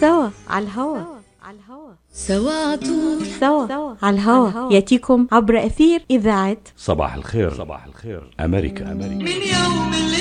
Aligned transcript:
سوا 0.00 0.28
على 0.48 0.64
الهوا. 0.64 0.98
سوا 2.12 2.76
طول. 2.76 3.26
سوا 3.40 3.94
على 4.02 4.16
الهوا. 4.16 4.72
يأتيكم 4.72 5.26
عبر 5.32 5.66
أثير 5.66 6.04
إذاعة 6.10 6.56
صباح 6.76 7.14
الخير. 7.14 7.54
صباح 7.54 7.86
الخير. 7.86 8.34
أمريكا. 8.40 8.92
أمريكا. 8.92 9.14
من 9.14 9.28
يوم 9.28 10.13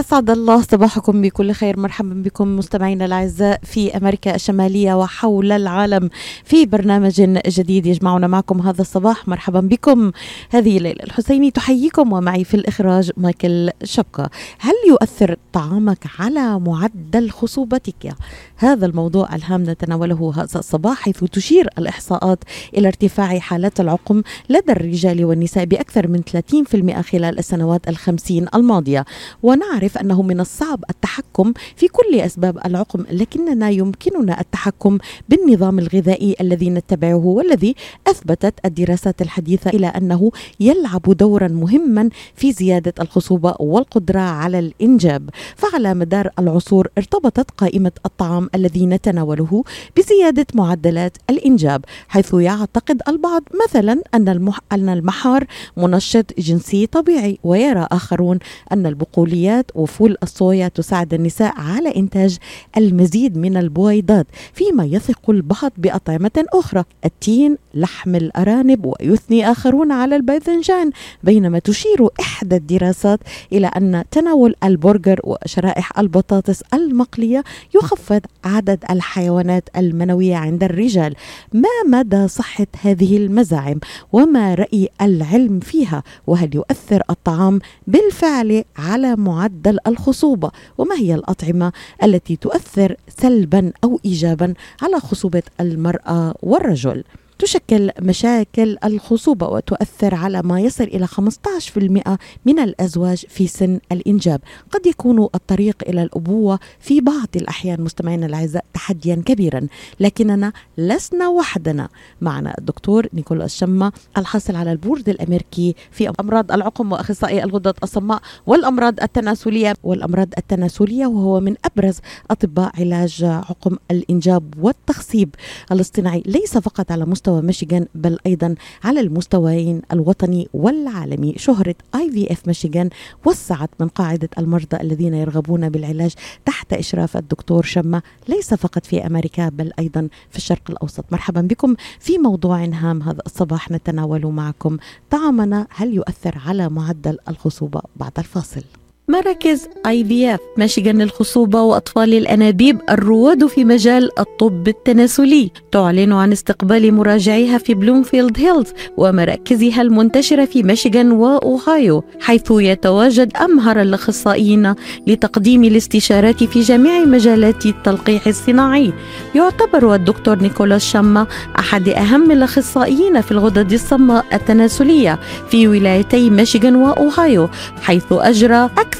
أسعد 0.00 0.30
الله 0.30 0.62
صباحكم 0.62 1.22
بكل 1.22 1.52
خير. 1.52 1.78
مرحبا 1.80 2.14
بكم 2.14 2.56
مستمعينا 2.56 3.04
الأعزاء 3.04 3.60
في 3.62 3.96
أمريكا 3.96 4.34
الشمالية 4.34 4.94
وحول 4.94 5.52
العالم 5.52 6.10
في 6.44 6.66
برنامج 6.66 7.12
جديد 7.48 7.86
يجمعنا 7.86 8.26
معكم 8.26 8.60
هذا 8.60 8.80
الصباح. 8.80 9.28
مرحبا 9.28 9.60
بكم. 9.60 10.12
هذه 10.50 10.78
ليلى 10.78 11.02
الحسيني 11.02 11.50
تحييكم 11.50 12.12
ومعي 12.12 12.44
في 12.44 12.54
الإخراج 12.54 13.10
مايكل 13.16 13.70
شبكة 13.84 14.30
هل 14.58 14.74
يؤثر 14.88 15.36
طعامك 15.52 16.06
على 16.18 16.58
معدل 16.58 17.30
خصوبتك؟ 17.30 18.14
هذا 18.56 18.86
الموضوع 18.86 19.34
الهام 19.34 19.62
نتناوله 19.62 20.32
هذا 20.36 20.58
الصباح 20.58 21.00
حيث 21.00 21.24
تشير 21.24 21.68
الإحصاءات 21.78 22.44
إلى 22.76 22.88
ارتفاع 22.88 23.38
حالات 23.38 23.80
العقم 23.80 24.22
لدى 24.48 24.72
الرجال 24.72 25.24
والنساء 25.24 25.64
بأكثر 25.64 26.08
من 26.08 26.22
30% 26.22 27.00
خلال 27.00 27.38
السنوات 27.38 27.88
الخمسين 27.88 28.46
الماضية. 28.54 29.04
ونعرف 29.42 29.89
أنه 29.96 30.22
من 30.22 30.40
الصعب 30.40 30.84
التحكم 30.90 31.52
في 31.76 31.88
كل 31.88 32.20
أسباب 32.20 32.58
العقم 32.66 33.04
لكننا 33.10 33.70
يمكننا 33.70 34.40
التحكم 34.40 34.98
بالنظام 35.28 35.78
الغذائي 35.78 36.36
الذي 36.40 36.70
نتبعه 36.70 37.26
والذي 37.26 37.74
أثبتت 38.06 38.54
الدراسات 38.64 39.22
الحديثة 39.22 39.70
إلى 39.70 39.86
أنه 39.86 40.30
يلعب 40.60 41.02
دورا 41.02 41.48
مهما 41.48 42.10
في 42.34 42.52
زيادة 42.52 42.94
الخصوبة 43.00 43.54
والقدرة 43.60 44.20
على 44.20 44.58
الإنجاب 44.58 45.30
فعلى 45.56 45.94
مدار 45.94 46.30
العصور 46.38 46.88
ارتبطت 46.98 47.50
قائمة 47.50 47.92
الطعام 48.06 48.50
الذي 48.54 48.86
نتناوله 48.86 49.64
بزيادة 49.96 50.46
معدلات 50.54 51.16
الإنجاب 51.30 51.84
حيث 52.08 52.34
يعتقد 52.34 53.02
البعض 53.08 53.42
مثلا 53.64 54.02
أن. 54.14 54.52
أن 54.72 54.88
المحار 54.88 55.46
منشط 55.76 56.24
جنسي 56.38 56.86
طبيعي 56.86 57.38
ويرى 57.44 57.86
آخرون 57.90 58.38
أن 58.72 58.86
البقوليات 58.86 59.69
وفول 59.74 60.16
الصويا 60.22 60.68
تساعد 60.68 61.14
النساء 61.14 61.54
على 61.56 61.96
إنتاج 61.96 62.38
المزيد 62.76 63.38
من 63.38 63.56
البويضات 63.56 64.26
فيما 64.52 64.84
يثق 64.84 65.30
البعض 65.30 65.72
بأطعمة 65.76 66.44
أخرى 66.54 66.84
التين 67.04 67.56
لحم 67.74 68.16
الأرانب 68.16 68.86
ويثني 68.86 69.50
آخرون 69.50 69.92
على 69.92 70.16
الباذنجان 70.16 70.90
بينما 71.22 71.58
تشير 71.58 72.08
إحدى 72.20 72.56
الدراسات 72.56 73.20
إلى 73.52 73.66
أن 73.66 74.04
تناول 74.10 74.54
البرجر 74.64 75.20
وشرائح 75.24 75.98
البطاطس 75.98 76.62
المقلية 76.74 77.44
يخفض 77.74 78.20
عدد 78.44 78.84
الحيوانات 78.90 79.68
المنوية 79.76 80.36
عند 80.36 80.64
الرجال. 80.64 81.14
ما 81.52 81.98
مدى 81.98 82.28
صحة 82.28 82.66
هذه 82.82 83.16
المزاعم؟ 83.16 83.80
وما 84.12 84.54
رأي 84.54 84.88
العلم 85.00 85.60
فيها؟ 85.60 86.02
وهل 86.26 86.54
يؤثر 86.54 87.02
الطعام 87.10 87.60
بالفعل 87.86 88.64
على 88.76 89.16
معدل 89.16 89.59
الخصوبة 89.86 90.50
وما 90.78 90.94
هي 90.96 91.14
الأطعمة 91.14 91.72
التي 92.02 92.36
تؤثر 92.36 92.96
سلبا 93.08 93.72
أو 93.84 94.00
إيجابا 94.04 94.54
على 94.82 95.00
خصوبة 95.00 95.42
المرأة 95.60 96.34
والرجل؟ 96.42 97.04
تشكل 97.40 97.90
مشاكل 98.00 98.76
الخصوبة 98.84 99.48
وتؤثر 99.48 100.14
على 100.14 100.42
ما 100.42 100.60
يصل 100.60 100.84
إلى 100.84 101.06
15% 101.06 102.18
من 102.44 102.58
الأزواج 102.58 103.24
في 103.28 103.46
سن 103.46 103.80
الإنجاب. 103.92 104.40
قد 104.70 104.86
يكون 104.86 105.28
الطريق 105.34 105.76
إلى 105.88 106.02
الأبوة 106.02 106.58
في 106.80 107.00
بعض 107.00 107.28
الأحيان 107.36 107.80
مستمعينا 107.80 108.26
الأعزاء 108.26 108.64
تحديا 108.74 109.22
كبيرا. 109.26 109.66
لكننا 110.00 110.52
لسنا 110.78 111.28
وحدنا. 111.28 111.88
معنا 112.20 112.54
الدكتور 112.58 113.06
نيكولاس 113.14 113.56
شما 113.56 113.92
الحاصل 114.18 114.56
على 114.56 114.72
البورد 114.72 115.08
الأمريكي 115.08 115.74
في 115.90 116.12
أمراض 116.20 116.52
العقم 116.52 116.92
وأخصائي 116.92 117.44
الغدد 117.44 117.74
الصماء 117.82 118.20
والأمراض 118.46 119.00
التناسلية 119.02 119.74
والأمراض 119.82 120.28
التناسلية 120.38 121.06
وهو 121.06 121.40
من 121.40 121.54
أبرز 121.64 121.98
أطباء 122.30 122.72
علاج 122.80 123.24
عقم 123.24 123.76
الإنجاب 123.90 124.54
والتخصيب 124.58 125.34
الاصطناعي. 125.72 126.22
ليس 126.26 126.58
فقط 126.58 126.92
على 126.92 127.04
مستوى 127.06 127.29
ميشيغان 127.30 127.86
بل 127.94 128.18
أيضا 128.26 128.54
على 128.84 129.00
المستويين 129.00 129.82
الوطني 129.92 130.48
والعالمي. 130.54 131.34
شهرة 131.36 131.74
IVF 131.94 132.46
ميشيغان 132.46 132.90
وسعت 133.26 133.70
من 133.80 133.88
قاعدة 133.88 134.28
المرضى 134.38 134.76
الذين 134.80 135.14
يرغبون 135.14 135.68
بالعلاج 135.68 136.12
تحت 136.44 136.72
إشراف 136.72 137.16
الدكتور 137.16 137.62
شما 137.62 138.02
ليس 138.28 138.54
فقط 138.54 138.86
في 138.86 139.06
أمريكا 139.06 139.48
بل 139.48 139.72
أيضا 139.78 140.08
في 140.30 140.36
الشرق 140.36 140.70
الأوسط. 140.70 141.04
مرحبا 141.12 141.40
بكم 141.40 141.74
في 142.00 142.18
موضوع 142.18 142.64
هام 142.64 143.02
هذا 143.02 143.22
الصباح. 143.26 143.70
نتناول 143.70 144.26
معكم 144.26 144.76
طعامنا. 145.10 145.66
هل 145.70 145.94
يؤثر 145.94 146.38
على 146.46 146.68
معدل 146.68 147.18
الخصوبة؟ 147.28 147.80
بعد 147.96 148.12
الفاصل. 148.18 148.79
مراكز 149.10 149.68
IVF 149.86 150.40
ميشيغان 150.56 151.02
للخصوبة 151.02 151.62
وأطفال 151.62 152.14
الأنابيب 152.14 152.78
الرواد 152.90 153.46
في 153.46 153.64
مجال 153.64 154.18
الطب 154.20 154.68
التناسلي. 154.68 155.50
تعلن 155.72 156.12
عن 156.12 156.32
استقبال 156.32 156.94
مراجعيها 156.94 157.58
في 157.58 157.74
بلومفيلد 157.74 158.38
هيلز 158.38 158.66
ومراكزها 158.96 159.82
المنتشرة 159.82 160.44
في 160.44 160.62
ميشيغان 160.62 161.12
وأوهايو 161.12 162.04
حيث 162.20 162.42
يتواجد 162.50 163.36
أمهر 163.36 163.80
الأخصائيين 163.82 164.74
لتقديم 165.06 165.64
الاستشارات 165.64 166.44
في 166.44 166.60
جميع 166.60 167.04
مجالات 167.04 167.66
التلقيح 167.66 168.26
الصناعي. 168.26 168.92
يعتبر 169.34 169.94
الدكتور 169.94 170.42
نيكولاس 170.42 170.84
شما 170.84 171.26
أحد 171.58 171.88
أهم 171.88 172.30
الأخصائيين 172.30 173.20
في 173.20 173.32
الغدد 173.32 173.72
الصماء 173.72 174.24
التناسلية 174.32 175.18
في 175.48 175.68
ولايتي 175.68 176.30
ميشيغان 176.30 176.76
وأوهايو 176.76 177.48
حيث 177.82 178.04
أجرى 178.12 178.64
أكثر 178.78 178.99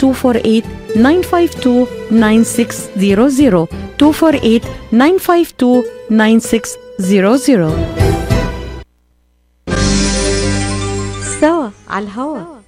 248 0.00 0.64
952 0.94 1.86
9600 2.10 3.68
248 3.98 4.64
952 4.92 5.84
9600 6.10 7.70
سوا 11.40 11.70
على 11.88 12.04
الهوا 12.04 12.60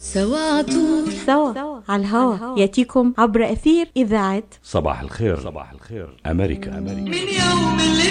سوا 0.00 0.62
طول 0.62 1.12
سوا 1.26 1.75
على 1.88 2.02
الهوا. 2.02 2.58
يأتيكم 2.58 3.12
عبر 3.18 3.52
أثير 3.52 3.86
إذاعة 3.96 4.42
صباح 4.62 5.00
الخير. 5.00 5.36
صباح 5.36 5.72
الخير. 5.72 6.08
أمريكا. 6.26 6.78
أمريكا. 6.78 7.00
من 7.00 7.14
يوم 7.14 7.80
اللي 7.80 8.06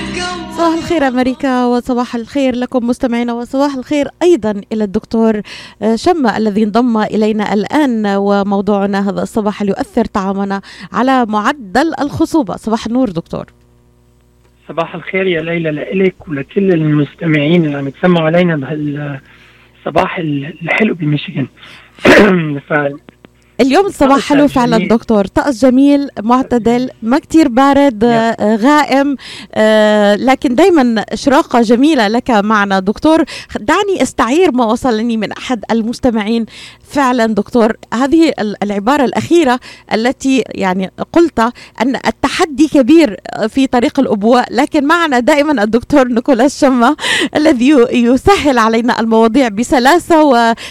صباح 0.57 0.73
الخير 0.73 1.07
أمريكا 1.07 1.65
وصباح 1.65 2.15
الخير 2.15 2.55
لكم 2.55 2.87
مستمعينا 2.87 3.33
وصباح 3.33 3.75
الخير 3.75 4.07
أيضا 4.21 4.61
إلى 4.73 4.83
الدكتور 4.83 5.41
آه، 5.81 5.95
شمة 5.95 6.37
الذي 6.37 6.63
انضم 6.63 6.97
إلينا 6.97 7.53
الآن 7.53 8.05
وموضوعنا 8.07 9.09
هذا 9.09 9.21
الصباح 9.21 9.61
هل 9.61 9.69
يؤثر 9.69 10.05
طعامنا 10.05 10.61
على 10.91 11.25
معدل 11.25 11.93
الخصوبة. 11.99 12.55
صباح 12.55 12.85
النور 12.85 13.09
دكتور. 13.09 13.45
صباح 14.67 14.95
الخير 14.95 15.27
يا 15.27 15.41
ليلى 15.41 15.71
لإلك 15.71 16.15
ولكل 16.27 16.71
المستمعين 16.71 17.65
اللي 17.65 17.77
عم 17.77 17.87
يتسمعوا 17.87 18.25
علينا 18.25 18.55
بهالصباح 18.55 20.17
الحلو 20.17 20.93
بميشيغان. 20.93 21.47
ف 22.69 22.73
اليوم 23.61 23.85
الصباح 23.85 24.19
حلو 24.19 24.47
فعلا 24.47 24.77
جميل. 24.77 24.89
دكتور. 24.89 25.25
طقس 25.27 25.61
جميل 25.65 26.09
معتدل 26.23 26.89
ما 27.01 27.19
كتير 27.19 27.47
بارد 27.47 28.03
آه، 28.03 28.55
غائم 28.55 29.15
آه، 29.55 30.15
لكن 30.15 30.55
دايما 30.55 31.05
إشراقة 31.09 31.61
جميلة 31.61 32.07
لك 32.07 32.29
معنا. 32.31 32.79
دكتور 32.79 33.23
دعني 33.59 34.01
استعير 34.01 34.51
ما 34.51 34.65
وصلني 34.65 35.17
من 35.17 35.31
أحد 35.31 35.63
المستمعين. 35.71 36.45
فعلا 36.89 37.25
دكتور 37.25 37.73
هذه 37.93 38.29
ال- 38.39 38.63
العبارة 38.63 39.05
الأخيرة 39.05 39.59
التي 39.93 40.43
يعني 40.49 40.91
قلت 41.13 41.39
أن 41.81 41.95
التحدي 42.07 42.67
كبير 42.67 43.19
في 43.49 43.67
طريق 43.67 43.99
الأبوة 43.99 44.45
لكن 44.51 44.85
معنا 44.85 45.19
دائما 45.19 45.63
الدكتور 45.63 46.07
نيكولاس 46.07 46.61
شما 46.61 46.95
الذي 47.35 47.69
يسهل 47.91 48.57
علينا 48.57 48.99
المواضيع 48.99 49.47
بسلاسة 49.47 50.23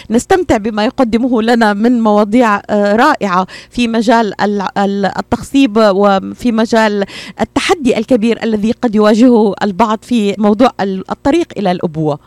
ونستمتع 0.09 0.57
بما 0.57 0.85
يقدمه 0.85 1.41
لنا 1.41 1.73
من 1.73 2.01
مواضيع 2.01 2.61
رائعة 2.95 3.47
في 3.71 3.87
مجال 3.87 4.41
ال- 4.41 4.67
ال- 4.77 5.05
التخصيب 5.05 5.77
وفي 5.77 6.51
مجال 6.51 7.05
التحدي 7.41 7.97
الكبير 7.97 8.43
الذي 8.43 8.71
قد 8.71 8.95
يواجهه 8.95 9.53
البعض 9.63 9.99
في 10.03 10.35
موضوع 10.37 10.69
ال- 10.81 11.11
الطريق 11.11 11.47
الأبوة. 11.57 12.19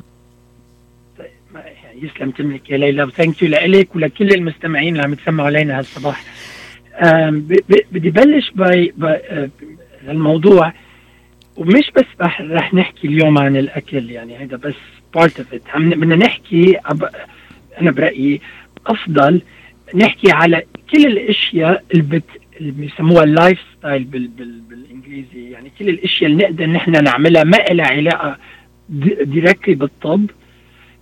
ما- 1.54 1.60
يعني 1.60 2.02
يسلم 2.02 2.30
تملك 2.30 2.70
يا 2.70 2.76
ليلى. 2.78 3.02
و 3.02 3.09
thank 3.09 3.42
you 3.42 3.48
لك 3.48 3.96
ولكل 3.96 4.30
المستمعين 4.34 4.92
اللي 4.92 5.02
عم 5.04 5.12
يتسمعوا 5.12 5.48
علينا 5.48 5.78
هالصباح. 5.78 6.24
بدي 7.92 8.10
بلش 8.10 8.50
by 8.54 8.92
by- 8.96 9.22
آه، 9.30 9.48
الموضوع 10.08 10.72
ومش 11.56 11.90
بس 11.96 12.04
رح, 12.20 12.74
نحكي 12.74 13.06
اليوم 13.06 13.38
عن 13.38 13.56
الأكل 13.56 14.10
يعني 14.10 14.36
هذا 14.36 14.56
بس 14.56 14.74
part 15.14 15.38
of 15.40 15.54
it 15.54 15.62
بدنا 15.76 16.16
نحكي. 16.16 16.76
أنا 17.80 17.90
برأيي 17.90 18.40
أفضل 18.86 19.42
نحكي 19.94 20.30
على 20.32 20.62
كل 20.92 21.06
الأشياء 21.06 21.84
اللي, 21.92 22.02
بت... 22.02 22.24
اللي 22.60 22.70
بيسموها 22.72 23.24
ال 23.24 23.58
lifestyle 23.78 24.04
بال... 24.04 24.28
بال... 24.28 24.60
بالإنجليزي. 24.60 25.50
يعني 25.50 25.72
كل 25.78 25.88
الأشياء 25.88 26.30
اللي 26.30 26.44
نقدر 26.44 26.66
نحن 26.66 27.04
نعملها 27.04 27.44
ما 27.44 27.56
لها 27.56 27.86
علاقة 27.86 28.38
directly 29.24 29.74
بالطب 29.74 30.26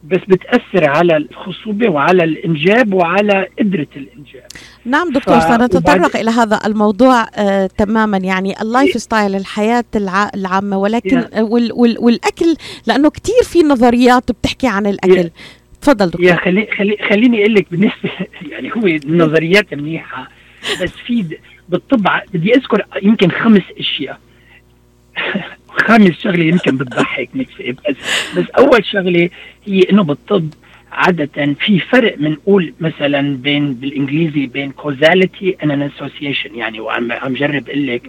بس 0.05 0.19
بتأثر 0.29 0.88
على 0.91 1.17
الخصوبة 1.17 1.88
وعلى 1.88 2.25
الإنجاب 2.25 2.94
وعلى 2.94 3.49
قدرة 3.59 3.87
الإنجاب. 3.97 4.43
نعم 4.85 5.12
دكتور 5.12 5.41
ف- 5.41 5.43
سنتطرق 5.43 5.97
وبعد- 5.97 6.17
إلى 6.17 6.31
هذا 6.31 6.61
الموضوع 6.67 7.27
آه 7.37 7.67
تماما. 7.79 8.17
يعني 8.19 8.62
ال 8.62 8.97
lifestyle 9.03 9.35
الحياة 9.35 9.85
الع... 9.97 10.31
العامة 10.35 10.79
ولكن 10.79 11.21
Yeah. 11.23 11.38
وال... 11.38 11.73
وال... 11.73 11.97
والأكل 11.99 12.56
لأنه 12.87 13.11
كتير 13.11 13.43
في 13.43 13.62
نظريات 13.62 14.33
بتحكي 14.33 14.67
عن 14.67 14.87
الأكل. 14.87 15.31
تفضل 15.87 16.06
دكتور. 16.11 16.25
يا 16.27 16.37
خلي 16.37 16.67
خلي 16.79 16.97
خليني 17.09 17.41
أقول 17.41 17.55
لك 17.55 17.67
بالنسبة 17.71 18.11
يعني 18.53 18.71
هو 18.77 18.87
النظريات 18.87 19.75
منيحة 19.75 20.29
بس 20.83 20.91
في 21.06 21.23
د- 21.23 21.38
بالطب 21.69 22.09
ع- 22.09 22.23
بدي 22.35 22.55
أذكر 22.55 22.83
يمكن 23.03 23.31
خمس 23.31 23.62
أشياء. 23.79 24.21
خامس 25.87 26.21
شغلة 26.23 26.44
يمكن 26.44 26.77
بتضحك 26.77 27.29
نكفي 27.35 27.73
بس 27.73 27.97
بس 28.37 28.44
أول 28.59 28.85
شغلة 28.85 29.31
هي 29.67 29.81
إنه 29.81 30.03
بالطب 30.03 30.49
عادة 30.93 31.55
في 31.61 31.79
فرق 31.81 32.17
بنقول 32.19 32.75
مثلا 32.81 33.37
بين 33.37 33.75
بالإنجليزي 33.75 34.47
بين 34.47 34.73
causality 34.83 35.62
and 35.62 35.71
an 35.71 35.91
association. 35.91 36.50
يعني 36.55 36.81
وعم 36.81 37.12
عم 37.12 37.35
جرب 37.35 37.69
أقول 37.69 37.87
لك. 37.87 38.03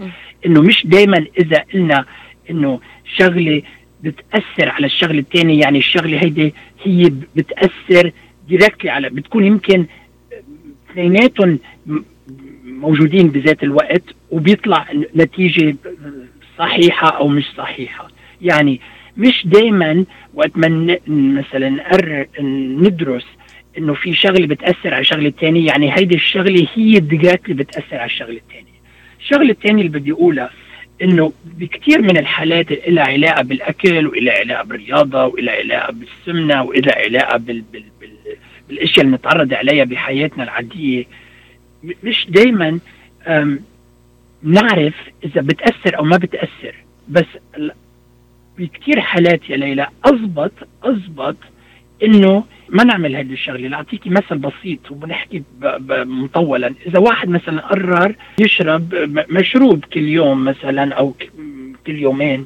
إنه 0.45 0.61
مش 0.61 0.87
دائما 0.87 1.25
إذا 1.39 1.63
قلنا 1.73 2.05
إنه 2.49 2.79
شغلة 3.17 3.61
بتأثر 4.03 4.69
على 4.69 4.85
الشغلة 4.85 5.19
الثانية 5.19 5.59
يعني 5.61 5.77
الشغلة 5.77 6.17
هيدي 6.23 6.53
هي 6.83 7.11
بتأثر 7.35 8.11
دايركتلي 8.49 8.89
على 8.89 9.09
بتكون 9.09 9.43
يمكن 9.45 9.85
اثنيناتهم 10.91 11.59
موجودين 12.65 13.27
بذات 13.27 13.63
الوقت 13.63 14.03
وبيطلع 14.31 14.87
نتيجة 15.15 15.75
صحيحة 16.57 17.09
أو 17.09 17.27
مش 17.27 17.45
صحيحة. 17.57 18.07
يعني 18.41 18.81
مش 19.17 19.47
دائما 19.47 20.05
وقت 20.33 20.51
ما 20.57 20.97
مثلا 21.07 21.69
ندرس 22.81 23.25
إنه 23.77 23.93
في 23.93 24.13
شغلة 24.13 24.47
بتأثر 24.47 24.93
على 24.93 25.03
شغله 25.03 25.29
ثانية 25.29 25.67
يعني 25.67 25.97
هيدي 25.97 26.15
الشغلة 26.15 26.67
هي 26.75 26.99
دايركتلي 26.99 27.53
بتأثر 27.53 27.95
على 27.97 28.05
الشغلة 28.05 28.37
الثانية 28.37 28.77
الشغلة 29.19 29.51
الثانية 29.51 29.85
اللي 29.85 29.99
بدي 29.99 30.11
أقولها 30.11 30.49
إنه 31.01 31.33
بكثير 31.45 32.01
من 32.01 32.17
الحالات 32.17 32.71
لها 32.87 33.03
علاقة 33.03 33.41
بالأكل 33.43 34.07
والها 34.07 34.33
علاقة 34.39 34.63
بالرياضة 34.63 35.25
والها 35.25 35.53
علاقة 35.53 35.93
بالسمنة 35.93 36.63
والها 36.63 36.95
علاقة 36.95 37.37
بال 37.37 37.61
بال 37.61 37.83
بال 38.01 38.09
بالأشياء 38.69 39.05
اللي 39.05 39.17
نتعرض 39.17 39.53
عليها 39.53 39.83
بحياتنا 39.83 40.43
العادية. 40.43 41.05
مش 42.03 42.27
دائما 42.29 42.79
نعرف 44.43 44.93
إذا 45.23 45.41
بتأثر 45.41 45.97
أو 45.97 46.03
ما 46.03 46.17
بتأثر. 46.17 46.75
بس 47.09 47.25
بكثير 48.57 49.01
حالات 49.01 49.49
يا 49.49 49.57
ليلى 49.57 49.87
أضبط 50.05 50.51
أضبط 50.83 51.35
إنه 52.03 52.43
ما 52.69 52.83
نعمل 52.83 53.15
هذه 53.15 53.33
الشغلة 53.33 53.67
لاعطيكي 53.67 54.09
مثل 54.09 54.37
بسيط 54.37 54.91
وبنحكي 54.91 55.43
مطولا. 56.05 56.73
إذا 56.87 56.99
واحد 56.99 57.29
مثلا 57.29 57.61
قرر 57.61 58.15
يشرب 58.39 58.93
مشروب 59.29 59.85
كل 59.85 60.07
يوم 60.07 60.45
مثلا 60.45 60.93
أو 60.93 61.13
كل 61.87 61.95
يومين 61.95 62.45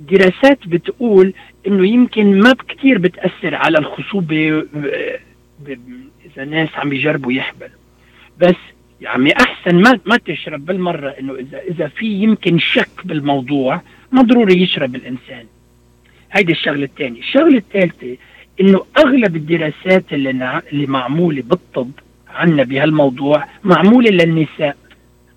دراسات 0.00 0.66
بتقول 0.66 1.32
إنه 1.66 1.88
يمكن 1.88 2.40
ما 2.40 2.54
كثير 2.68 2.98
بتأثر 2.98 3.54
على 3.54 3.78
الخصوبة 3.78 4.64
إذا 6.26 6.44
ناس 6.44 6.68
عم 6.74 6.92
يجربوا 6.92 7.32
يحبلوا. 7.32 7.80
بس 8.38 8.56
يعني 9.00 9.32
أحسن 9.36 9.76
ما 9.76 10.00
ما 10.06 10.16
تشرب 10.16 10.66
بالمرة 10.66 11.08
إنه 11.08 11.34
اذا 11.34 11.58
إذا 11.58 11.88
في 11.88 12.06
يمكن 12.06 12.58
شك 12.58 12.90
بالموضوع 13.04 13.82
ما 14.12 14.22
ضروري 14.22 14.62
يشرب 14.62 14.94
الإنسان. 14.94 15.46
هيدي 16.32 16.52
الشغلة 16.52 16.84
الثانية 16.84 17.20
الشغلة 17.20 17.56
الثالثه 17.56 18.16
إنه 18.60 18.80
أغلب 18.98 19.36
الدراسات 19.36 20.04
اللي. 20.12 20.60
اللي 20.72 20.86
معمولة 20.86 21.42
بالطب 21.42 21.90
عنا 22.28 22.62
بهالموضوع 22.62 23.44
معمولة 23.64 24.10
للنساء 24.10 24.76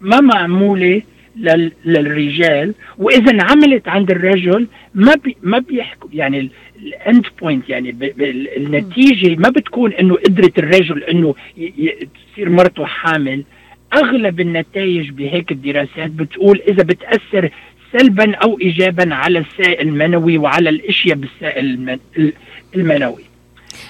ما 0.01 0.21
معمولة 0.21 1.01
لل... 1.37 1.71
للرجال 1.85 2.73
وإذا 2.97 3.31
انعملت 3.31 3.87
عند 3.87 4.11
الرجل 4.11 4.67
ما 4.95 5.15
بي... 5.23 5.37
ما 5.41 5.59
بيحكوا 5.59 6.09
يعني 6.13 6.49
ال 6.83 6.94
end 6.94 7.25
point 7.41 7.69
يعني 7.69 7.91
ب... 7.91 7.99
ب... 7.99 8.21
النتيجة 8.57 9.35
ما 9.35 9.49
بتكون 9.49 9.93
إنه 9.93 10.15
قدره 10.15 10.51
الرجل 10.57 11.03
إنه 11.03 11.35
ي... 11.57 11.73
ي... 11.77 12.07
تصير 12.31 12.49
مرته 12.49 12.85
حامل 12.85 13.43
أغلب 13.93 14.39
النتائج 14.39 15.09
بهيك 15.09 15.51
الدراسات 15.51 16.09
بتقول 16.11 16.61
إذا 16.67 16.83
بتأثر 16.83 17.49
سلبا 17.97 18.35
أو 18.35 18.59
ايجابا 18.59 19.15
على 19.15 19.39
السائل 19.39 19.87
المنوي 19.87 20.37
وعلى 20.37 20.69
الأشياء 20.69 21.17
بالسائل. 21.17 21.99
المنوي. 22.75 23.23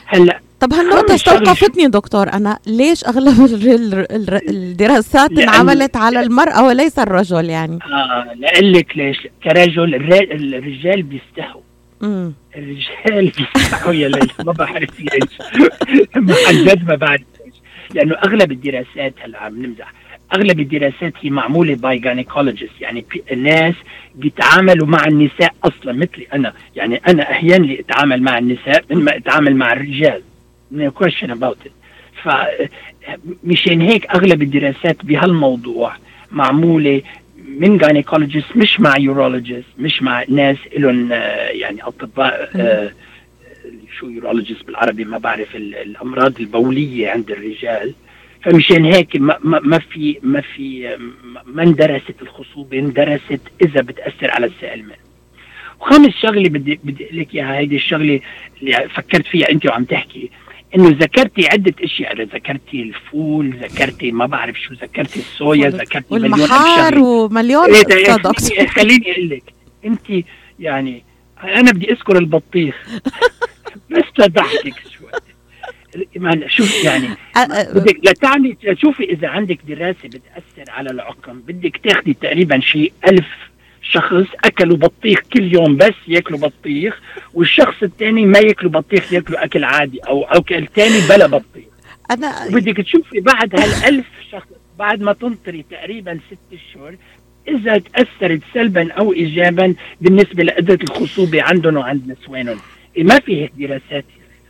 هلا 0.05 0.39
طب 0.59 0.73
هالنقطة 0.73 1.15
استوقفتني 1.15 1.87
دكتور 1.87 2.33
أنا 2.33 2.59
ليش 2.67 3.05
أغلب 3.05 3.45
ال- 3.45 3.69
ال- 3.93 4.11
ال- 4.11 4.49
الدراسات 4.49 5.31
انعملت 5.31 5.97
على 5.97 6.19
المرأة 6.19 6.63
وليس 6.67 6.99
الرجل 6.99 7.49
يعني؟ 7.49 7.79
آه 7.83 8.33
لأقول 8.39 8.73
لك 8.73 8.97
ليش. 8.97 9.27
كرجل 9.43 9.95
الر- 9.95 10.31
الرجال 10.31 11.03
بيستحوا 11.03 11.61
مم. 12.01 12.33
الرجال 12.55 13.31
بيستحوا 13.55 13.93
يا 13.93 14.07
ليلى 14.07 14.27
ما 14.45 14.51
بعرف 14.51 14.99
ليش. 14.99 15.29
عن 16.47 16.65
جد 16.65 16.87
ما 16.87 16.95
بعرف 16.95 17.21
ليش. 17.45 17.55
لأنه 17.93 18.15
أغلب 18.15 18.51
الدراسات 18.51 19.13
هلا 19.23 19.37
عم 19.43 19.65
نمزح. 19.65 19.93
أغلب 20.33 20.59
الدراسات 20.59 21.13
هي 21.21 21.29
معمولة 21.29 21.75
by 21.75 21.97
gynecologist 21.97 22.81
يعني 22.81 23.05
الناس 23.31 23.73
بيتعاملوا 24.15 24.87
مع 24.87 25.05
النساء 25.07 25.53
أصلا 25.63 25.93
مثلي 25.93 26.27
أنا. 26.33 26.53
يعني 26.75 27.01
أنا 27.07 27.31
أحيانا 27.31 27.79
أتعامل 27.79 28.21
مع 28.21 28.37
النساء 28.37 28.83
من 28.89 28.97
ما 28.97 29.15
أتعامل 29.17 29.55
مع 29.55 29.73
الرجال. 29.73 30.21
No 30.75 30.91
question 31.03 31.29
about 31.29 31.57
it. 31.65 31.71
ف 32.23 32.29
مشان 33.43 33.81
هيك 33.81 34.05
أغلب 34.09 34.41
الدراسات 34.41 35.05
بهالموضوع 35.05 35.93
معمولة 36.31 37.01
من 37.47 37.77
gynecologist 37.77 38.57
مش 38.57 38.79
مع 38.79 38.97
urologist 38.97 39.67
مش 39.79 40.01
مع 40.01 40.23
ناس 40.29 40.57
لهم 40.77 41.11
يعني 41.51 41.83
أطباء 41.83 42.49
آه، 42.55 42.91
شو 43.99 44.09
urologist 44.09 44.65
بالعربي 44.65 45.03
ما 45.05 45.17
بعرف 45.17 45.55
ال- 45.55 45.75
الأمراض 45.75 46.39
البولية 46.39 47.09
عند 47.09 47.31
الرجال. 47.31 47.93
فمشان 48.43 48.85
هيك 48.85 49.15
ما, 49.15 49.37
ما, 49.43 49.79
في 49.79 50.19
ما 50.23 50.41
في 50.41 50.97
ما- 51.45 51.63
اندرست 51.63 52.15
الخصوبة 52.21 52.79
اندرست 52.79 53.39
إذا 53.61 53.81
بتأثر 53.81 54.31
على 54.31 54.45
السائل 54.45 54.85
وخامس 55.79 56.13
شغله 56.21 56.49
بدي 56.49 56.79
بدي 56.83 57.05
أقول 57.05 57.19
لك 57.19 57.35
إياها 57.35 57.57
هيدي 57.57 57.75
الشغلة 57.75 58.19
اللي 58.61 58.89
فكرت 58.95 59.25
فيها 59.27 59.49
أنت 59.51 59.65
وعم 59.65 59.83
تحكي 59.83 60.29
إنه 60.75 60.89
ذكرتي 60.89 61.47
عدة 61.47 61.73
أشياء 61.83 62.21
ذكرتي 62.21 62.81
الفول 62.81 63.57
ذكرتي 63.57 64.11
ما 64.11 64.25
بعرف 64.25 64.59
شو 64.61 64.73
ذكرتي 64.73 65.19
الصويا 65.19 65.69
ذكرتي 65.69 66.05
والمحار. 66.13 66.99
ومليون 66.99 67.73
إيه 67.75 67.81
ده 67.81 67.95
يا 67.95 68.13
صدق 68.13 68.39
خليني- 68.67 69.11
أقول 69.11 69.29
لك 69.29 69.43
أنت 69.85 70.25
يعني 70.59 71.03
أنا 71.43 71.71
بدي 71.71 71.91
أذكر 71.91 72.17
البطيخ. 72.17 72.75
بس 73.91 74.03
لضحكك 74.19 74.73
شوي. 74.97 75.02
شوف 76.47 76.83
يعني 76.83 77.07
بدك 77.75 77.99
لتعني 78.03 78.57
تشوفي 78.63 79.03
إذا 79.03 79.27
عندك 79.27 79.59
دراسة 79.67 80.07
بتأثر 80.07 80.71
على 80.71 80.89
العقم 80.89 81.39
بدك 81.39 81.77
تاخذي 81.77 82.13
تقريبا 82.13 82.59
شيء 82.59 82.93
ألف 83.07 83.27
شخص 83.81 84.25
اكلوا 84.45 84.77
بطيخ 84.77 85.19
كل 85.33 85.53
يوم 85.53 85.77
بس 85.77 85.93
ياكلوا 86.07 86.39
بطيخ 86.39 87.01
والشخص 87.33 87.83
الثاني 87.83 88.25
ما 88.25 88.39
ياكلوا 88.39 88.71
بطيخ 88.71 89.13
ياكلوا 89.13 89.43
أكل 89.43 89.63
عادي 89.63 89.99
أو 89.99 90.23
أكل 90.23 90.67
ثاني 90.75 91.07
بلا 91.09 91.27
بطيخ. 91.27 91.65
أنا 92.11 92.49
بدك 92.49 92.77
تشوفي 92.77 93.19
بعد 93.19 93.59
هالألف 93.59 94.05
شخص 94.31 94.47
بعد 94.79 95.01
ما 95.01 95.13
تنطري 95.13 95.65
تقريبا 95.71 96.19
ست 96.31 96.53
أشهر 96.53 96.95
إذا 97.47 97.77
تأثرت 97.77 98.41
سلبا 98.53 98.91
أو 98.91 99.13
ايجابا 99.13 99.75
بالنسبة 100.01 100.43
لقدره 100.43 100.79
الخصوبة 100.83 101.41
عندهم 101.41 101.77
وعند 101.77 102.11
نسوانهم. 102.11 102.59
إيه 102.97 103.03
ما 103.03 103.19
في 103.19 103.41
هيك 103.41 103.51
دراسات. 103.57 104.05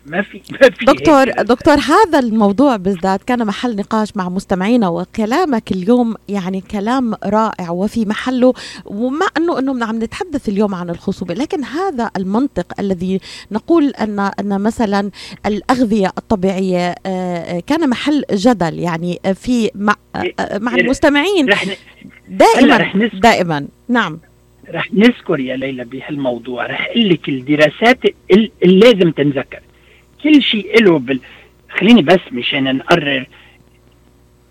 ما 0.05 0.21
في 0.21 0.41
ما 0.51 0.69
في 0.69 0.85
دكتور 0.85 1.27
هيك. 1.29 1.39
دكتور 1.39 1.73
هذا 1.73 2.19
الموضوع 2.19 2.75
بالذات 2.75 3.23
كان 3.23 3.45
محل 3.45 3.75
نقاش 3.75 4.17
مع 4.17 4.29
مستمعينا 4.29 4.87
وكلامك 4.89 5.71
اليوم 5.71 6.15
يعني 6.29 6.61
كلام 6.61 7.13
رائع 7.25 7.69
وفي 7.69 8.05
محله 8.05 8.53
ومع 8.85 9.27
انه 9.37 9.59
إنه 9.59 9.85
عم 9.85 10.03
نتحدث 10.03 10.49
اليوم 10.49 10.75
عن 10.75 10.89
الخصوبة 10.89 11.33
لكن 11.33 11.63
هذا 11.63 12.11
المنطق 12.17 12.79
الذي 12.79 13.19
نقول 13.51 13.89
ان 13.89 14.19
أن 14.19 14.61
مثلا 14.61 15.11
الأغذية 15.45 16.11
الطبيعية 16.17 16.95
آه، 17.05 17.59
كان 17.59 17.89
محل 17.89 18.23
جدل 18.33 18.79
يعني 18.79 19.19
في 19.33 19.71
مع 19.75 19.95
آه، 20.15 20.57
مع 20.57 20.75
إيه، 20.75 20.81
المستمعين. 20.81 21.49
دائما 22.29 23.09
دائما. 23.13 23.67
نعم. 23.89 24.19
رح 24.73 24.93
نذكر 24.93 25.39
يا 25.39 25.55
ليلى 25.55 25.83
بهالموضوع 25.85 26.65
رح 26.65 26.87
أقول 26.91 27.09
لك 27.09 27.29
الدراسات 27.29 27.99
ال- 28.31 28.51
اللي 28.63 28.79
لازم 28.79 29.11
تنذكر. 29.11 29.59
كل 30.23 30.41
شيء 30.43 30.83
له 30.83 30.99
بال... 30.99 31.19
خليني 31.69 32.01
بس 32.01 32.19
مشان 32.31 32.75
نقرر. 32.75 33.25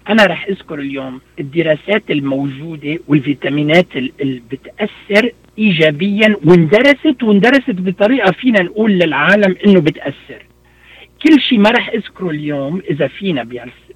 أنا 0.09 0.27
رح 0.27 0.47
أذكر 0.47 0.79
اليوم 0.79 1.21
الدراسات 1.41 2.11
الموجودة 2.11 2.99
والفيتامينات 3.09 3.97
ال- 3.97 4.13
اللي 4.21 4.43
بتأثر 4.51 5.31
ايجابيا 5.59 6.37
واندرست 6.45 7.23
واندرست 7.23 7.71
بطريقة 7.71 8.33
فينا 8.33 8.63
نقول 8.63 8.91
للعالم 8.93 9.57
إنه 9.67 9.81
بتأثر. 9.81 10.43
كل 11.23 11.41
شيء 11.41 11.59
ما 11.59 11.71
رح 11.71 11.89
أذكره 11.89 12.31
اليوم 12.31 12.83
إذا 12.91 13.07
فينا 13.09 13.43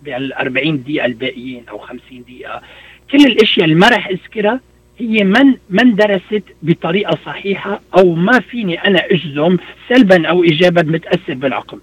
بهال 0.02 0.33
40 0.33 0.83
دقيقة 0.83 1.06
الباقيين 1.06 1.62
أو 1.71 1.78
50 1.78 2.23
دقيقة. 2.23 2.62
كل 3.11 3.18
الأشياء 3.26 3.64
اللي 3.64 3.76
ما 3.76 3.88
رح 3.88 4.09
أذكرها 4.09 4.61
هي 4.98 5.24
من 5.24 5.54
ما 5.70 5.82
اندرست 5.82 6.42
بطريقة 6.62 7.18
صحيحة 7.26 7.80
أو 7.98 8.14
ما 8.14 8.40
فيني 8.40 8.84
أنا 8.86 8.98
أجزم 9.10 9.56
سلبا 9.88 10.28
أو 10.28 10.44
ايجابا 10.44 10.82
متأثر 10.82 11.34
بالعقل. 11.34 11.78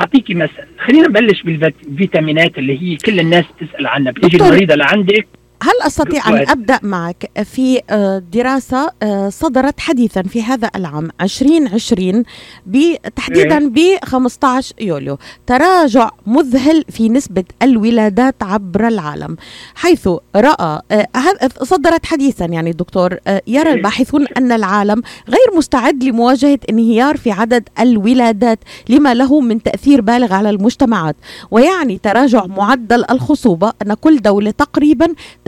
أعطيكي 0.00 0.34
مثل 0.34 0.52
خلينا 0.78 1.08
نبلش 1.08 1.42
بالفيتامينات 1.42 2.58
اللي 2.58 2.82
هي 2.82 2.96
كل 2.96 3.20
الناس 3.20 3.44
تسال 3.60 3.86
عنها 3.86 4.12
بتيجي 4.12 4.36
المريضة 4.36 4.74
لعندك 4.74 5.26
هل 5.66 5.86
أستطيع 5.86 6.28
أن. 6.28 6.48
أبدأ 6.48 6.78
معك؟ 6.82 7.30
في 7.44 7.80
آه، 7.90 8.22
دراسة 8.32 8.90
آه، 9.02 9.28
صدرت 9.28 9.80
حديثا 9.80 10.22
في 10.22 10.42
هذا 10.42 10.70
العام 10.76 11.08
2020 11.20 12.22
ب- 12.66 12.96
تحديدا 13.16 13.68
ب 13.68 13.78
15 14.04 14.74
يوليو. 14.80 15.18
تراجع 15.46 16.10
مذهل 16.26 16.84
في 16.90 17.08
نسبة 17.08 17.44
الولادات 17.62 18.34
عبر 18.42 18.88
العالم 18.88 19.36
حيث 19.74 20.08
رأى 20.36 20.80
آه، 20.90 21.06
هذا 21.16 21.48
صدرت 21.62 22.06
حديثا 22.06 22.44
يعني 22.44 22.72
دكتور 22.72 23.16
يرى 23.46 23.72
الباحثون 23.72 24.26
أن 24.36 24.52
العالم 24.52 25.02
غير 25.28 25.56
مستعد 25.56 26.04
لمواجهة 26.04 26.58
انهيار 26.70 27.16
في 27.16 27.30
عدد 27.30 27.68
الولادات 27.80 28.58
لما 28.88 29.14
له 29.14 29.40
من 29.40 29.62
تأثير 29.62 30.00
بالغ 30.00 30.32
على 30.34 30.50
المجتمعات. 30.50 31.16
ويعني 31.50 31.98
تراجع 31.98 32.46
معدل 32.46 33.04
الخصوبة 33.10 33.72
أن 33.82 33.94
كل 33.94 34.16
دولة 34.22 34.50
تقريبا 34.50 35.06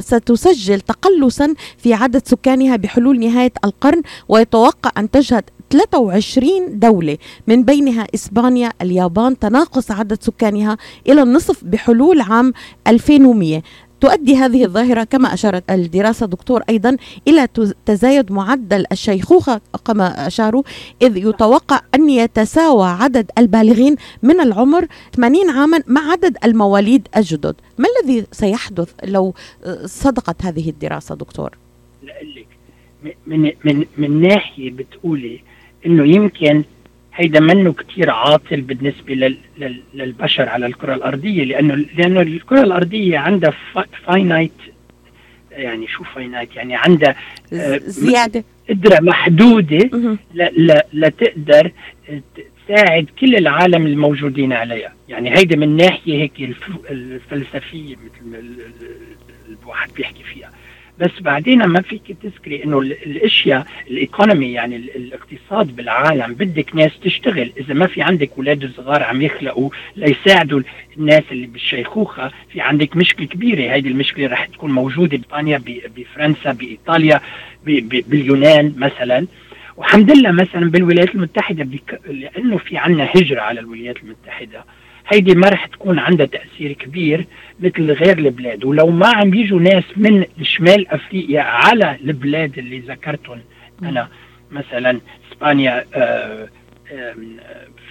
ستسجل 0.08 0.80
تقلصا 0.80 1.54
في 1.78 1.94
عدد 1.94 2.26
سكانها 2.26 2.76
بحلول 2.76 3.20
نهاية 3.20 3.52
القرن 3.64 4.02
ويتوقع 4.28 4.90
أن 4.98 5.10
تشهد 5.10 5.44
23 5.70 6.78
دولة 6.78 7.18
من 7.46 7.64
بينها 7.64 8.06
إسبانيا 8.14 8.72
اليابان 8.82 9.38
تناقص 9.38 9.90
عدد 9.90 10.22
سكانها 10.22 10.76
إلى 11.08 11.22
النصف 11.22 11.64
بحلول 11.64 12.20
عام 12.20 12.52
2100 12.86 13.62
تؤدي 14.00 14.36
هذه 14.36 14.64
الظاهرة 14.64 15.04
كما 15.04 15.34
أشارت 15.34 15.70
الدراسة 15.70 16.26
دكتور 16.26 16.62
أيضا 16.68 16.96
إلى 17.28 17.48
تز- 17.58 17.72
تزايد 17.86 18.32
معدل 18.32 18.84
الشيخوخة 18.92 19.60
كما 19.84 20.26
أشاروا 20.26 20.62
إذ 21.02 21.16
يتوقع 21.16 21.80
أن 21.94 22.10
يتساوى 22.10 22.86
عدد 22.88 23.30
البالغين 23.38 23.96
من 24.22 24.40
العمر 24.40 24.86
80 25.16 25.50
عاما 25.50 25.80
مع 25.86 26.10
عدد 26.12 26.36
المواليد 26.44 27.08
الجدد 27.16 27.54
ما 27.78 27.86
الذي 28.02 28.26
سيحدث 28.32 28.92
لو 29.04 29.34
آه، 29.64 29.86
صدقت 29.86 30.44
هذه 30.44 30.70
الدراسة 30.70 31.14
دكتور؟ 31.14 31.50
لك 32.02 32.46
من 33.26 33.52
من 33.64 33.84
من 33.98 34.20
ناحية 34.20 34.70
بتقولي 34.70 35.40
إنه 35.86 36.04
يمكن 36.16 36.64
هيدا 37.18 37.40
منه 37.40 37.72
كتير 37.72 38.10
عاطل 38.10 38.60
بالنسبة 38.60 39.14
لل 39.14 39.36
لل 39.58 39.80
للبشر 39.94 40.48
على 40.48 40.66
الكرة 40.66 40.94
الأرضية 40.94 41.44
لأنه 41.44 41.74
لأنه 41.96 42.20
الكرة 42.20 42.60
الأرضية 42.62 43.18
عندها 43.18 43.54
finite 44.06 44.52
يعني 45.50 45.86
شو 45.86 46.04
finite 46.04 46.56
يعني 46.56 46.76
عندها 46.76 47.16
آه، 47.52 47.78
زيادة. 47.84 48.44
قدرة 48.70 48.98
محدودة 49.00 49.90
لتقدر 50.92 51.72
تساعد 52.68 53.06
كل 53.20 53.36
العالم 53.36 53.86
الموجودين 53.86 54.52
عليها. 54.52 54.92
يعني 55.08 55.30
هيدا 55.38 55.56
من 55.56 55.76
ناحية 55.76 56.22
هيك 56.22 56.32
الف- 56.40 56.90
الفلسفية 56.90 57.96
مثل 57.96 58.44
الواحد 59.62 59.90
بيحكي 59.96 60.22
فيها. 60.34 60.50
بس 61.00 61.10
بعدين 61.20 61.64
ما 61.64 61.80
فيك 61.80 62.02
تذكري 62.22 62.64
إنه 62.64 62.78
ال- 62.80 63.02
الأشياء 63.06 63.66
ال 63.90 63.98
economy 63.98 64.52
يعني 64.52 64.76
ال- 64.76 64.96
الاقتصاد 64.96 65.76
بالعالم 65.76 66.34
بدك 66.34 66.76
ناس 66.76 66.90
تشتغل. 67.04 67.52
إذا 67.60 67.74
ما 67.74 67.86
في 67.86 68.02
عندك 68.02 68.30
أولاد 68.38 68.70
صغار 68.76 69.02
عم 69.02 69.22
يخلقوا 69.22 69.70
ليساعدوا 69.96 70.60
الناس 70.96 71.22
اللي 71.32 71.46
بالشيخوخة 71.46 72.30
في 72.52 72.60
عندك 72.60 72.96
مشكلة 72.96 73.26
كبيرة. 73.26 73.72
هيدي 73.72 73.88
المشكلة 73.88 74.26
رح 74.26 74.44
تكون 74.46 74.70
موجودة 74.70 75.16
ببريطانيا 75.16 75.58
ب- 75.58 75.80
بفرنسا 75.96 76.52
بإيطاليا 76.52 77.20
باليونان 78.08 78.74
مثلا. 78.76 79.26
والحمد 79.76 80.10
لله 80.10 80.30
مثلا 80.32 80.70
بالولايات 80.70 81.14
المتحدة. 81.14 81.68
لأنه 82.08 82.56
في 82.56 82.76
عندنا 82.78 83.08
هجرة 83.16 83.40
على 83.40 83.60
الولايات 83.60 83.96
المتحدة. 84.02 84.64
هيدي 85.08 85.34
ما 85.34 85.48
رح 85.48 85.66
تكون 85.66 85.98
عندها 85.98 86.26
تأثير 86.26 86.72
كبير 86.72 87.26
مثل 87.60 87.92
غير 87.92 88.18
البلاد. 88.18 88.64
ولو 88.64 88.86
ما 88.90 89.08
عم 89.08 89.34
يجوا 89.34 89.60
ناس 89.60 89.84
من 89.96 90.24
شمال 90.42 90.88
أفريقيا 90.88 91.40
على 91.42 91.96
البلاد 92.04 92.58
اللي 92.58 92.78
ذكرتهم 92.78 93.38
أنا 93.82 94.08
مثلا 94.50 95.00
إسبانيا 95.32 95.84
آه 95.94 96.48
آه 96.92 97.14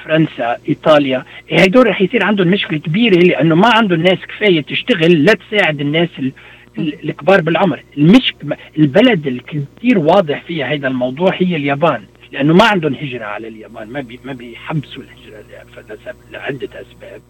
فرنسا 0.05 0.57
إيطاليا 0.69 1.24
هدول 1.51 1.88
رح 1.88 2.01
يصير 2.01 2.24
عندهم 2.24 2.47
مشكلة 2.47 2.79
كبيرة 2.79 3.15
لأنه 3.19 3.55
ما 3.55 3.67
عندهم 3.67 4.01
ناس 4.01 4.17
كفاية 4.27 4.62
تشتغل 4.62 5.25
لتساعد 5.25 5.81
الناس 5.81 6.09
ال- 6.19 6.31
ال- 6.77 7.09
الكبار 7.09 7.41
بالعمر. 7.41 7.83
المش 7.97 8.33
البلد 8.77 9.27
اللي 9.27 9.41
كثير 9.47 10.00
واضح 10.00 10.41
فيها 10.43 10.65
هذا 10.74 10.88
الموضوع 10.88 11.31
هي 11.38 11.55
اليابان 11.55 12.01
لأنه 12.31 12.53
ما 12.53 12.63
عندهم 12.63 12.93
هجرة 12.93 13.25
على 13.25 13.47
اليابان 13.47 13.88
ما 13.89 14.01
بي 14.01 14.19
ما 14.25 14.33
بيحبسوا 14.33 15.03
لسبب- 15.41 16.32
لعدة 16.32 16.70
أسباب. 16.82 17.22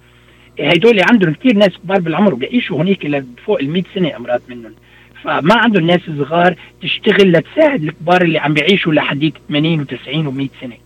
هدول 0.59 1.01
عندهم 1.11 1.33
كثير 1.33 1.53
ناس 1.55 1.77
كبار 1.83 1.99
بالعمر 1.99 2.33
وبيعيشوا 2.33 2.81
هنيك 2.81 3.05
لفوق 3.05 3.59
ال 3.59 3.69
100 3.69 3.83
سنة 3.95 4.15
امرات 4.15 4.41
منهم. 4.49 4.73
فما 5.23 5.55
عندهم 5.55 5.85
ناس 5.87 5.99
صغار 6.17 6.55
تشتغل 6.81 7.31
لتساعد 7.31 7.83
الكبار 7.83 8.21
اللي 8.21 8.39
عم 8.39 8.53
بيعيشوا 8.53 8.93
لحديت 8.93 9.33
80 9.49 9.85
و90 9.85 10.27
و100 10.27 10.61
سنة. 10.61 10.77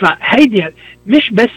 فهيدي 0.00 0.66
مش 1.06 1.30
بس. 1.30 1.48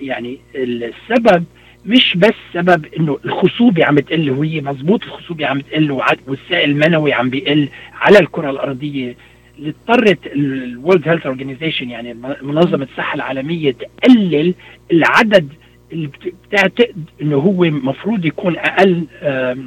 يعني 0.00 0.38
السبب 0.54 1.44
مش 1.86 2.16
بس 2.16 2.34
سبب 2.54 2.86
إنه 2.98 3.18
الخصوبة 3.24 3.84
عم 3.84 3.98
تقل 3.98 4.30
وهي 4.30 4.60
مزبوط 4.60 5.04
الخصوبة 5.04 5.46
عم 5.46 5.60
تقل 5.60 5.90
والسائل 6.26 6.70
المنوي 6.70 7.12
عم 7.12 7.30
بيقل 7.30 7.68
على 8.00 8.18
الكرة 8.18 8.50
الأرضية. 8.50 9.14
اللي 9.60 9.74
اضطرت 9.88 10.18
ال 10.26 10.40
World 10.40 11.08
Health 11.08 11.26
Organization 11.26 11.90
يعني 11.90 12.14
منظمة 12.42 12.88
الصحة 12.92 13.14
العالمية 13.14 13.72
تقلل 13.72 14.54
العدد 14.92 15.48
اللي 15.92 16.06
بت- 16.06 16.34
بتعتقد 16.48 17.04
إنه 17.22 17.36
هو 17.36 17.64
مفروض 17.64 18.24
يكون 18.24 18.56
أقل 18.56 19.04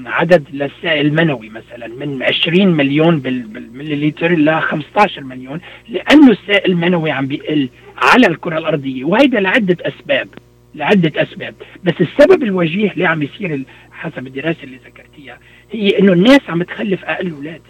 عدد 0.05 0.43
للسائل 0.53 1.05
المنوي 1.05 1.50
مثلا 1.50 1.88
من 1.88 2.23
20 2.23 2.67
مليون 2.67 3.19
بال- 3.19 3.43
بالمليلتر 3.43 4.31
ل 4.35 4.62
15 4.62 5.23
مليون 5.23 5.59
لأنه 5.89 6.31
السائل 6.31 6.71
المنوي 6.71 7.12
عم 7.12 7.27
بيقل 7.27 7.69
على 7.97 8.27
الكرة 8.27 8.57
الأرضية. 8.57 9.03
وهيدا 9.03 9.39
لعدة 9.39 9.77
أسباب 9.81 10.27
لعدة 10.75 11.21
أسباب. 11.21 11.55
بس 11.83 11.93
السبب 12.01 12.43
الوجيه 12.43 12.91
اللي 12.91 13.05
عم 13.05 13.23
يصير 13.23 13.63
حسب 13.91 14.27
الدراسة 14.27 14.63
اللي 14.63 14.77
ذكرتيها 14.85 15.38
هي 15.71 16.00
إنه 16.00 16.13
الناس 16.13 16.41
عم 16.50 16.63
تخلف 16.63 17.05
أقل 17.05 17.31
أولاد. 17.31 17.62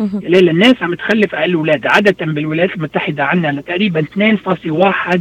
ليلى 0.00 0.50
الناس 0.50 0.74
عم 0.82 0.94
تخلف 0.94 1.34
أقل 1.34 1.54
أولاد. 1.54 1.86
عادة 1.86 2.26
بالولايات 2.26 2.74
المتحدة 2.76 3.24
عندنا 3.24 3.60
تقريبا 3.60 4.00
2.1 4.02 5.18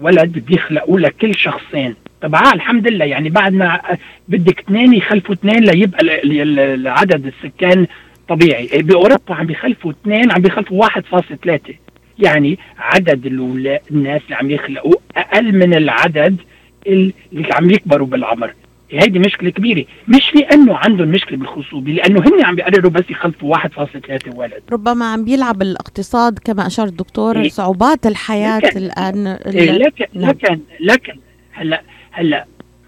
ولد 0.00 0.38
بيخلقوا 0.38 1.00
لكل 1.00 1.34
شخصين. 1.34 1.94
طبعا 2.22 2.52
الحمد 2.54 2.88
لله. 2.88 3.04
يعني 3.04 3.28
بعد 3.30 3.52
ما 3.52 3.80
بدك 4.28 4.58
اثنين 4.60 4.94
يخلفوا 4.94 5.34
اثنين 5.34 5.64
ليبقى 5.64 6.00
ال- 6.00 6.40
ال- 6.40 6.58
ال- 6.58 6.88
عدد 6.88 7.26
السكان 7.26 7.86
طبيعي. 8.28 8.68
بأوروبا 8.82 9.34
عم 9.34 9.46
بيخلفوا 9.46 9.90
اثنين 9.90 10.32
عم 10.32 10.42
بيخلفوا 10.42 10.78
1.3 10.86 11.74
يعني 12.18 12.58
عدد 12.78 13.26
الناس 13.26 14.20
اللي 14.24 14.34
عم 14.36 14.50
يخلقوا 14.50 14.94
أقل 15.16 15.52
من 15.58 15.74
العدد 15.74 16.36
اللي 16.86 17.12
عم 17.52 17.70
يكبروا 17.70 18.06
بالعمر. 18.06 18.52
هيدي 19.02 19.18
مشكلة 19.18 19.50
كبيرة. 19.50 19.84
مش 20.08 20.34
لأنه 20.34 20.76
عندهم 20.76 21.08
مشكلة 21.08 21.38
بالخصوبه 21.38 21.92
لأنه 21.92 22.20
هن 22.20 22.44
عم 22.44 22.54
بيقرروا 22.54 22.90
بس 22.90 23.04
يخلفوا 23.10 23.56
1.3 23.56 24.34
ولد. 24.34 24.62
ربما 24.72 25.12
عم 25.12 25.24
بيلعب 25.24 25.62
الاقتصاد 25.62 26.38
كما 26.44 26.66
أشار 26.66 26.86
الدكتور 26.86 27.40
إيه. 27.40 27.48
صعوبات 27.48 28.06
الحياة 28.06 28.58
لكن- 28.58 28.78
الآن 28.78 29.26
إيه 29.26 29.70
لكن 29.70 30.04
نعم. 30.14 30.30
لكن 30.30 30.58
لكن 30.80 31.12
هلا 31.52 31.82
هلأ 32.12 32.44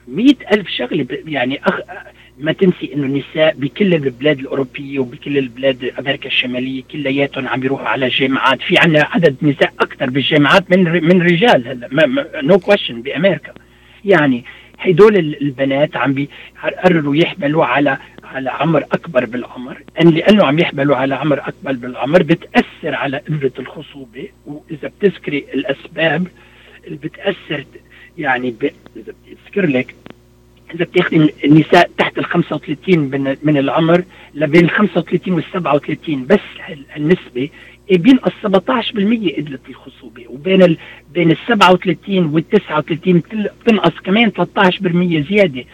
مئة 0.09 0.37
ألف 0.53 0.69
شغلة 0.69 1.03
ب- 1.03 1.29
يعني 1.29 1.61
أخ 1.65 1.81
ما 2.39 2.53
تنسي 2.53 2.91
إنه 2.95 3.07
النساء 3.07 3.55
بكل 3.59 3.95
البلاد 3.95 4.39
الأوروبية 4.39 4.99
وبكل 4.99 5.39
البلاد 5.39 5.93
أمريكا 5.99 6.27
الشمالية 6.29 6.83
كلياتهم 6.93 7.49
عم 7.49 7.61
بيروحوا 7.61 7.87
على 7.89 8.09
جامعات. 8.09 8.61
في 8.63 8.79
عندنا 8.79 9.07
عدد 9.11 9.37
نساء 9.43 9.73
أكثر 9.81 10.11
بالجامعات 10.11 10.71
من 10.71 10.85
من 11.09 11.23
رجال 11.23 11.69
هلأ. 11.69 11.89
no 12.43 12.59
question 12.59 13.02
بأمريكا. 13.03 13.53
يعني 14.05 14.45
هدول 14.78 15.16
ال- 15.16 15.42
البنات 15.42 15.97
عم 15.97 16.14
بيقرروا 16.14 17.16
يحملوا 17.16 17.64
على 17.64 17.99
على 18.25 18.50
عمر 18.50 18.85
أكبر 18.92 19.25
بالعمر. 19.25 19.83
أن 20.00 20.11
لأنه 20.11 20.45
عم 20.45 20.59
يحملوا 20.59 20.97
على 20.97 21.14
عمر 21.14 21.38
أكبر 21.38 21.73
بالعمر 21.73 22.23
بتأثر 22.23 22.95
على 22.95 23.16
قدره 23.18 23.52
الخصوبة. 23.59 24.28
وإذا 24.47 24.88
بتذكري 25.00 25.38
الأسباب 25.54 26.26
اللي 26.87 26.99
بتأثر 26.99 27.64
يعني 28.18 28.50
ب... 28.50 28.71
إذا 28.97 29.12
بتذكر 29.26 29.66
لك 29.66 29.95
إذا 30.75 30.85
بتاخذي 30.85 31.33
النساء 31.45 31.90
تحت 31.99 32.18
ال 32.18 32.25
35 32.25 32.99
من, 32.99 33.37
العمر 33.59 34.04
لبين 34.35 34.64
ال 34.64 34.71
35 34.71 35.35
وال 35.35 35.45
37 35.52 36.26
بس 36.26 36.38
إيه 37.37 37.50
بينقص 37.90 38.33
17% 38.43 38.49
قدره 39.37 39.59
الخصوبة 39.69 40.25
وبين 40.28 40.62
ال 40.62 40.76
بين 41.14 41.31
ال 41.31 41.37
37 41.49 42.25
وال 42.26 42.49
39 42.49 43.19
بتل- 43.21 43.50
بتنقص 43.64 43.93
كمان 44.05 44.31
13% 44.33 45.28
زيادة 45.31 45.64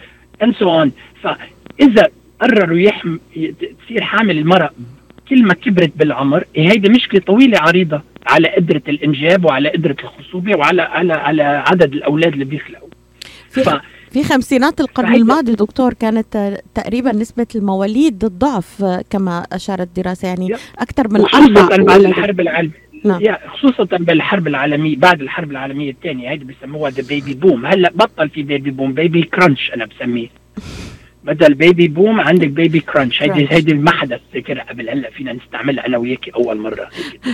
and 0.44 0.52
so 0.60 0.66
on. 0.66 0.88
فإذا 1.22 2.08
قرروا 2.40 2.78
يحم 2.78 3.16
تصير 3.84 4.00
حامل 4.02 4.38
المرأة 4.38 4.70
كل 5.28 5.42
ما 5.44 5.54
كبرت 5.54 5.92
بالعمر 5.96 6.44
إيه 6.56 6.70
هيدي 6.72 6.88
مشكلة 6.88 7.20
طويلة 7.20 7.58
عريضة 7.58 8.02
على 8.26 8.48
قدره 8.48 8.82
الإنجاب 8.88 9.44
وعلى 9.44 9.68
قدره 9.68 9.96
الخصوبة 10.04 10.56
وعلى 10.58 10.82
على 10.82 11.12
على 11.12 11.42
عدد 11.42 11.92
الأولاد 11.94 12.32
اللي 12.32 12.44
بيخلقوا. 12.44 12.88
ف- 13.50 13.80
في 14.12 14.24
خمسينات 14.24 14.80
القرن 14.80 15.14
الماضي 15.14 15.52
دكتور 15.52 15.94
كانت 15.94 16.58
تقريبا 16.74 17.12
نسبة 17.12 17.46
المواليد 17.54 18.24
ضعف 18.24 18.84
آه، 18.84 19.04
كما 19.10 19.46
أشارت 19.52 19.80
الدراسة 19.80 20.28
يعني. 20.28 20.54
أكثر 20.78 21.08
من 21.08 21.26
خصوصا 21.26 21.76
بعد. 21.76 22.04
الحرب 22.04 22.40
العالميه 22.40 22.82
نعم. 23.04 23.20
خصوصا 23.48 23.84
بالحرب 23.84 24.46
العالمية 24.46 24.96
بعد 24.96 25.20
الحرب 25.20 25.50
العالمية 25.50 25.90
الثانية 25.90 26.30
هيدي 26.30 26.44
بسموها 26.44 26.90
the 26.90 27.08
baby 27.08 27.34
boom 27.34 27.66
هلأ 27.66 27.90
بطل 27.94 28.28
في 28.28 28.42
baby 28.42 28.70
boom 28.70 28.92
baby 28.92 29.22
crunch 29.22 29.70
أنا 29.74 29.84
بسميه 29.84 30.28
بدل 31.24 31.54
baby 31.54 31.88
boom 31.88 32.20
عندك 32.20 32.48
baby 32.48 32.80
crunch 32.80 33.22
هيدي. 33.22 33.46
هيدي 33.50 33.74
ما 33.74 33.90
حدا 33.90 34.20
ذكرها 34.34 34.62
قبل 34.62 34.88
هلأ 34.88 35.10
فينا 35.10 35.32
نستعملها 35.32 35.86
أنا 35.86 35.96
وياكي 35.96 36.30
أول 36.34 36.58
مرة 36.58 36.88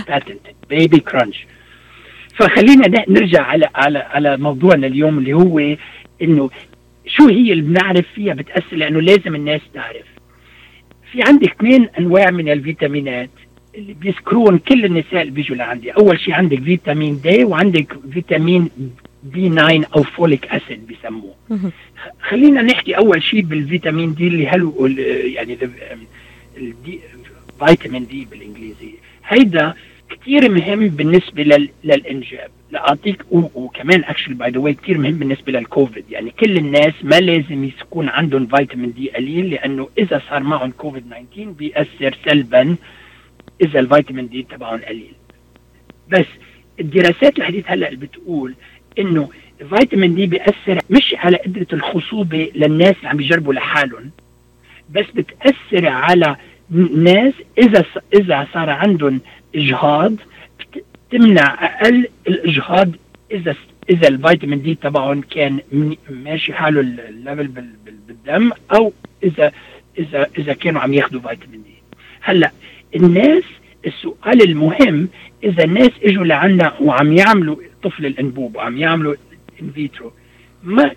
patent 0.07 0.39
baby 0.69 0.99
crunch 0.99 1.45
فخلينا 2.35 3.05
نرجع 3.09 3.41
على 3.41 3.69
على 3.75 3.99
على 3.99 4.37
موضوعنا 4.37 4.87
اليوم 4.87 5.17
اللي 5.17 5.33
هو 5.33 5.75
إنه 6.21 6.49
شو 7.17 7.27
هي 7.27 7.51
اللي 7.53 7.61
بنعرف 7.61 8.05
فيها 8.15 8.33
بتأثر؟ 8.33 8.75
لأنه 8.75 9.01
لازم 9.01 9.35
الناس 9.35 9.61
تعرف. 9.73 10.05
في 11.11 11.21
عندك 11.23 11.51
اثنين 11.51 11.89
أنواع 11.99 12.31
من 12.31 12.49
الفيتامينات 12.49 13.29
اللي 13.75 13.93
بيذكرون 13.93 14.57
كل 14.57 14.85
النساء 14.85 15.21
اللي 15.21 15.31
بيجوا 15.33 15.55
لعندي. 15.57 15.91
أول 15.91 16.19
شيء 16.19 16.33
عندك 16.33 16.63
فيتامين 16.63 17.21
D 17.21 17.43
وعندك 17.43 17.97
فيتامين 18.13 18.69
B 19.23 19.49
9 19.49 19.81
أو 19.95 20.03
folic 20.03 20.45
acid 20.47 20.87
بيسموه. 20.87 21.35
خلينا 22.21 22.61
نحكي 22.61 22.97
أول 22.97 23.23
شيء 23.23 23.41
بالفيتامين 23.41 24.13
D 24.13 24.27
اللي 24.27 24.47
هلو 24.47 24.85
ال- 24.85 24.99
يعني 25.33 25.57
vitamin 27.59 28.05
D 28.05 28.27
بالإنجليزي. 28.31 28.93
هيدا 29.27 29.73
كثير 30.09 30.49
مهم 30.51 30.87
بالنسبة 30.87 31.43
لل 31.43 31.69
للإنجاب. 31.83 32.49
لأعطيك 32.71 33.23
وكمان 33.31 34.03
actually 34.03 34.33
by 34.35 34.49
the 34.51 34.59
way 34.59 34.73
كثير 34.73 34.97
مهم 34.97 35.11
بالنسبة 35.19 35.51
للكوفيد. 35.51 36.05
يعني 36.11 36.31
كل 36.39 36.57
الناس 36.57 36.93
ما 37.03 37.19
لازم 37.19 37.63
يكون 37.63 38.09
عندهم 38.09 38.45
فيتامين 38.47 38.93
D 38.93 39.09
قليل 39.11 39.49
لأنه 39.49 39.89
إذا 39.97 40.21
صار 40.29 40.43
معهم 40.43 40.71
كوفيد 40.71 41.03
19 41.09 41.49
بيأثر 41.51 42.17
سلبا 42.25 42.75
إذا 43.61 43.79
الفيتامين 43.79 44.27
D 44.29 44.43
تبعهم 44.43 44.79
قليل. 44.79 45.11
بس 46.09 46.25
الدراسات 46.79 47.37
الحديث 47.37 47.63
هلأ 47.67 47.87
اللي 47.89 47.99
بتقول 48.05 48.55
إنه 48.99 49.29
الفيتامين 49.61 50.15
D 50.15 50.25
بيأثر 50.27 50.79
مش 50.89 51.15
على 51.17 51.37
قدرة 51.37 51.67
الخصوبة 51.73 52.51
للناس 52.55 52.95
اللي 52.97 53.09
عم 53.09 53.17
بيجربوا 53.17 53.53
لحالهم 53.53 54.11
بس 54.91 55.05
بتأثر 55.15 55.87
على 55.87 56.35
ناس 56.95 57.33
إذا 57.57 57.81
ص- 57.95 58.15
إذا 58.19 58.47
صار 58.53 58.69
عندهم 58.69 59.21
إجهاض 59.55 60.13
بت- 60.59 60.83
تمنع 61.11 61.57
أقل 61.65 62.07
الإجهاض 62.27 62.91
إذا 63.31 63.53
س- 63.53 63.89
إذا 63.89 64.07
الفيتامين 64.07 64.61
دي 64.61 64.75
تبعهم 64.75 65.21
كان 65.21 65.59
ماشي 66.09 66.53
حاله 66.53 66.81
ال- 66.81 66.99
ال 66.99 67.07
level 67.07 67.47
بال- 67.47 67.73
بال- 67.85 67.99
بالدم 68.07 68.51
أو 68.75 68.93
إذا 69.23 69.51
إذا 69.99 70.27
إذا 70.37 70.53
كانوا 70.53 70.81
عم 70.81 70.93
ياخذوا 70.93 71.21
فيتامين 71.21 71.63
دي 71.63 71.73
هلأ 72.21 72.51
الناس 72.95 73.43
السؤال 73.87 74.41
المهم 74.41 75.09
إذا 75.43 75.63
الناس 75.63 75.91
إجوا 76.03 76.25
لعنا 76.25 76.73
وعم 76.81 77.13
يعملوا 77.13 77.55
طفل 77.83 78.05
الأنبوب 78.05 78.55
وعم 78.55 78.77
يعملوا 78.77 79.15
in 79.61 79.71
vitro 79.75 80.11
ما 80.63 80.91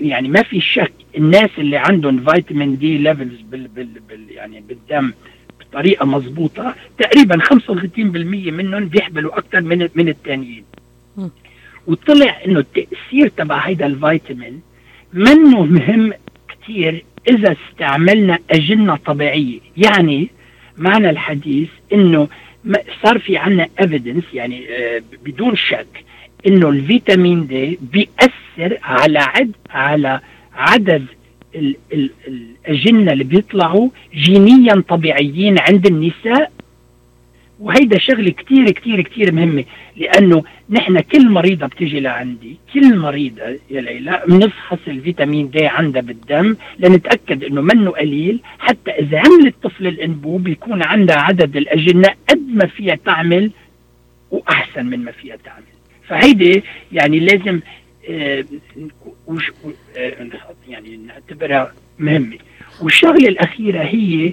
يعني 0.00 0.28
ما 0.28 0.42
في 0.42 0.60
شك 0.60 0.92
الناس 1.16 1.50
اللي 1.58 1.76
عندهم 1.76 2.24
فيتامين 2.24 2.76
دي 2.78 2.98
levels 2.98 3.40
بال 3.40 3.68
بال 3.68 3.86
بال 4.08 4.30
يعني 4.30 4.60
بالدم 4.60 5.12
بطريقه 5.70 6.06
مضبوطه 6.06 6.74
تقريبا 6.98 7.38
35% 7.38 7.98
منهم 8.52 8.88
بيحملوا 8.88 9.38
أكثر 9.38 9.60
من 9.60 9.88
من 9.94 10.08
الثانيين. 10.08 10.64
وطلع 11.86 12.38
إنه 12.46 12.58
التأثير 12.60 13.28
تبع 13.28 13.56
هيدا 13.58 13.86
الفيتامين 13.86 14.60
منه 15.12 15.64
مهم 15.64 16.12
كثير 16.48 17.04
إذا 17.28 17.56
استعملنا 17.70 18.38
أجنة 18.50 18.96
طبيعية 18.96 19.58
يعني 19.76 20.28
معنى 20.76 21.10
الحديث 21.10 21.68
إنه 21.92 22.28
صار 23.02 23.18
في 23.18 23.36
عنا 23.36 23.68
evidence 23.80 24.24
يعني 24.34 24.66
آه، 24.68 25.02
بدون 25.24 25.56
شك 25.56 26.04
إنه 26.46 26.68
الفيتامين 26.68 27.46
دي 27.46 27.78
بيأثر 27.92 28.78
على 28.82 29.18
عد 29.18 29.52
على 29.70 30.20
عدد 30.54 31.06
ال 31.54 31.76
ال 31.92 32.10
الأجنة 32.28 33.12
اللي 33.12 33.24
بيطلعوا 33.24 33.88
جينيا 34.14 34.82
طبيعيين 34.88 35.58
عند 35.58 35.86
النساء. 35.86 36.52
وهيدا 37.60 37.98
شغلة 37.98 38.30
كتير 38.30 38.70
كتير 38.70 39.00
كتير 39.00 39.32
مهمة 39.32 39.64
لأنه 39.96 40.42
نحن 40.70 41.00
كل 41.00 41.28
مريضة 41.30 41.66
بتيجي 41.66 42.00
لعندي 42.00 42.56
كل 42.74 42.98
مريضة 42.98 43.42
يا 43.70 43.80
ليلى 43.80 44.22
بنفحص 44.28 44.78
الفيتامين 44.88 45.50
دي 45.50 45.66
عندها 45.66 46.02
بالدم 46.02 46.56
لنتأكد 46.78 47.44
إنه 47.44 47.60
منه 47.60 47.90
قليل 47.90 48.40
حتى 48.58 48.90
إذا 48.90 49.18
عملت 49.18 49.54
طفل 49.62 49.86
الأنبوب 49.86 50.48
يكون 50.48 50.82
عندها 50.82 51.16
عدد 51.16 51.56
الأجنة 51.56 52.08
قد 52.28 52.48
ما 52.48 52.66
فيها 52.66 52.94
تعمل 52.94 53.50
وأحسن 54.30 54.86
من 54.86 54.98
ما 55.04 55.12
فيها 55.12 55.36
تعمل. 55.36 55.64
فهيدي 56.08 56.62
يعني 56.92 57.18
لازم 57.20 57.60
آه، 58.10 58.44
وش- 59.30 59.52
آه، 59.96 60.26
يعني 60.68 60.96
نعتبرها 60.96 61.72
مهمة. 61.98 62.36
والشغلة 62.82 63.28
الأخيرة 63.28 63.82
هي 63.82 64.32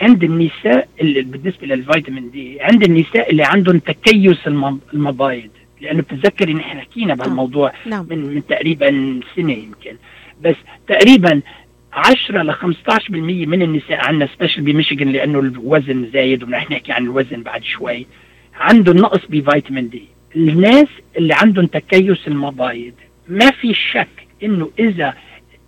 عند 0.00 0.24
النساء 0.24 0.88
اللي 1.00 1.22
بالنسبة 1.22 1.66
للفيتامين 1.66 2.30
دي 2.30 2.60
عند 2.60 2.82
النساء 2.82 3.30
اللي 3.30 3.44
عندهم 3.44 3.78
تكيس 3.78 4.46
الم- 4.46 4.80
المبايض 4.94 5.50
لأنه 5.80 6.02
بتتذكري 6.02 6.54
نحن 6.54 6.80
حكينا 6.80 7.14
بهالموضوع 7.14 7.72
نعم. 7.86 8.06
من 8.10 8.18
من 8.34 8.46
تقريبا 8.46 9.20
سنة 9.36 9.52
يمكن. 9.52 9.96
بس 10.42 10.56
تقريبا 10.88 11.40
10 11.92 12.42
ل 12.42 12.52
15% 12.52 13.46
من 13.46 13.62
النساء 13.62 14.04
عندنا 14.06 14.28
سبيشل 14.36 14.62
بميشيغان 14.62 15.12
لأنه 15.12 15.38
الوزن 15.40 16.10
زايد 16.12 16.42
ورح 16.42 16.70
نحكي 16.70 16.92
عن 16.92 17.04
الوزن 17.04 17.42
بعد 17.42 17.64
شوي 17.64 18.06
عندهم 18.54 18.96
نقص 18.96 19.20
بفيتامين 19.28 19.88
دي 19.88 20.02
الناس 20.36 20.88
اللي 21.18 21.34
عندهم 21.34 21.66
تكيس 21.66 22.28
المبايض 22.28 22.92
ما 23.28 23.50
في 23.50 23.74
شك 23.74 24.25
إنه 24.42 24.70
إذا 24.78 25.14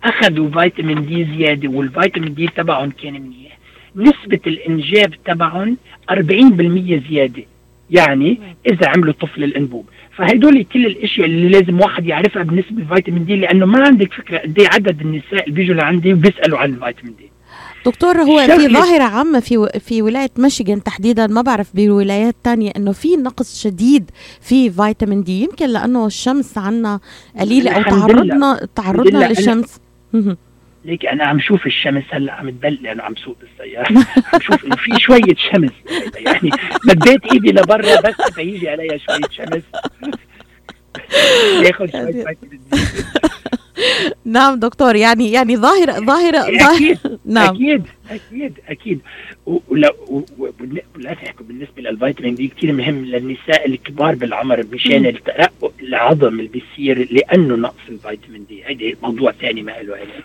أخذوا 0.03 0.49
فيتامين 0.61 1.05
دي 1.05 1.25
زيادة 1.37 1.69
والفيتامين 1.69 2.33
دي 2.33 2.47
تبعهم 2.47 2.91
كان 3.03 3.13
منيح 3.13 3.57
نسبة 3.95 4.39
الإنجاب 4.47 5.13
تبعهم 5.25 5.77
40% 6.11 6.15
زيادة. 7.09 7.43
يعني 7.91 8.39
إذا 8.71 8.89
عملوا 8.89 9.13
طفل 9.13 9.43
الأنبوب. 9.43 9.85
فهدول 10.15 10.63
كل 10.63 10.85
الإشياء 10.85 11.25
اللي 11.27 11.49
لازم 11.49 11.79
واحد 11.79 12.05
يعرفها 12.05 12.43
بالنسبة 12.43 12.81
للفيتامين 12.81 13.25
دي 13.25 13.35
لأنه 13.35 13.65
ما 13.65 13.83
عندك 13.87 14.13
فكرة 14.13 14.37
قد 14.37 14.59
إيه 14.59 14.67
عدد 14.67 15.01
النساء 15.01 15.43
اللي 15.43 15.55
بيجوا 15.55 15.75
لعندي 15.75 16.13
وبيسالوا 16.13 16.59
عن 16.59 16.69
الفيتامين 16.73 17.15
دي 17.19 17.28
دكتور 17.85 18.21
هو 18.21 18.39
في 18.39 18.73
ظاهرة 18.73 19.03
عامة 19.03 19.39
في 19.39 19.79
في 19.79 20.01
ولاية 20.01 20.29
ميشيغان 20.37 20.83
تحديدا 20.83 21.27
ما 21.27 21.41
بعرف 21.41 21.75
بولايات 21.75 22.35
تانية 22.43 22.71
إنه 22.77 22.91
في 22.91 23.15
نقص 23.15 23.61
شديد 23.63 24.11
في 24.41 24.69
فيتامين 24.69 25.23
دي 25.23 25.43
يمكن 25.43 25.65
لأنه 25.69 26.05
الشمس 26.05 26.57
عنا 26.57 26.99
قليلة 27.39 27.71
أو. 27.71 27.81
تعرضنا 27.83 28.67
تعرضنا. 28.75 29.27
للشمس. 29.27 29.79
ليك 30.85 31.05
أنا 31.05 31.23
عم 31.25 31.39
شوف 31.39 31.65
الشمس 31.65 32.03
هلأ 32.09 32.33
عم 32.33 32.49
تبل 32.49 32.73
لأنه 32.81 33.03
عم 33.03 33.15
سوق 33.15 33.35
بالسيارة 33.41 33.87
عم 34.33 34.39
شوف 34.41 34.65
إنه 34.65 34.75
في 34.75 34.99
شوية 34.99 35.35
شمس 35.51 35.71
يعني 36.15 36.49
مديت 36.85 37.25
إيدي 37.33 37.51
لبرا 37.51 38.01
بس 38.01 38.15
فيجي 38.35 38.69
عليها 38.69 38.97
شوية 38.97 39.21
شمس 39.31 39.63
ياخذ 41.65 41.91
شوية. 41.91 42.25
نعم 44.25 44.59
دكتور 44.59 44.95
يعني 44.95 45.31
يعني 45.31 45.57
ظاهرة 45.57 45.91
ظاهرة 46.05 46.57
ظاهرة. 46.57 47.19
نعم. 47.25 47.55
أكيد 48.09 48.53
أكيد 48.69 48.99
و- 49.45 49.57
ولا 49.69 51.13
تحكوا 51.13 51.45
بالنسبة 51.45 51.81
للفيتامين 51.81 52.35
دي 52.35 52.47
كثير 52.47 52.73
مهم 52.73 53.05
للنساء 53.05 53.67
الكبار 53.67 54.15
بالعمر 54.15 54.65
مشان. 54.73 55.05
الترقق 55.05 55.73
العظم 55.81 56.39
اللي 56.39 56.47
بيصير 56.49 57.07
لأنه 57.11 57.55
نقص 57.55 57.75
الفيتامين 57.89 58.45
دي. 58.49 58.65
هيدي 58.65 58.97
موضوع 59.03 59.31
ثاني 59.31 59.61
ما 59.61 59.71
له 59.71 59.95
علاقة. 59.95 60.23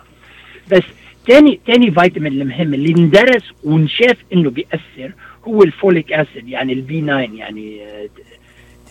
بس 0.71 0.83
ثاني 1.27 1.59
ثاني 1.67 1.91
فيتامين 1.91 2.41
المهم 2.41 2.73
اللي 2.73 2.89
اندرس 2.89 3.43
ونشاف 3.63 4.17
إنه 4.33 4.49
بيأثر 4.49 5.11
هو 5.47 5.63
ال 5.63 5.71
folic 5.71 6.13
acid 6.13 6.47
يعني 6.49 6.73
ال 6.73 6.87
B 6.87 7.01
9 7.01 7.19
يعني 7.19 7.81
آه، 7.85 8.09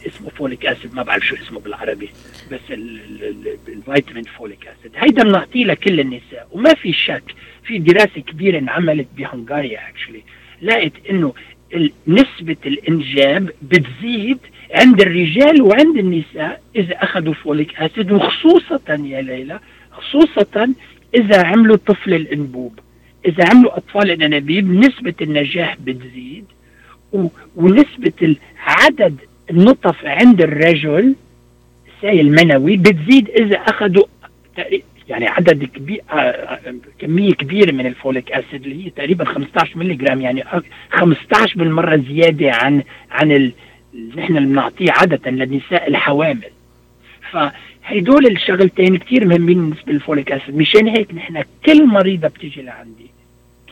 اسمه 0.07 0.29
folic 0.31 0.66
acid 0.66 0.94
ما 0.95 1.03
بعرف 1.03 1.27
شو 1.27 1.35
اسمه 1.37 1.61
بالعربي 1.61 2.09
بس 2.53 2.61
ال- 2.71 3.01
ال- 3.01 3.25
ال- 3.69 3.73
الفيتامين 3.73 4.25
folic 4.25 4.66
acid. 4.66 4.92
هيدا 4.97 5.23
بنعطيه 5.23 5.64
لكل 5.64 6.01
النساء 6.01 6.49
وما 6.53 6.75
في 6.75 6.93
شك 6.93 7.35
في 7.64 7.79
دراسة 7.79 8.21
كبيرة 8.21 8.59
انعملت 8.59 9.07
بهنغاريا 9.17 9.88
اكشلي 9.88 10.23
لقت 10.62 10.93
إنه 11.11 11.35
ال- 11.75 11.93
نسبة 12.09 12.57
الإنجاب 12.67 13.51
بتزيد 13.62 14.38
عند 14.75 15.01
الرجال 15.01 15.62
وعند 15.62 15.97
النساء 15.97 16.62
إذا 16.77 16.95
أخذوا 16.95 17.35
فوليك 17.35 17.77
أسيد 17.81 18.12
وخصوصا 18.12 18.81
يا 18.88 19.21
ليلى 19.23 19.61
خصوصا 19.93 20.73
إذا 21.14 21.47
عملوا 21.47 21.77
طفل 21.77 22.14
الإنبوب. 22.14 22.79
إذا 23.27 23.45
عملوا 23.51 23.77
أطفال 23.77 24.11
الأنابيب 24.11 24.71
نسبة 24.71 25.14
النجاح 25.23 25.77
بتزيد 25.81 26.45
و- 27.12 27.29
ونسبة 27.57 28.12
ال- 28.23 28.37
عدد 28.59 29.17
النطف 29.50 30.04
عند 30.04 30.40
الرجل 30.42 31.14
السائل 31.96 32.20
المنوي 32.20 32.76
بتزيد 32.76 33.28
إذا 33.30 33.57
أخذوا 33.57 34.04
يعني 35.09 35.26
عدد 35.28 35.64
كبير 35.64 36.00
آه، 36.11 36.14
آه، 36.14 36.74
كمية 36.98 37.33
كبيرة 37.33 37.72
من 37.72 37.87
ال 37.87 37.94
folic 37.94 38.33
acid 38.33 38.62
اللي 38.64 38.87
هي 38.87 38.90
تقريبا 38.90 39.24
15 39.24 39.78
ملي 39.78 39.94
جرام 39.94 40.20
يعني 40.20 40.44
أك- 40.44 40.62
15 40.90 41.59
بالمرة 41.59 41.96
زيادة 41.96 42.50
عن 42.52 42.83
عن 43.11 43.52
نحن 44.16 44.37
اللي 44.37 44.48
بنعطيه 44.48 44.92
عادة 44.92 45.30
للنساء 45.30 45.88
الحوامل. 45.88 46.50
فهدول 47.30 48.26
الشغلتين 48.26 48.96
كتير 48.96 49.24
مهمين 49.26 49.57
بالنسبة 49.70 49.92
لل 49.92 50.04
folic 50.04 50.33
acid. 50.33 50.57
مشان 50.57 50.88
هيك 50.88 51.14
نحن 51.14 51.42
كل 51.66 51.87
مريضة 51.87 52.28
بتيجي 52.28 52.62
لعندي 52.62 53.07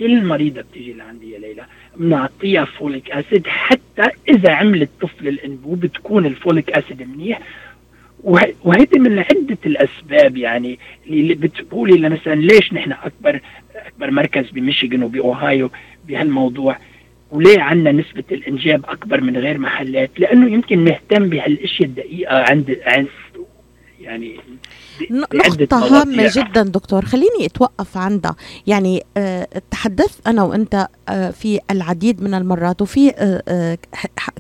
كل 0.03 0.25
مريضة 0.25 0.61
بتيجي 0.61 0.93
لعندي 0.93 1.31
يا 1.33 1.39
ليلى 1.39 1.65
بنعطيها 1.97 2.65
folic 2.65 3.11
acid. 3.11 3.47
حتى 3.47 4.09
إذا 4.29 4.53
عملت 4.53 4.91
طفل 5.01 5.29
الأنبوب 5.29 5.87
تكون 5.87 6.27
ال 6.27 6.34
folic 6.34 6.71
acid 6.71 7.03
منيح. 7.03 7.41
وه- 8.25 8.55
وهيدي 8.65 8.99
من 8.99 9.19
عدة 9.19 9.59
الأسباب 9.67 10.37
يعني 10.37 10.79
اللي 11.07 11.35
بتقولي 11.35 11.99
لي 11.99 12.09
مثلا 12.09 12.35
ليش 12.35 12.73
نحن 12.73 12.93
أكبر 12.93 13.41
أكبر 13.75 14.11
مركز 14.11 14.51
بميشيغان 14.51 15.03
وبأوهايو 15.03 15.71
بهالموضوع؟ 16.09 16.77
وليه 17.31 17.61
عندنا 17.61 17.93
نسبة 17.93 18.25
الإنجاب 18.33 18.85
أكبر 18.89 19.21
من 19.21 19.37
غير 19.37 19.59
محلات؟ 19.59 20.11
لأنه 20.19 20.53
يمكن 20.53 20.85
نهتم 20.85 21.29
بهالأشياء 21.29 21.89
الدقيقة 21.89 22.37
عند 22.51 22.79
عند 22.87 23.09
يعني 24.01 24.37
نقطة. 25.11 26.01
هامة 26.01 26.31
جدا 26.35 26.63
دكتور. 26.63 27.05
خليني 27.05 27.47
أتوقف 27.47 27.97
عندها. 27.97 28.37
يعني 28.67 29.03
آه، 29.17 29.49
تحدثت 29.71 30.27
أنا 30.27 30.43
وأنت 30.43 30.89
آه، 31.09 31.31
في 31.31 31.61
العديد 31.71 32.23
من 32.23 32.35
المرات 32.35 32.83
وفي 32.83 33.11
آه، 33.11 33.43
آه، 33.49 33.79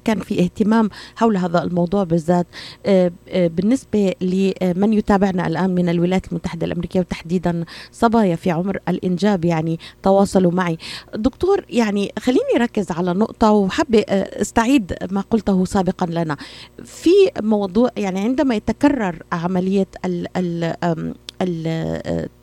كان 0.04 0.20
في 0.20 0.40
اهتمام 0.40 0.90
حول 1.16 1.36
هذا 1.36 1.62
الموضوع 1.62 2.04
بالذات 2.04 2.46
آه، 2.86 3.12
آه، 3.28 3.46
بالنسبة 3.46 4.14
لمن 4.20 4.92
يتابعنا 4.92 5.46
الآن 5.46 5.74
من 5.74 5.88
الولايات 5.88 6.28
المتحدة 6.28 6.66
الأمريكية 6.66 7.00
وتحديدا 7.00 7.64
صبايا 7.92 8.36
في 8.36 8.50
عمر 8.50 8.78
الإنجاب 8.88 9.44
يعني 9.44 9.78
تواصلوا 10.02 10.52
معي. 10.52 10.78
دكتور 11.14 11.64
يعني 11.70 12.12
خليني 12.18 12.52
ركز 12.56 12.90
على 12.90 13.12
نقطة 13.12 13.50
وحابة 13.52 14.04
أستعيد 14.08 14.94
ما 15.10 15.20
قلته 15.20 15.64
سابقا 15.64 16.06
لنا. 16.06 16.36
في 16.84 17.10
موضوع 17.42 17.90
يعني 17.96 18.20
عندما 18.20 18.54
يتكرر 18.54 19.22
عملية 19.32 19.86
ال 20.04 20.26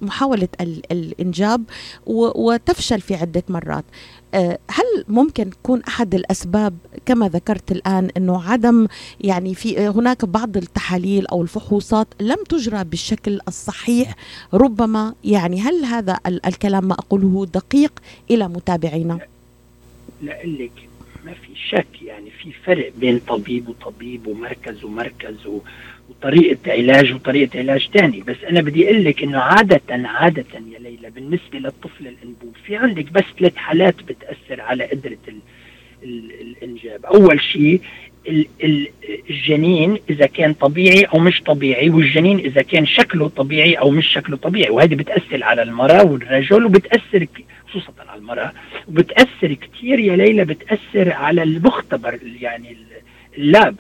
محاولة 0.01 0.47
ال- 0.61 0.81
الإنجاب 0.91 1.63
وتفشل 2.05 3.01
في 3.01 3.15
عدة 3.15 3.43
مرات. 3.49 3.83
هل 4.69 5.03
ممكن 5.07 5.49
تكون 5.49 5.81
أحد 5.83 6.15
الأسباب 6.15 6.73
كما 7.05 7.27
ذكرت 7.29 7.71
الآن 7.71 8.09
أنه 8.17 8.43
عدم 8.51 8.87
يعني 9.21 9.55
في 9.55 9.87
هناك 9.87 10.25
بعض 10.25 10.57
التحاليل 10.57 11.27
أو 11.27 11.41
الفحوصات 11.41 12.07
لم 12.21 12.37
تجرى 12.49 12.83
بالشكل 12.83 13.39
الصحيح 13.47 14.15
ربما؟ 14.53 15.13
يعني 15.23 15.61
هل 15.61 15.85
هذا 15.85 16.19
ال- 16.27 16.45
الكلام 16.45 16.87
ما 16.87 16.93
أقوله 16.93 17.45
دقيق 17.45 17.91
إلى 18.31 18.47
متابعينا؟ 18.47 19.19
لك 20.43 20.71
ما 21.25 21.33
في 21.33 21.55
شك 21.69 22.01
يعني 22.01 22.29
في 22.31 22.51
فرق 22.65 22.91
بين 22.97 23.19
طبيب 23.27 23.69
وطبيب 23.69 24.27
ومركز 24.27 24.83
ومركز 24.83 25.35
و... 26.09 26.11
وطريقة 26.11 26.71
علاج 26.71 27.13
وطريقة 27.13 27.59
علاج 27.59 27.87
تاني. 27.93 28.21
بس 28.21 28.35
أنا 28.49 28.61
بدي 28.61 28.85
أقول 28.85 29.03
لك 29.03 29.23
إنه 29.23 29.39
عادة 29.39 29.81
عادة 29.89 30.45
يا 30.73 30.79
ليلى 30.79 31.09
بالنسبة 31.09 31.59
للطفل 31.59 32.07
الأنبوب 32.07 32.55
في 32.65 32.75
عندك 32.75 33.11
بس 33.11 33.23
ثلاث 33.39 33.55
حالات 33.55 33.95
بتأثر 34.03 34.61
على 34.61 34.83
قدرة 34.85 35.17
ال... 35.27 35.39
ال... 36.03 36.31
الإنجاب. 36.41 37.05
أول 37.05 37.41
شيء 37.41 37.81
ال... 38.27 38.45
ال... 38.63 38.87
الجنين 39.29 39.97
إذا 40.09 40.25
كان 40.25 40.53
طبيعي 40.53 41.03
أو 41.03 41.19
مش 41.19 41.41
طبيعي 41.41 41.89
والجنين 41.89 42.39
إذا 42.39 42.61
كان 42.61 42.85
شكله 42.85 43.27
طبيعي 43.29 43.73
أو 43.73 43.89
مش 43.89 44.07
شكله 44.07 44.37
طبيعي. 44.37 44.69
وهذه 44.69 44.95
بتأثر 44.95 45.43
على 45.43 45.61
المرأة 45.63 46.03
والرجل 46.05 46.65
وبتأثر 46.65 47.23
ك- 47.23 47.45
خصوصا 47.69 47.93
على 48.09 48.19
المرأة 48.19 48.51
وبتأثر 48.87 49.53
كثير 49.53 49.99
يا 49.99 50.15
ليلى 50.15 50.45
بتأثر 50.45 51.11
على 51.13 51.43
المختبر 51.43 52.19
يعني 52.41 52.71
ال- 52.71 53.01
اللاب. 53.37 53.75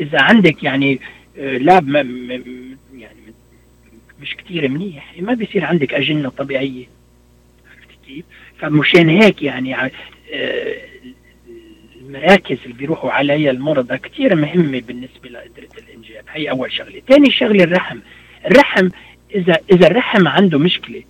إذا 0.00 0.20
عندك 0.20 0.62
يعني 0.64 1.00
م- 1.38 2.76
يعني 2.94 3.16
مش 4.22 4.36
كثير 4.36 4.68
منيح. 4.68 5.14
ما 5.20 5.34
بيصير 5.34 5.64
عندك 5.64 5.94
أجنة 5.94 6.28
طبيعية. 6.28 6.86
عرفت 7.70 7.98
كيف؟ 8.06 8.24
فمشان 8.58 9.08
هيك 9.08 9.42
يعني 9.42 9.74
آه، 9.76 9.90
المراكز 12.00 12.56
اللي 12.64 12.74
بيروحوا 12.74 13.10
عليها 13.10 13.50
المرضى 13.50 13.98
كثير 13.98 14.34
مهمة 14.34 14.80
بالنسبة 14.80 15.28
لقدرة 15.28 15.68
الإنجاب. 15.78 16.24
هي 16.30 16.50
أول 16.50 16.72
شغلة. 16.72 17.02
ثاني 17.08 17.30
شغلة 17.30 17.64
الرحم. 17.64 17.98
الرحم 18.46 18.88
إذا 19.34 19.58
إذا 19.72 19.86
الرحم 19.86 20.28
عنده 20.28 20.58
مشكلة 20.58 21.02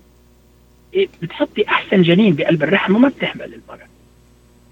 إيه، 0.94 1.08
بتحطي 1.22 1.68
أحسن 1.68 2.02
جنين 2.02 2.34
بقلب 2.34 2.62
الرحم 2.62 2.94
وما 2.96 3.08
بتحمل 3.08 3.44
المرأة 3.54 3.86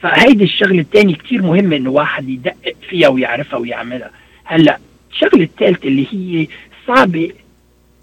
فهيدي 0.01 0.45
الشغلة 0.45 0.81
الثانية 0.81 1.15
كثير 1.15 1.43
مهمة 1.43 1.77
إنه 1.77 1.91
واحد 1.91 2.29
يدقق 2.29 2.75
فيها 2.89 3.09
ويعرفها 3.09 3.59
ويعملها. 3.59 4.11
هلأ 4.45 4.79
الشغله 5.17 5.43
الثالثه 5.45 5.89
اللي 5.89 6.07
هي 6.13 6.47
صعبة 6.87 7.31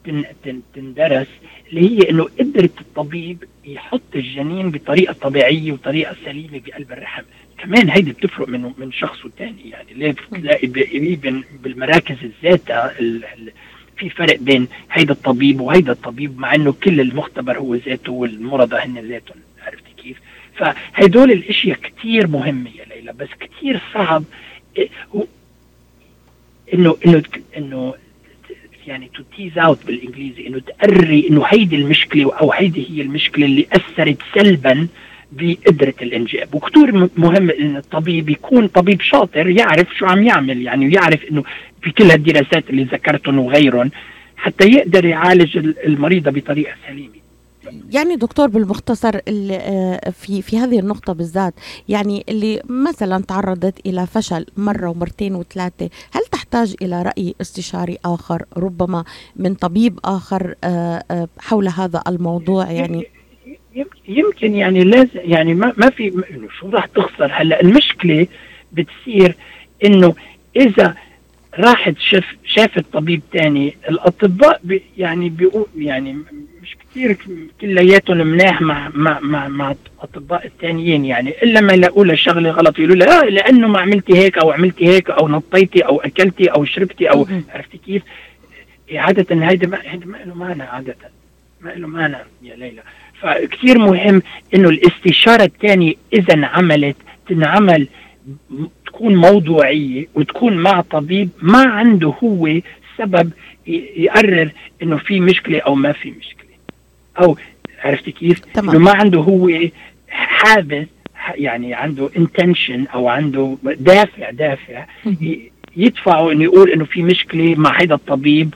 تن- 0.05 0.23
تن- 0.43 0.61
تندرس 0.75 1.27
اللي 1.69 1.89
هي 1.89 2.09
إنه 2.09 2.23
قدرة 2.39 2.69
الطبيب 2.81 3.43
يحط 3.65 4.01
الجنين 4.15 4.71
بطريقة 4.71 5.13
طبيعية 5.13 5.71
وطريقة 5.71 6.15
سليمة 6.25 6.61
بقلب 6.65 6.91
الرحم. 6.91 7.23
كمان 7.57 7.89
هيدي 7.89 8.11
بتفرق 8.11 8.47
من 8.49 8.71
من 8.77 8.91
شخص 8.91 9.25
والتاني 9.25 9.69
يعني 9.69 9.93
ليه 9.93 10.11
بتلاقي 10.11 10.67
بالمراكز 11.63 12.15
الذاتها 12.23 12.99
ال- 12.99 13.25
ال- 13.25 13.51
في 13.97 14.09
فرق 14.09 14.35
بين 14.39 14.67
هيدا 14.91 15.13
الطبيب 15.13 15.61
وهيدا 15.61 15.91
الطبيب 15.91 16.39
مع 16.39 16.55
إنه 16.55 16.71
كل 16.83 16.99
المختبر 16.99 17.57
هو 17.57 17.75
ذاته 17.75 18.11
والمرضى 18.11 18.75
هن 18.75 18.99
ذاتهم. 18.99 19.37
عرفت 19.65 19.83
كيف؟ 20.03 20.17
فهدول 20.57 21.31
الأشياء 21.31 21.77
كتير 21.77 22.27
مهمة 22.27 22.69
يا 22.69 22.85
ليلى 22.95 23.13
بس 23.13 23.27
كتير 23.39 23.81
صعب 23.93 24.23
إنه 26.73 26.95
إنه 27.05 27.23
إنه 27.57 27.93
يعني 28.87 29.09
to 29.13 29.23
tease 29.37 29.57
out 29.57 29.85
بالإنجليزي 29.87 30.47
إنه 30.47 30.59
تقرري 30.59 31.27
إنه 31.29 31.43
هيدي 31.47 31.75
المشكلة 31.75 32.33
أو 32.33 32.51
هيدي 32.51 32.87
هي 32.89 33.01
المشكلة 33.01 33.45
اللي 33.45 33.65
أثرت 33.73 34.17
سلبا 34.35 34.87
بقدرة 35.31 35.93
الإنجاب 36.01 36.55
وكتير 36.55 36.95
م- 36.97 37.09
مهم 37.17 37.49
إن 37.49 37.77
الطبيب 37.77 38.29
يكون 38.29 38.67
طبيب 38.67 39.01
شاطر 39.01 39.47
يعرف 39.49 39.87
شو 39.97 40.05
عم 40.05 40.23
يعمل 40.23 40.61
يعني 40.61 40.87
ويعرف 40.87 41.23
إنه 41.31 41.43
في 41.81 41.91
كل 41.91 42.03
هالدراسات 42.11 42.69
اللي 42.69 42.83
ذكرتهم 42.83 43.39
وغيرهم 43.39 43.91
حتى 44.37 44.67
يقدر 44.69 45.05
يعالج 45.05 45.57
ال- 45.57 45.85
المريضة 45.85 46.31
بطريقة 46.31 46.73
سليمة. 46.87 47.22
يعني 47.91 48.15
دكتور 48.15 48.47
بالمختصر 48.47 49.19
آه، 49.51 50.09
في 50.09 50.41
في 50.41 50.57
هذه 50.57 50.79
النقطة 50.79 51.13
بالذات 51.13 51.53
يعني 51.89 52.23
اللي 52.29 52.61
مثلا 52.69 53.23
تعرضت 53.23 53.85
إلى 53.85 54.07
فشل 54.07 54.45
مرة 54.57 54.89
ومرتين 54.89 55.35
وثلاثة 55.35 55.89
هل 56.11 56.21
تحتاج 56.31 56.75
إلى 56.81 57.01
رأي 57.01 57.35
استشاري 57.41 57.97
آخر؟ 58.05 58.45
ربما 58.57 59.03
من 59.35 59.53
طبيب 59.53 59.99
آخر 60.05 60.55
آه، 60.63 61.03
آه، 61.11 61.27
حول 61.39 61.67
هذا 61.67 62.01
الموضوع 62.07 62.71
يعني؟ 62.71 63.07
يم- 63.75 63.85
يمكن 64.07 64.55
يعني 64.55 64.83
لازم 64.83 65.09
يعني 65.15 65.53
ما 65.53 65.73
ما 65.77 65.89
في 65.89 66.07
إنه 66.31 66.47
شو 66.59 66.69
راح 66.69 66.85
تخسر؟ 66.85 67.31
هلأ 67.33 67.61
المشكلة 67.61 68.27
بتصير 68.73 69.35
إنه 69.85 70.13
إذا 70.55 70.95
راحت 71.59 71.93
شاف 71.99 72.25
شافت 72.45 72.85
طبيب 72.93 73.21
تاني 73.31 73.75
الأطباء 73.89 74.59
بي 74.63 74.81
يعني 74.97 75.29
بيقول 75.29 75.65
يعني 75.77 76.17
مش 76.63 76.77
كثير 76.77 77.17
كلياتهم 77.61 78.17
مناح 78.17 78.61
مع 78.61 78.89
مع 78.93 79.19
مع, 79.19 79.47
مع 79.47 79.75
الاطباء 79.97 80.45
التانيين 80.45 81.05
يعني 81.05 81.43
إلا 81.43 81.61
ما 81.61 81.73
يلاقوا 81.73 82.05
لها 82.05 82.15
شغلة 82.15 82.51
غلط 82.51 82.79
يقولوا 82.79 82.95
لها 82.95 83.21
آه 83.21 83.29
لأنه 83.29 83.67
ما 83.67 83.79
عملتي 83.79 84.17
هيك 84.17 84.37
أو 84.37 84.51
عملتي 84.51 84.87
هيك 84.87 85.09
أو 85.09 85.27
نطيتي 85.27 85.81
أو 85.81 86.01
أكلتي 86.01 86.47
أو 86.47 86.65
شربتي 86.65 87.09
أو. 87.09 87.27
عرفتي 87.49 87.77
كيف؟ 87.77 88.03
عادة 88.93 89.49
هيدا 89.49 89.67
ما 89.67 89.79
هيدا 89.85 90.05
ما 90.05 90.17
له 90.17 90.35
معنى 90.35 90.63
عادة 90.63 90.95
ما 91.61 91.69
له 91.69 91.87
معنى 91.87 92.17
يا 92.43 92.55
ليلى 92.55 92.81
فكثير 93.21 93.77
مهم 93.77 94.21
إنه 94.55 94.69
الاستشارة 94.69 95.43
الثانية 95.43 95.93
إذا 96.13 96.33
انعملت 96.33 96.95
تنعمل 97.27 97.87
تكون 98.85 99.15
موضوعية 99.15 100.07
وتكون 100.15 100.57
مع 100.57 100.81
طبيب 100.81 101.29
ما 101.41 101.63
عنده 101.63 102.13
هو 102.23 102.59
سبب 102.97 103.31
يقرر 103.67 104.51
إنه 104.83 104.97
في 104.97 105.19
مشكلة 105.19 105.59
أو 105.59 105.75
ما 105.75 105.91
في 105.91 106.11
مشكلة 106.11 106.42
أو 107.19 107.37
عرفتي 107.83 108.11
كيف؟ 108.11 108.39
تمام. 108.53 108.69
إنه 108.69 108.79
ما 108.79 108.91
عنده 108.91 109.19
هو 109.19 109.49
حابس 110.09 110.87
يعني 111.35 111.73
عنده 111.73 112.09
intention 112.09 112.93
أو 112.93 113.07
عنده 113.07 113.57
دافع 113.63 114.29
دافع 114.31 114.85
يدفعه 115.77 116.31
إنه 116.31 116.43
يقول 116.43 116.71
إنه 116.71 116.85
في 116.85 117.03
مشكلة 117.03 117.55
مع 117.55 117.81
هيدا 117.81 117.95
الطبيب 117.95 118.53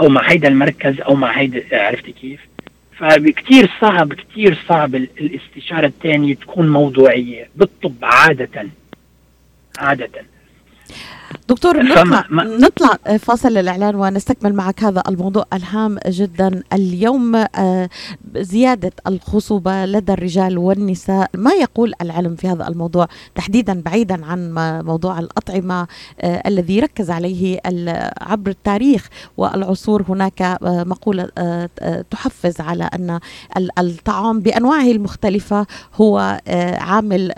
أو 0.00 0.08
مع 0.08 0.30
هيدا 0.30 0.48
المركز 0.48 1.00
أو 1.00 1.14
مع 1.14 1.30
هيدا 1.38 1.64
عرفتي 1.86 2.12
كيف؟ 2.12 2.40
فكتير 2.98 3.70
صعب 3.80 4.12
كتير 4.14 4.58
صعب 4.68 4.94
ال- 4.94 5.08
الاستشارة 5.20 5.86
الثانية 5.86 6.34
تكون 6.34 6.68
موضوعية 6.68 7.48
بالطب 7.56 7.94
عادة 8.02 8.68
عادة 9.78 10.08
دكتور 11.48 11.82
نطلع 11.82 12.24
نطلع 12.30 13.16
فاصل 13.18 13.48
للاعلان 13.48 13.94
ونستكمل 13.94 14.54
معك 14.54 14.84
هذا 14.84 15.02
الموضوع 15.08 15.44
الهام 15.52 15.98
جدا. 16.08 16.62
اليوم 16.72 17.36
آه، 17.36 17.88
زيادة 18.36 18.92
الخصوبة 19.06 19.84
لدى 19.86 20.12
الرجال 20.12 20.58
والنساء. 20.58 21.30
ما 21.34 21.50
يقول 21.52 21.92
العلم 22.02 22.36
في 22.36 22.48
هذا 22.48 22.68
الموضوع؟ 22.68 23.08
تحديدا 23.34 23.80
بعيدا 23.82 24.26
عن 24.26 24.54
موضوع 24.84 25.18
الأطعمة 25.18 25.86
آه، 26.20 26.42
الذي 26.46 26.80
ركز 26.80 27.10
عليه 27.10 27.60
عبر 28.20 28.50
التاريخ 28.50 29.08
والعصور. 29.36 30.04
هناك 30.08 30.42
آه، 30.42 30.58
مقولة 30.84 31.28
تحفز 32.10 32.60
على 32.60 32.90
أن 32.94 33.18
ال- 33.56 33.78
الطعام 33.78 34.40
بأنواعه 34.40 34.90
المختلفة 34.90 35.66
هو 35.94 36.40
عامل 36.78 37.32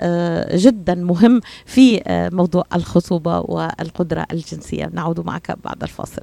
جدا 0.55 0.95
مهم 0.95 1.41
في 1.67 2.03
موضوع 2.33 2.65
الخصوبة 2.75 3.41
والقدرة 3.79 4.27
الجنسية. 4.33 4.91
نعود 4.93 5.21
معك 5.21 5.59
بعد 5.65 5.83
الفاصل. 5.83 6.23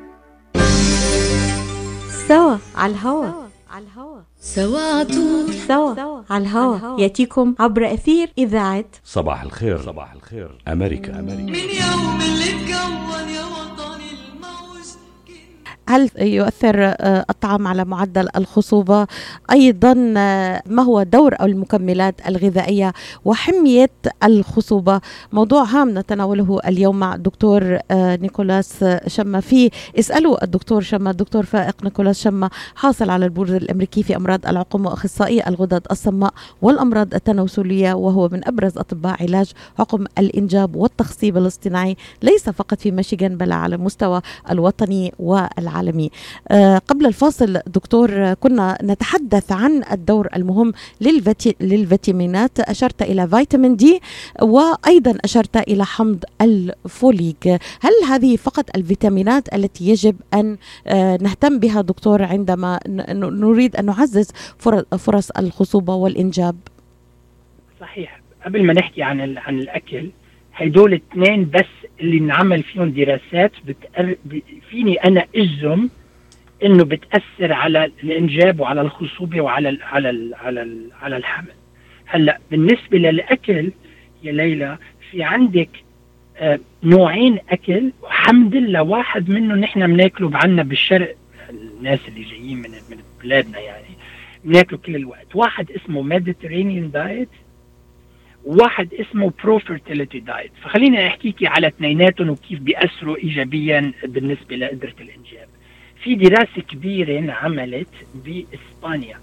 على 2.75 2.93
الهوا. 2.93 3.25
على 3.71 3.85
الهوا 3.85 4.19
سوا 4.41 5.03
طول. 5.03 5.53
سوا. 5.67 6.21
على 6.29 6.43
الهوا. 6.43 6.99
يأتيكم 7.01 7.55
عبر 7.59 7.93
أثير 7.93 8.31
إذاعة 8.37 8.85
صباح 9.05 9.41
الخير. 9.41 9.81
صباح 9.81 10.13
الخير. 10.13 10.61
أمريكا. 10.67 11.19
أمريكا 11.19 11.41
من 11.41 11.55
يوم 11.55 12.21
اللي 12.21 12.49
اتكون 12.49 13.29
هل 15.91 16.09
يؤثر 16.17 16.75
آه، 16.83 17.25
الطعام 17.29 17.67
على 17.67 17.85
معدل 17.85 18.27
الخصوبة؟ 18.35 19.07
أيضا 19.51 20.13
آه، 20.17 20.63
ما 20.65 20.83
هو 20.83 21.03
دور 21.03 21.35
المكملات 21.41 22.27
الغذائية 22.27 22.93
وحمية 23.25 23.89
الخصوبة؟ 24.23 25.01
موضوع 25.31 25.63
هام 25.63 25.97
نتناوله 25.97 26.59
اليوم 26.67 26.99
مع 26.99 27.15
الدكتور 27.15 27.79
آه، 27.91 28.15
نيكولاس 28.15 28.85
شما 29.07 29.39
في 29.39 29.69
اسألوا 29.99 30.43
الدكتور 30.43 30.81
شما 30.81 31.11
الدكتور 31.11 31.45
فائق 31.45 31.83
نيكولاس 31.83 32.21
شما 32.21 32.49
حاصل 32.75 33.09
على 33.09 33.25
البورد 33.25 33.51
الأمريكي 33.51 34.03
في 34.03 34.15
أمراض 34.15 34.45
العقم 34.47 34.85
وأخصائي 34.85 35.47
الغدد 35.47 35.87
الصماء 35.91 36.33
والأمراض 36.61 37.13
التناسلية 37.13 37.93
وهو 37.93 38.29
من 38.31 38.47
أبرز 38.47 38.77
أطباء 38.77 39.23
علاج 39.23 39.51
عقم 39.79 40.05
الإنجاب 40.17 40.75
والتخصيب 40.75 41.37
الاصطناعي 41.37 41.97
ليس 42.21 42.49
فقط 42.49 42.79
في 42.79 42.91
ميشيغان 42.91 43.37
بل 43.37 43.51
على 43.51 43.75
المستوى 43.75 44.21
الوطني 44.51 45.13
والعالمي 45.19 45.80
آه، 46.51 46.77
قبل 46.77 47.05
الفاصل 47.05 47.53
دكتور 47.67 48.33
كنا 48.33 48.77
نتحدث 48.83 49.51
عن 49.51 49.83
الدور 49.91 50.27
المهم 50.35 50.73
للفيتامينات. 51.61 52.59
أشرت 52.59 53.01
إلى 53.01 53.27
فيتامين 53.27 53.75
دي 53.75 53.99
وأيضا 54.41 55.17
أشرت 55.23 55.57
إلى 55.57 55.85
حمض 55.85 56.23
الفوليك. 56.41 57.47
هل 57.81 57.91
هذه 58.09 58.35
فقط 58.35 58.65
الفيتامينات 58.75 59.53
التي 59.55 59.89
يجب 59.89 60.15
أن 60.33 60.57
آه، 60.87 61.17
نهتم 61.21 61.59
بها 61.59 61.81
دكتور 61.81 62.23
عندما 62.23 62.79
نريد 62.87 63.75
أن 63.75 63.85
نعزز 63.85 64.31
فر- 64.57 64.83
فرص 64.97 65.29
الخصوبة 65.31 65.95
والإنجاب؟ 65.95 66.55
صحيح. 67.81 68.21
قبل 68.45 68.63
ما 68.65 68.73
نحكي 68.73 69.03
عن 69.03 69.37
عن 69.37 69.59
الأكل 69.59 70.09
هدول 70.53 70.93
اثنين 70.93 71.49
بس 71.49 71.65
اللي 71.99 72.17
انعمل 72.17 72.63
فيهم 72.63 72.89
دراسات 72.91 73.51
بتقر... 73.65 74.15
فيني 74.71 74.95
أنا 74.95 75.25
أجزم 75.35 75.89
إنه 76.63 76.83
بتأثر 76.83 77.53
على 77.53 77.91
الإنجاب 78.03 78.59
وعلى 78.59 78.81
الخصوبة 78.81 79.41
وعلى 79.41 79.69
ال... 79.69 79.83
على 79.83 80.09
ال... 80.09 80.33
على 80.35 80.61
ال... 80.61 80.89
على 81.01 81.17
الحمل. 81.17 81.53
هلأ 82.05 82.39
بالنسبة 82.51 82.97
للأكل 82.97 83.71
يا 84.23 84.31
ليلى 84.31 84.77
في 85.11 85.23
عندك 85.23 85.69
آه 86.37 86.59
نوعين 86.83 87.39
أكل 87.49 87.91
الحمد 88.03 88.55
لله 88.55 88.81
واحد 88.83 89.29
منه 89.29 89.55
نحن 89.55 89.87
بناكله 89.93 90.29
بعنا 90.29 90.63
بالشرق. 90.63 91.15
الناس 91.49 91.99
اللي 92.07 92.23
جايين 92.23 92.57
من 92.57 92.69
من 92.71 92.97
بلادنا 93.23 93.59
يعني 93.59 93.85
بناكله 94.43 94.79
كل 94.85 94.95
الوقت. 94.95 95.35
واحد 95.35 95.71
اسمه 95.71 96.01
Mediterranean 96.01 96.91
diet 96.91 97.29
وواحد 98.45 98.93
اسمه 98.93 99.33
pro 99.43 99.59
fertility 99.59 100.19
diet 100.19 100.51
فخليني 100.63 101.07
احكيكي 101.07 101.47
على 101.47 101.67
اثنيناتهم 101.67 102.29
وكيف 102.29 102.59
بيأثروا 102.59 103.17
ايجابيا 103.17 103.93
بالنسبة 104.03 104.55
لقدره 104.55 104.93
الإنجاب. 105.01 105.47
في 106.03 106.15
دراسة 106.15 106.61
كبيرة 106.69 107.19
انعملت 107.19 107.89
بإسبانيا. 108.15 109.17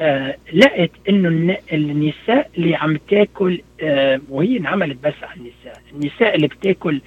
آه 0.00 0.36
لقت 0.52 0.90
إنه 1.08 1.28
الن- 1.28 1.56
النساء 1.72 2.50
اللي 2.58 2.74
عم 2.76 2.96
تاكل 2.96 3.60
آه 3.82 4.20
وهي 4.28 4.56
انعملت 4.56 4.98
بس 5.04 5.14
على 5.22 5.40
النساء. 5.40 5.82
النساء 5.94 6.34
اللي 6.36 6.46
بتاكل 6.46 7.00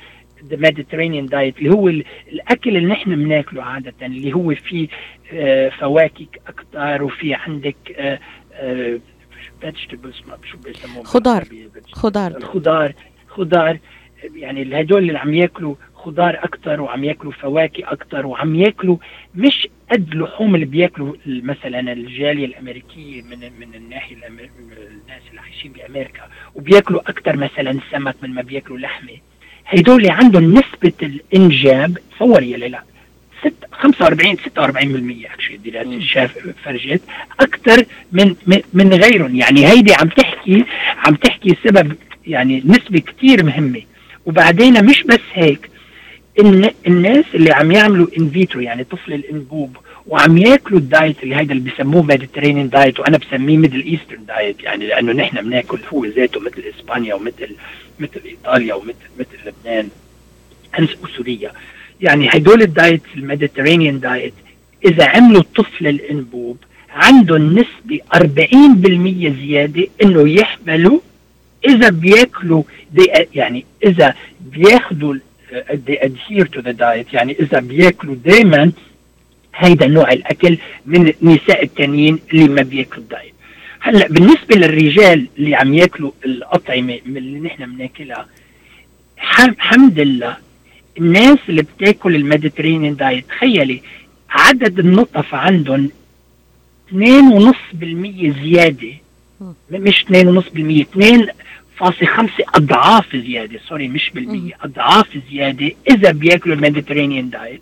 the 0.45 0.57
Mediterranean 0.57 1.25
diet 1.25 1.57
اللي 1.59 1.69
هو 1.69 1.87
ال- 1.89 2.03
الأكل 2.31 2.77
اللي 2.77 2.87
نحن 2.89 3.15
بناكله 3.15 3.63
عادة 3.63 3.93
اللي 4.01 4.33
هو 4.33 4.55
فيه 4.55 4.87
آه، 5.33 5.69
فواكه 5.69 6.25
أكثر 6.47 7.03
وفي 7.03 7.33
عندك 7.33 7.75
vegetables 9.61 10.15
شو 10.51 10.57
بيسموه 10.57 11.03
خضار. 11.03 11.45
خضار 11.91 12.37
الخضار 12.37 12.93
خضار 13.27 13.79
يعني 14.35 14.81
هدول 14.81 15.07
اللي 15.07 15.19
عم 15.19 15.33
ياكلوا 15.33 15.75
خضار 15.95 16.35
أكثر 16.35 16.81
وعم 16.81 17.03
ياكلوا 17.03 17.31
فواكه 17.31 17.91
أكثر 17.91 18.25
وعم 18.25 18.55
ياكلوا 18.55 18.97
مش 19.35 19.67
قد 19.91 20.15
لحوم 20.15 20.55
اللي 20.55 20.65
بياكلوا 20.65 21.15
مثلا 21.25 21.93
الجالية 21.93 22.45
الأمريكية 22.45 23.21
من 23.21 23.39
من 23.59 23.75
الناحية 23.75 24.15
الأمر... 24.15 24.49
الناس 24.69 25.21
اللي 25.29 25.41
عايشين 25.41 25.71
بأمريكا 25.71 26.27
وبياكلوا 26.55 27.09
أكثر 27.09 27.37
مثلا 27.37 27.79
سمك 27.91 28.15
من 28.21 28.33
ما 28.33 28.41
بياكلوا 28.41 28.77
لحمة 28.79 29.13
هدول 29.65 30.09
عندهم 30.09 30.53
نسبة 30.53 30.93
الإنجاب 31.03 31.97
تصور 32.15 32.43
يا 32.43 32.57
ليلى 32.57 32.79
ست 33.41 33.53
45 33.71 34.37
46% 34.37 35.25
اكشلي 35.33 35.55
الدراسه 35.55 35.99
شاف 35.99 36.37
فرجت 36.63 37.01
أكثر 37.39 37.85
من 38.11 38.35
من- 38.47 38.61
غيرهم. 38.93 39.35
يعني 39.35 39.67
هيدي 39.67 39.93
عم 39.93 40.07
تحكي 40.07 40.65
عم 40.97 41.15
تحكي 41.15 41.55
سبب 41.63 41.95
يعني 42.27 42.63
نسبة 42.65 42.99
كثير 42.99 43.43
مهمة. 43.43 43.81
وبعدين 44.25 44.85
مش 44.85 45.03
بس 45.03 45.19
هيك. 45.33 45.69
الناس 46.87 47.25
اللي 47.35 47.51
عم 47.51 47.71
يعملوا 47.71 48.07
in 48.17 48.29
vitro 48.29 48.61
يعني 48.61 48.83
طفل 48.83 49.13
الإنبوب 49.13 49.77
وعم 50.07 50.37
ياكلوا 50.37 50.79
ال 50.79 50.88
diet 50.88 51.23
اللي 51.23 51.35
هيدا 51.35 51.51
اللي 51.53 51.69
بيسموه 51.69 52.03
Mediterranean 52.03 52.69
diet 52.69 52.99
وأنا 52.99 53.17
بسميه 53.17 53.57
Middle 53.57 53.83
Eastern 53.85 54.25
diet 54.25 54.63
يعني 54.63 54.87
لأنه 54.87 55.11
نحن 55.13 55.41
بناكل 55.41 55.79
هو 55.93 56.05
ذاته 56.05 56.39
مثل 56.39 56.63
إسبانيا 56.79 57.13
ومثل 57.15 57.55
مثل 57.99 58.21
إيطاليا 58.25 58.73
ومثل 58.73 58.95
مثل 59.19 59.37
لبنان. 59.45 59.89
وسوريا 61.03 61.51
يعني 62.01 62.29
هدول 62.29 62.61
ال 62.61 62.69
diet 62.69 63.01
ال 63.15 63.21
Mediterranean 63.21 63.99
diet 63.99 64.33
إذا 64.85 65.05
عملوا 65.05 65.41
الطفل 65.41 65.87
الأنبوب 65.87 66.57
عندهم 66.89 67.59
نسبة 67.59 67.99
40% 68.15 69.41
زيادة 69.41 69.87
إنه 70.03 70.29
يحملوا 70.29 70.99
إذا 71.67 71.89
بياكلوا 71.89 72.63
يعني 73.35 73.65
إذا 73.85 74.13
بياخذوا 74.41 75.15
they 75.71 75.97
adhere 76.07 76.45
to 76.55 76.61
the 76.61 76.73
diet 76.73 77.13
يعني 77.13 77.35
إذا 77.39 77.59
بياكلوا 77.59 78.15
دائما 78.25 78.71
هيدا 79.55 79.87
نوع 79.87 80.11
الأكل 80.11 80.57
من 80.85 81.13
النساء 81.21 81.63
التانيين 81.63 82.19
اللي 82.33 82.47
ما 82.47 82.61
بياكلوا 82.61 83.03
ال 83.03 83.08
diet. 83.08 83.33
هلأ 83.79 84.07
بالنسبة 84.07 84.55
للرجال 84.55 85.27
اللي 85.37 85.55
عم 85.55 85.73
ياكلوا 85.73 86.11
الأطعمة 86.25 86.99
اللي 87.05 87.39
نحن 87.39 87.75
بناكلها 87.75 88.27
حم- 89.17 89.49
الحمد 89.51 89.99
لله 89.99 90.37
الناس 90.97 91.37
اللي 91.49 91.61
بتاكل 91.61 92.15
ال 92.15 92.21
Mediterranean 92.21 92.95
diet 92.95 93.25
تخيلي 93.29 93.81
عدد 94.29 94.79
النطف 94.79 95.35
عندهم 95.35 95.89
2.5% 96.91 96.95
زيادة. 98.43 98.93
مش 99.71 100.05
2.5% 100.05 100.85
2.5 101.79 102.45
أضعاف 102.55 103.15
زيادة 103.15 103.59
sorry 103.69 103.87
مش 103.87 104.09
بالمية 104.15 104.53
أضعاف 104.61 105.07
زيادة 105.31 105.71
إذا 105.89 106.11
بياكلوا 106.11 106.55
ال 106.55 106.61
Mediterranean 106.61 107.29
diet. 107.29 107.61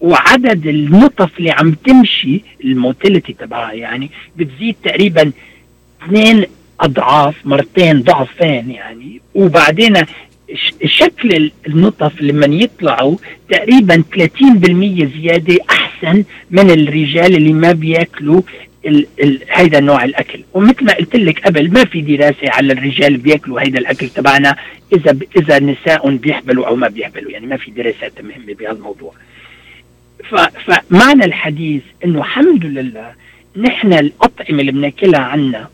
وعدد 0.00 0.66
النطف 0.66 1.38
اللي 1.38 1.50
عم 1.50 1.72
تمشي 1.72 2.42
ال 2.64 2.72
motility 2.72 3.32
تبعها 3.32 3.72
يعني 3.72 4.10
بتزيد 4.36 4.76
تقريبا 4.84 5.32
اثنين 6.02 6.46
أضعاف 6.80 7.46
مرتين 7.46 8.02
ضعفين 8.02 8.70
يعني. 8.70 9.20
وبعدين 9.34 9.96
شكل 10.84 11.50
النطف 11.66 12.22
لما 12.22 12.46
يطلعوا 12.46 13.16
تقريبا 13.50 14.04
30% 14.16 15.20
زيادة 15.20 15.58
أحسن 15.70 16.24
من 16.50 16.70
الرجال 16.70 17.36
اللي 17.36 17.52
ما 17.52 17.72
بياكلوا 17.72 18.42
ال 18.86 19.06
ال 19.20 19.40
هيدا 19.50 19.80
نوع 19.80 20.04
الأكل. 20.04 20.40
ومثل 20.54 20.84
ما 20.84 20.92
قلت 20.92 21.16
لك 21.16 21.46
قبل 21.46 21.72
ما 21.72 21.84
في 21.84 22.00
دراسة 22.00 22.50
على 22.50 22.72
الرجال 22.72 23.16
بياكلوا 23.16 23.60
هيدا 23.60 23.78
الأكل 23.78 24.08
تبعنا 24.08 24.56
إذا 24.92 25.18
إذا 25.36 25.58
نساء 25.58 26.16
بيحبلوا 26.16 26.66
أو 26.66 26.76
ما 26.76 26.88
بيحبلوا 26.88 27.30
يعني 27.30 27.46
ما 27.46 27.56
في 27.56 27.70
دراسات 27.70 28.20
مهمة 28.20 28.54
بهذا 28.54 28.72
الموضوع 28.72 29.12
فمعنى 30.30 31.24
الحديث 31.24 31.82
إنه 32.04 32.18
الحمد 32.18 32.66
لله 32.66 33.12
نحن 33.56 33.92
الأطعمة 33.92 34.60
اللي 34.60 34.72
بناكلها 34.72 35.20
عنا 35.20 35.68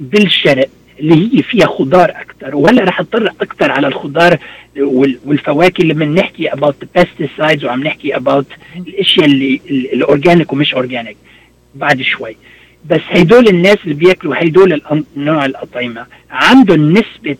بالشرق 0.00 0.68
اللي 1.02 1.14
هي 1.38 1.42
فيها 1.42 1.66
خضار 1.66 2.10
أكثر 2.10 2.56
وهلا 2.56 2.84
رح 2.84 3.00
اضطر 3.00 3.26
أكثر 3.40 3.70
على 3.70 3.86
الخضار 3.86 4.38
وال- 4.78 5.18
والفواكه 5.24 5.82
بنحكي 5.94 6.50
about 6.50 6.72
the 6.84 7.00
pesticides 7.02 7.64
وعم 7.64 7.82
نحكي 7.84 8.14
about 8.14 8.44
الأشياء 8.76 9.26
اللي 9.26 9.60
ال- 9.70 9.92
ال 9.92 9.99
organic 9.99 10.52
ومش 10.52 10.74
organic 10.74 11.16
بعد 11.74 12.02
شوي. 12.02 12.36
بس 12.90 13.00
هيدول 13.08 13.48
الناس 13.48 13.78
اللي 13.84 13.94
بياكلوا 13.94 14.34
الأن- 14.78 15.02
نوع 15.16 15.44
الأطعمة 15.44 16.06
عندهم 16.30 16.92
نسبة 16.92 17.36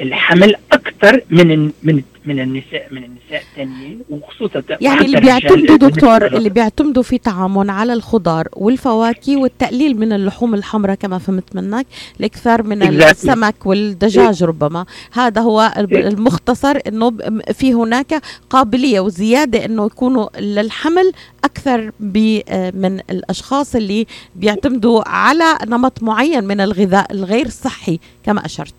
الحمل 0.00 0.54
أكثر 0.72 1.20
من 1.30 1.70
من 1.82 2.02
من 2.26 2.40
النساء 2.40 2.88
من 2.90 3.04
النساء 3.04 3.42
الثانيين 3.50 4.00
وخصوصا 4.10 4.62
يعني 4.80 5.00
اللي 5.00 5.20
بيعتمدوا 5.20 5.76
دكتور. 5.76 6.26
اللي 6.26 6.48
بيعتمدوا 6.48 7.02
في 7.02 7.18
طعامهم 7.18 7.70
على 7.70 7.92
الخضار 7.92 8.48
والفواكه 8.52 9.36
والتقليل 9.36 9.98
من 9.98 10.12
اللحوم 10.12 10.54
الحمراء 10.54 10.94
كما 10.94 11.18
فهمت 11.18 11.56
منك 11.56 11.86
الاكثار 12.20 12.62
من. 12.62 12.82
السمك 12.82 13.66
والدجاج 13.66 14.44
ربما 14.44 14.86
هذا 15.12 15.40
هو 15.40 15.72
المختصر 15.78 16.78
إنه 16.88 17.10
في 17.52 17.74
هناك 17.74 18.22
قابلية 18.50 19.00
وزيادة 19.00 19.64
إنه 19.64 19.86
يكونوا 19.86 20.28
للحمل 20.40 21.12
أكثر 21.44 21.90
ب- 22.00 22.40
من 22.74 23.00
الأشخاص 23.10 23.74
اللي 23.76 24.06
بيعتمدوا 24.36 25.08
على 25.08 25.58
نمط 25.66 26.02
معين 26.02 26.44
من 26.44 26.60
الغذاء 26.60 27.12
الغير 27.12 27.48
صحي 27.48 27.98
كما 28.24 28.46
أشرت 28.46 28.74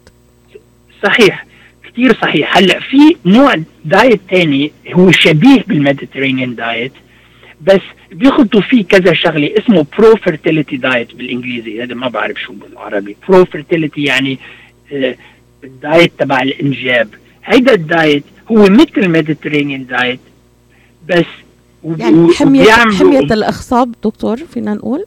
صحيح 1.04 1.46
كثير 1.92 2.14
صحيح. 2.22 2.58
هلأ 2.58 2.80
في 2.80 3.16
نوع 3.26 3.56
diet 3.86 4.22
تاني 4.30 4.72
هو 4.94 5.12
شبيه 5.12 5.64
بال 5.68 5.79
Mediterranean 5.79 6.56
diet 6.56 6.92
بس 7.62 7.82
بيخلطوا 8.12 8.62
فيه 8.62 8.84
كذا 8.86 9.14
شغلة 9.14 9.54
اسمه 9.58 9.86
pro 9.98 10.16
fertility 10.16 10.78
diet 10.78 11.16
بالإنجليزي. 11.16 11.84
هذا 11.84 11.94
ما 11.96 12.08
بعرف 12.08 12.42
شو 12.42 12.54
بالعربي. 12.54 13.16
pro 13.30 13.46
fertility 13.46 14.04
يعني 14.04 14.40
آه، 14.94 15.16
ال 15.64 15.73
diet 15.73 16.12
تبع 16.20 16.42
الإنجاب. 16.42 17.10
هيدا 17.46 17.74
ال 17.74 17.84
diet 17.84 18.24
هو 18.52 18.64
مثل 18.64 18.92
ال 18.98 19.04
Mediterranean 19.04 19.86
diet 19.86 20.20
بس 21.10 21.26
يعني 21.86 22.16
وبيعملوا- 22.18 22.34
حمية 23.00 23.20
الأخصاب 23.20 23.96
دكتور 24.04 24.38
فينا 24.38 24.74
نقول؟ 24.74 25.06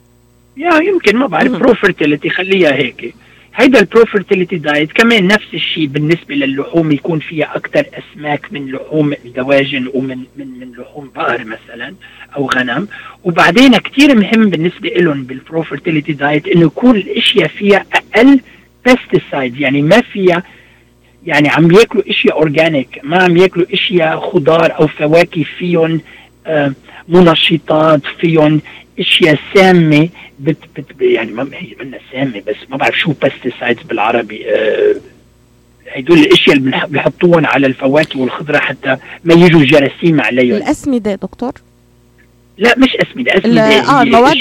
يا 0.56 0.74
يمكن 0.80 1.16
ما 1.16 1.26
بعرف. 1.26 1.52
pro 1.52 1.74
fertility 1.74 2.31
خليها 2.30 2.72
هيك. 2.74 3.14
هيدا 3.57 3.81
ال 3.81 3.87
pro 3.87 4.05
fertility 4.05 4.57
diet 4.57 4.92
كمان 4.92 5.27
نفس 5.27 5.47
الشيء 5.55 5.87
بالنسبة 5.87 6.35
للحوم 6.35 6.92
يكون 6.92 7.19
فيها 7.19 7.57
أكثر 7.57 7.85
أسماك 7.95 8.53
من 8.53 8.71
لحوم 8.73 9.12
الدواجن 9.25 9.88
ومن 9.95 10.19
من 10.37 10.47
من 10.61 10.73
لحوم 10.79 11.11
بقر 11.16 11.45
مثلا 11.45 11.95
أو 12.37 12.51
غنم. 12.51 12.88
وبعدين 13.25 13.77
كثير 13.77 14.14
مهم 14.14 14.51
بالنسبة 14.51 14.88
لهم 14.88 15.25
بال 15.24 15.40
pro 15.40 15.62
fertility 15.62 16.12
diet 16.12 16.48
إنه 16.49 16.62
يكون 16.66 16.97
الأشياء 16.97 17.49
فيها 17.49 17.85
أقل 17.92 18.40
pesticide 18.87 19.61
يعني 19.61 19.83
ما 19.83 20.01
فيها 20.01 20.42
يعني 21.27 21.49
عم 21.49 21.71
ياكلوا 21.73 22.11
أشياء 22.11 22.35
organic 22.35 23.00
ما 23.03 23.23
عم 23.23 23.37
ياكلوا 23.37 23.66
أشياء 23.73 24.21
خضار 24.21 24.79
أو 24.81 24.87
فواكه 24.87 25.45
فيهم 25.59 26.01
آه، 26.47 26.73
منشطات 27.09 28.01
فيهم 28.21 28.61
أشياء 28.99 29.38
سامة 29.55 30.09
بت 30.40 30.57
بت 30.77 30.87
يعني 31.01 31.33
ما 31.33 31.49
هي 31.55 31.77
منا 31.81 31.99
سامة 32.12 32.42
بس 32.47 32.57
ما 32.71 32.77
بعرف 32.77 32.99
شو 32.99 33.12
pesticides 33.22 33.83
بالعربي 33.83 34.51
آه، 34.51 34.95
هدول 35.97 36.19
الأشياء 36.19 36.57
اللي 36.57 36.71
بنح- 36.71 36.87
بيحطوهم 36.87 37.47
على 37.47 37.66
الفواكه 37.66 38.19
والخضرة 38.21 38.59
حتى 38.59 38.97
ما 39.25 39.35
يجوا 39.35 39.64
جراثيم 39.64 40.21
عليهم. 40.21 40.57
الأسمدة 40.57 41.14
دكتور؟ 41.14 41.53
لا 42.59 42.75
مش 42.79 42.97
اسمده 42.97 43.33
اسمده 43.38 43.62
آه 43.62 44.03
المواد. 44.03 44.37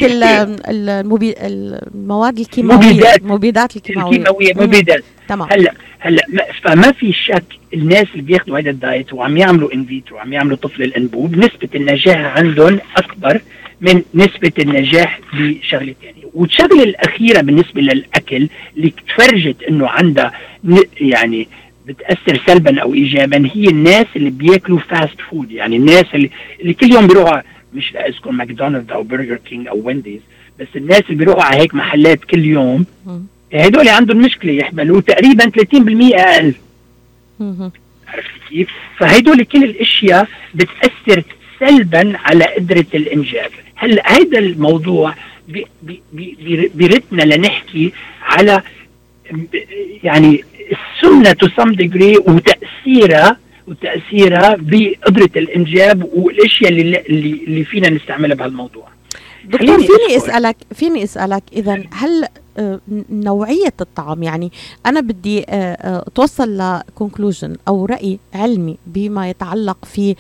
المبي... 0.70 1.36
المواد 1.40 2.40
الكيماوية 2.40 2.88
مبيدات. 2.88 3.22
المبيدات 3.22 3.76
الكيماوية 3.76 4.18
الكيماوية. 4.18 4.54
مبيدات 4.56 5.04
تمام 5.28 5.48
هلا 5.52 5.74
هلا 6.00 6.24
ما- 6.30 6.44
فما 6.64 6.92
في 6.92 7.14
شك 7.14 7.44
الناس 7.74 8.06
اللي 8.12 8.22
بياخذوا 8.22 8.60
هذا 8.60 8.70
ال 8.70 8.78
diet 8.78 9.14
وعم 9.14 9.38
يعملوا 9.38 9.74
in 9.74 9.86
vitro 9.86 10.18
وعم 10.18 10.34
يعملوا 10.34 10.58
طفل 10.58 10.84
الأنبوب 10.84 11.36
نسبة 11.38 11.70
النجاح 11.76 12.38
عندهم 12.38 12.80
أكبر 12.98 13.42
من 13.82 14.02
نسبة 14.14 14.52
النجاح 14.60 15.20
بشغلة 15.34 15.96
ثانية 16.02 16.26
والشغلة 16.34 16.84
الأخيرة 16.84 17.42
بالنسبة 17.42 17.82
للأكل 17.82 18.48
اللي 18.78 18.94
تفرجت 19.08 19.64
إنه 19.70 19.88
عندها 19.88 20.32
يعني 21.02 21.48
بتأثر 21.88 22.42
سلبا 22.48 22.82
أو 22.82 22.94
ايجابا 22.94 23.50
هي 23.54 23.68
الناس 23.68 24.06
اللي 24.16 24.30
بياكلوا 24.30 24.80
fast 24.80 25.22
food 25.30 25.52
يعني 25.52 25.76
الناس 25.76 26.06
اللي, 26.14 26.30
اللي 26.62 26.74
كل 26.74 26.92
يوم 26.94 27.08
بيروحوا 27.08 27.42
مش 27.76 27.94
لاذكر 27.94 28.32
ماكدونالدز 28.32 28.92
أو 28.92 29.04
Burger 29.04 29.36
King 29.36 29.68
أو 29.68 29.82
Wendy's 29.86 30.20
بس 30.60 30.68
الناس 30.76 31.02
اللي 31.02 31.16
بيروحوا 31.16 31.44
على 31.44 31.62
هيك 31.62 31.76
محلات 31.76 32.24
كل 32.26 32.46
يوم. 32.46 32.86
هدول 33.54 33.88
عندهم 33.88 34.18
مشكلة 34.18 34.52
يحملوا 34.52 35.02
تقريبا 35.02 35.44
30% 35.44 36.16
أقل 36.20 36.54
مهم. 37.40 37.72
عرفت 38.08 38.30
كيف 38.50 38.70
فهيدول 38.98 39.44
كل 39.44 39.64
الأشياء 39.64 40.28
بتأثر 40.56 41.24
سلبا 41.60 42.14
على 42.18 42.46
قدرة 42.46 42.86
الانجاب 42.94 43.52
هلأ 43.76 44.18
هيدا 44.18 44.40
الموضوع 44.40 45.14
بي- 45.48 45.66
بي- 45.84 46.02
بي- 46.14 46.38
لنحكي 47.26 47.92
على 48.24 48.62
يعني 50.04 50.44
السمنة 50.72 51.32
to 51.32 51.48
some 51.58 51.72
degree 51.74 52.18
وتأثيرها 52.18 53.38
وتأثيرها 53.68 54.56
بقدرة 54.60 55.30
الإنجاب 55.36 56.10
والأشياء 56.14 56.72
اللي 56.72 57.00
اللي, 57.00 57.44
اللي 57.48 57.64
فينا 57.64 57.90
نستعملها 57.90 58.36
بهالموضوع 58.36 58.88
دكتور 59.46 59.78
فيني. 59.78 60.18
أسألك 60.18 60.56
فيني 60.74 61.04
أسألك 61.04 61.44
إذا 61.54 61.84
هل 61.94 62.26
آه، 62.58 62.80
نوعية 63.10 63.74
الطعام 63.82 64.24
يعني 64.24 64.52
أنا 64.86 65.00
بدي 65.02 65.40
آه، 65.50 65.52
آه، 65.74 66.06
توصل 66.16 66.58
لكونكلوجن 66.58 67.56
أو 67.68 67.86
رأي 67.86 68.20
علمي 68.34 68.78
بما 68.88 69.30
يتعلق 69.30 69.86
في 69.86 70.16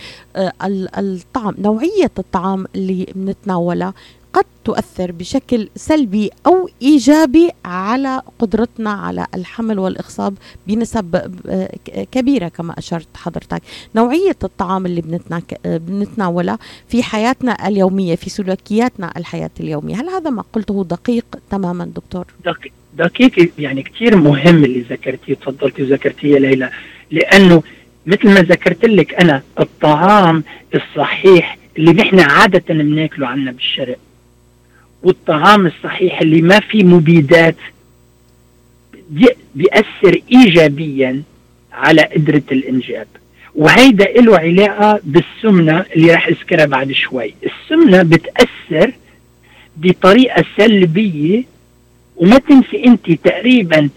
ال- 0.63 0.89
الطعام 0.97 1.55
نوعية 1.57 2.11
الطعام 2.19 2.65
اللي 2.75 3.07
بنتناولها 3.15 3.93
قد 4.35 4.45
تؤثر 4.65 5.11
بشكل 5.11 5.69
سلبي 5.75 6.29
أو 6.47 6.69
إيجابي 6.81 7.49
على 7.65 8.21
قدرتنا 8.39 8.89
على 8.89 9.27
الحمل 9.35 9.79
والاخصاب 9.79 10.33
بنسب 10.67 11.15
آه، 11.47 11.69
ك- 11.85 12.07
كبيرة 12.11 12.47
كما 12.47 12.73
أشرت 12.77 13.07
حضرتك. 13.17 13.61
نوعية 13.95 14.35
الطعام 14.43 14.85
اللي 14.85 15.19
آه، 15.65 15.77
بنتناولها 15.77 16.57
في 16.87 17.03
حياتنا 17.03 17.67
اليومية 17.67 18.15
في 18.15 18.29
سلوكياتنا 18.29 19.13
الحياة 19.17 19.49
اليومية. 19.59 19.95
هل 19.95 20.09
هذا 20.09 20.29
ما 20.29 20.43
قلته 20.53 20.83
دقيق 20.83 21.25
تماما 21.49 21.85
دكتور؟ 21.85 22.25
دق- 22.45 22.71
دقيق 22.97 23.51
يعني 23.59 23.83
كثير 23.83 24.15
مهم 24.17 24.63
اللي 24.63 24.79
ذكرتيه 24.81 25.33
تفضلتي 25.33 25.83
وذكرتيه 25.83 26.37
ليلى. 26.37 26.69
لأنه 27.11 27.63
مثل 28.05 28.29
ما 28.33 28.41
ذكرت 28.41 28.85
لك 28.85 29.13
أنا 29.13 29.41
الطعام 29.59 30.43
الصحيح 30.75 31.57
اللي 31.77 31.91
نحن 31.93 32.19
عادة 32.19 32.63
بناكله 32.83 33.27
عنا 33.27 33.51
بالشرق. 33.51 33.97
والطعام 35.05 35.67
الصحيح 35.67 36.21
اللي 36.21 36.41
ما 36.41 36.59
فيه 36.59 36.83
مبيدات 36.83 37.55
بي- 39.09 39.35
بيأثر 39.55 40.21
ايجابيا 40.31 41.21
على 41.73 42.01
قدرة 42.01 42.41
الإنجاب. 42.51 43.07
وهيدا 43.55 44.05
له 44.21 44.37
علاقة 44.39 44.99
بالسمنة 45.03 45.85
اللي 45.95 46.11
راح 46.13 46.27
أذكرها 46.27 46.65
بعد 46.65 46.91
شوي. 46.91 47.33
السمنة 47.45 48.03
بتأثر 48.03 48.91
بطريقة 49.77 50.43
سلبية 50.57 51.43
وما 52.15 52.37
تنسي 52.37 52.85
أنت 52.85 53.11
تقريبا 53.11 53.89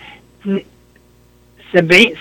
70 1.72 2.12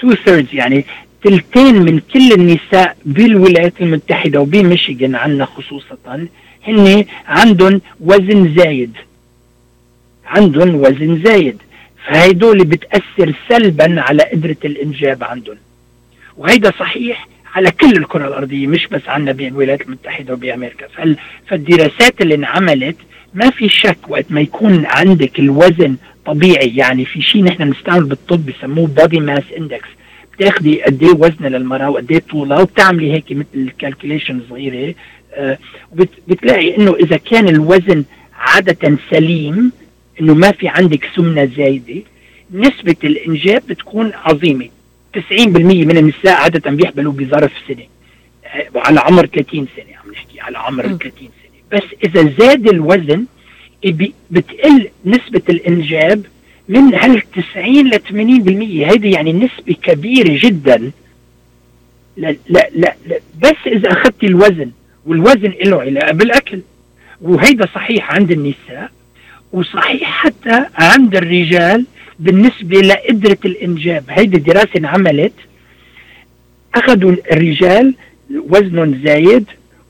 two 0.00 0.14
thirds 0.14 0.54
يعني 0.54 0.84
ثلثين 1.24 1.74
من 1.82 1.98
كل 2.14 2.32
النساء 2.32 2.96
بالولايات 3.04 3.72
المتحدة 3.80 4.40
وبميشيغان 4.40 5.14
عندنا 5.14 5.44
خصوصا 5.44 5.96
هن 6.66 7.04
عندهم 7.26 7.80
وزن 8.00 8.54
زايد. 8.56 8.92
عندهم 10.26 10.74
وزن 10.74 11.22
زايد. 11.24 11.56
فهيدول 12.06 12.58
بتأثر 12.64 13.34
سلبا 13.48 14.00
على 14.00 14.22
قدرة 14.22 14.56
الإنجاب 14.64 15.24
عندهم 15.24 15.56
وهيدا 16.36 16.72
صحيح 16.80 17.28
على 17.54 17.70
كل 17.70 17.96
الكرة 17.96 18.28
الأرضية 18.28 18.66
مش 18.66 18.86
بس 18.86 19.02
عندنا 19.08 19.32
بالولايات 19.32 19.80
المتحدة 19.82 20.34
وبامريكا 20.34 20.86
فال- 20.88 21.16
فالدراسات 21.46 22.20
اللي 22.20 22.34
انعملت 22.34 22.96
ما 23.34 23.50
في 23.50 23.68
شك 23.68 23.98
وقت 24.08 24.24
ما 24.30 24.40
يكون 24.40 24.86
عندك 24.86 25.38
الوزن 25.38 25.96
طبيعي. 26.26 26.76
يعني 26.76 27.04
في 27.04 27.22
شيء 27.22 27.44
نحن 27.44 27.64
بنستعمل 27.70 28.04
بالطب 28.04 28.46
بسموه 28.46 28.86
body 28.86 29.20
mass 29.20 29.42
index 29.58 29.88
بتاخدي 30.36 30.82
قد 30.82 31.02
إيه 31.02 31.10
وزنها 31.10 31.48
للمرأة 31.48 31.90
وقد 31.90 32.12
إيه 32.12 32.22
طولها 32.30 32.60
وبتعملي 32.60 33.12
هيك 33.12 33.24
مثل 33.32 33.70
calculation 33.78 34.40
صغيره 34.50 34.94
بتلاقي 36.28 36.76
إنه 36.76 36.94
إذا 36.94 37.16
كان 37.16 37.48
الوزن 37.48 38.04
عادة 38.38 38.98
سليم 39.10 39.72
إنه 40.20 40.34
ما 40.34 40.52
في 40.52 40.68
عندك 40.68 41.08
سمنة 41.16 41.44
زايدة 41.56 42.02
نسبة 42.54 42.96
الإنجاب 43.04 43.62
بتكون 43.68 44.12
عظيمة. 44.14 44.68
90% 45.16 45.20
من 45.84 45.96
النساء 45.98 46.32
عادة 46.34 46.70
بيحبلوا 46.70 47.12
بظرف 47.12 47.52
سنة. 47.68 47.82
آه، 48.46 48.66
على 48.76 49.00
عمر 49.00 49.26
30 49.26 49.66
سنة 49.76 49.96
عم 50.04 50.12
نحكي 50.12 50.40
على 50.40 50.58
عمر 50.58 50.86
م. 50.86 50.98
30 50.98 51.12
سنة. 51.18 51.78
بس 51.78 51.82
إذا 52.04 52.32
زاد 52.38 52.68
الوزن 52.68 53.24
بي- 53.84 54.14
بتقل 54.30 54.88
نسبة 55.06 55.42
الإنجاب 55.48 56.26
من 56.68 56.94
هال 56.94 57.22
90 57.30 57.90
ل 57.90 57.98
80% 57.98 58.86
هيدي 58.90 59.10
يعني 59.10 59.32
نسبة 59.32 59.74
كبيرة 59.82 60.38
جدا. 60.42 60.90
لا 62.16 62.36
لا 62.48 62.68
لا, 62.74 62.94
لا. 63.06 63.18
بس 63.42 63.56
إذا 63.66 63.92
أخذت 63.92 64.24
الوزن 64.24 64.70
والوزن 65.06 65.52
له 65.64 65.80
علاقة 65.80 66.12
بالأكل. 66.12 66.60
وهيدا 67.20 67.66
صحيح 67.74 68.14
عند 68.14 68.30
النساء 68.30 68.90
وصحيح 69.52 70.10
حتى 70.10 70.64
عند 70.74 71.16
الرجال 71.16 71.84
بالنسبة 72.18 72.80
لقدرة 72.80 73.38
الإنجاب. 73.44 74.04
هيدي 74.08 74.38
دراسة 74.38 74.70
انعملت. 74.76 75.32
أخذوا 76.74 77.12
الرجال 77.32 77.94
وزنهم 78.48 79.00
زايد 79.04 79.44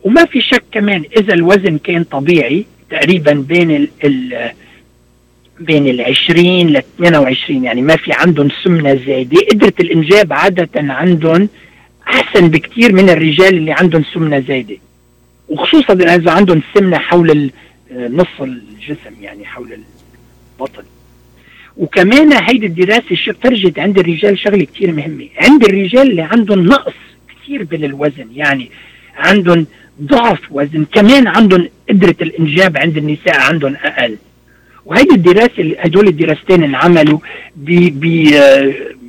وما 0.05 0.25
في 0.25 0.41
شك 0.41 0.63
كمان 0.73 1.05
إذا 1.17 1.35
الوزن 1.35 1.79
كان 1.79 2.05
طبيعي 2.05 2.65
تقريبا 2.91 3.33
بين 3.33 3.71
ال 3.71 3.89
ال 4.05 4.51
بين 5.61 5.87
ال 5.87 6.01
20 6.01 6.69
ل 6.69 6.77
22 6.77 7.65
يعني 7.65 7.83
ما 7.83 7.97
في 7.97 8.13
عندهم 8.13 8.49
سمنة 8.65 8.95
زايدة. 8.95 9.41
قدره 9.53 9.73
الإنجاب 9.81 10.33
عادة 10.33 10.69
عندهم 10.77 11.49
أحسن 12.09 12.49
بكثير 12.49 12.93
من 12.93 13.11
الرجال 13.11 13.55
اللي 13.55 13.73
عندهم 13.73 14.05
سمنة 14.15 14.41
زايدة. 14.41 14.77
وخصوصا 15.53 15.93
إذا 15.95 16.31
عندهم 16.33 16.63
سمنة 16.75 16.99
حول 16.99 17.51
نص 17.93 18.27
الجسم 18.41 19.15
يعني 19.23 19.45
حول 19.45 19.69
البطن. 20.59 20.83
وكمان 21.77 22.33
هيدي 22.33 22.67
الدراسة 22.67 23.11
الش- 23.11 23.31
فرجت 23.43 23.79
عند 23.79 23.99
الرجال 23.99 24.39
شغلة 24.39 24.65
كثير 24.65 24.93
مهمة. 24.93 25.29
عند 25.39 25.65
الرجال 25.65 26.11
اللي 26.11 26.23
عندهم 26.23 26.67
نقص 26.67 26.93
كثير 27.43 27.65
بالوزن 27.65 28.27
يعني 28.35 28.71
عندهم 29.17 29.67
ضعف 30.03 30.41
وزن 30.51 30.85
كمان 30.93 31.27
عندهم 31.27 31.69
قدرة 31.89 32.17
الإنجاب 32.23 32.77
عند 32.77 32.97
النساء 32.97 33.41
عندهم 33.41 33.77
أقل. 33.85 34.17
وهيدي 34.87 35.15
الدراسة 35.15 35.53
اللي- 35.59 35.77
هدول 35.79 36.09
الدراستين 36.09 36.63
انعملوا 36.65 37.19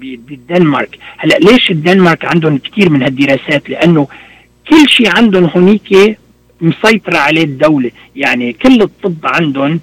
بالدنمارك. 0.04 0.98
هلأ 1.18 1.36
ليش 1.38 1.72
الدنمارك 1.72 2.26
عندهم 2.26 2.58
كثير 2.58 2.90
من 2.90 3.04
هالدراسات؟ 3.04 3.70
لأنه 3.70 4.08
كل 4.70 4.90
شيء 4.90 5.10
عندهم 5.18 5.46
هونيك 5.46 6.18
مسيطرة 6.62 7.18
عليه 7.18 7.44
الدولة. 7.44 7.92
يعني 8.16 8.54
كل 8.54 8.82
الطب 8.82 9.16
عندهم 9.24 9.80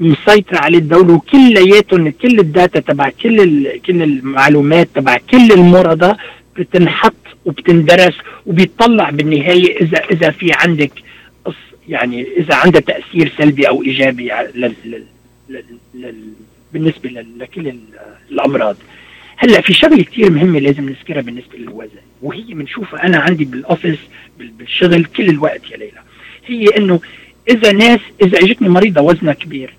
مسيطرة 0.00 0.58
عليه 0.58 0.78
الدولة 0.78 1.12
وكلياتهم 1.14 2.10
كل 2.10 2.38
الداتا 2.38 2.80
تبع 2.80 3.10
كل 3.22 3.68
كل 3.86 4.02
المعلومات 4.02 4.88
تبع 4.94 5.18
كل 5.30 5.52
المرضى 5.52 6.16
بتنحط 6.58 7.14
وبتندرس 7.44 8.14
وبيطلع 8.46 9.10
بالنهاية 9.10 9.80
إذا 9.80 9.98
إذا 10.10 10.30
في 10.30 10.52
عندك 10.52 10.92
يعني 11.88 12.26
إذا 12.36 12.54
عندها 12.54 12.80
تأثير 12.80 13.32
سلبي 13.38 13.68
أو 13.68 13.82
إيجابي 13.82 14.30
لل 14.54 14.74
لل 14.84 15.04
لل 15.94 16.14
بالنسبة 16.72 17.10
لكل 17.38 17.68
ال- 17.68 17.78
الأمراض. 18.30 18.76
هلا 19.40 19.60
في 19.60 19.72
شغلة 19.74 20.02
كثير 20.02 20.30
مهمة 20.30 20.58
لازم 20.58 20.88
نذكرها 20.88 21.22
بالنسبة 21.22 21.58
للوزن 21.58 21.98
وهي 22.22 22.42
بنشوفها 22.54 23.06
أنا 23.06 23.18
عندي 23.18 23.44
بالأوفيس 23.44 23.98
بال- 24.38 24.48
بالشغل 24.58 25.04
كل 25.04 25.28
الوقت 25.28 25.70
يا 25.70 25.76
ليلى. 25.76 26.00
هي 26.46 26.64
إنه 26.78 27.00
إذا 27.50 27.72
ناس 27.72 28.00
إذا 28.22 28.38
إجتني 28.38 28.68
مريضة 28.68 29.00
وزنها 29.00 29.32
كبير 29.32 29.74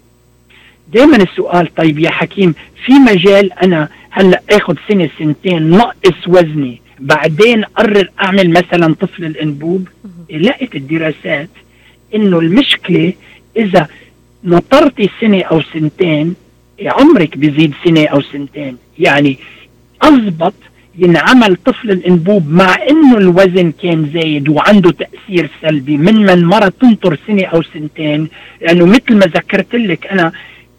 دائما 0.93 1.17
السؤال 1.17 1.75
طيب 1.75 1.99
يا 1.99 2.09
حكيم 2.09 2.53
في 2.85 2.93
مجال 2.93 3.53
أنا 3.53 3.89
هلأ 4.09 4.41
آخذ 4.51 4.75
سنة 4.89 5.09
سنتين 5.19 5.69
نقص 5.69 6.27
وزني 6.27 6.81
بعدين 6.99 7.63
قرر 7.63 8.09
أعمل 8.21 8.49
مثلا 8.49 8.93
طفل 8.95 9.25
الأنبوب؟ 9.25 9.87
لقيت 10.31 10.75
الدراسات 10.75 11.49
إنه 12.15 12.39
المشكلة 12.39 13.13
إذا 13.57 13.87
نطرتي 14.43 15.09
سنة 15.21 15.41
أو 15.41 15.61
سنتين 15.61 16.35
عمرك 16.87 17.37
بيزيد 17.37 17.73
سنة 17.85 18.05
أو 18.05 18.21
سنتين. 18.21 18.77
يعني 18.99 19.37
اضبط 20.01 20.53
ينعمل 20.97 21.55
طفل 21.65 21.91
الإنبوب 21.91 22.49
مع 22.51 22.75
إنه 22.89 23.17
الوزن 23.17 23.71
كان 23.83 24.09
زايد 24.13 24.49
وعنده 24.49 24.91
تأثير 24.91 25.49
سلبي 25.61 25.97
من 25.97 26.13
من 26.25 26.45
مرة 26.45 26.73
تنطر 26.81 27.17
سنة 27.27 27.43
أو 27.45 27.61
سنتين. 27.61 28.27
لأنه 28.61 28.85
مثل 28.85 29.13
ما 29.15 29.25
ذكرت 29.25 29.75
لك 29.75 30.07
أنا 30.07 30.31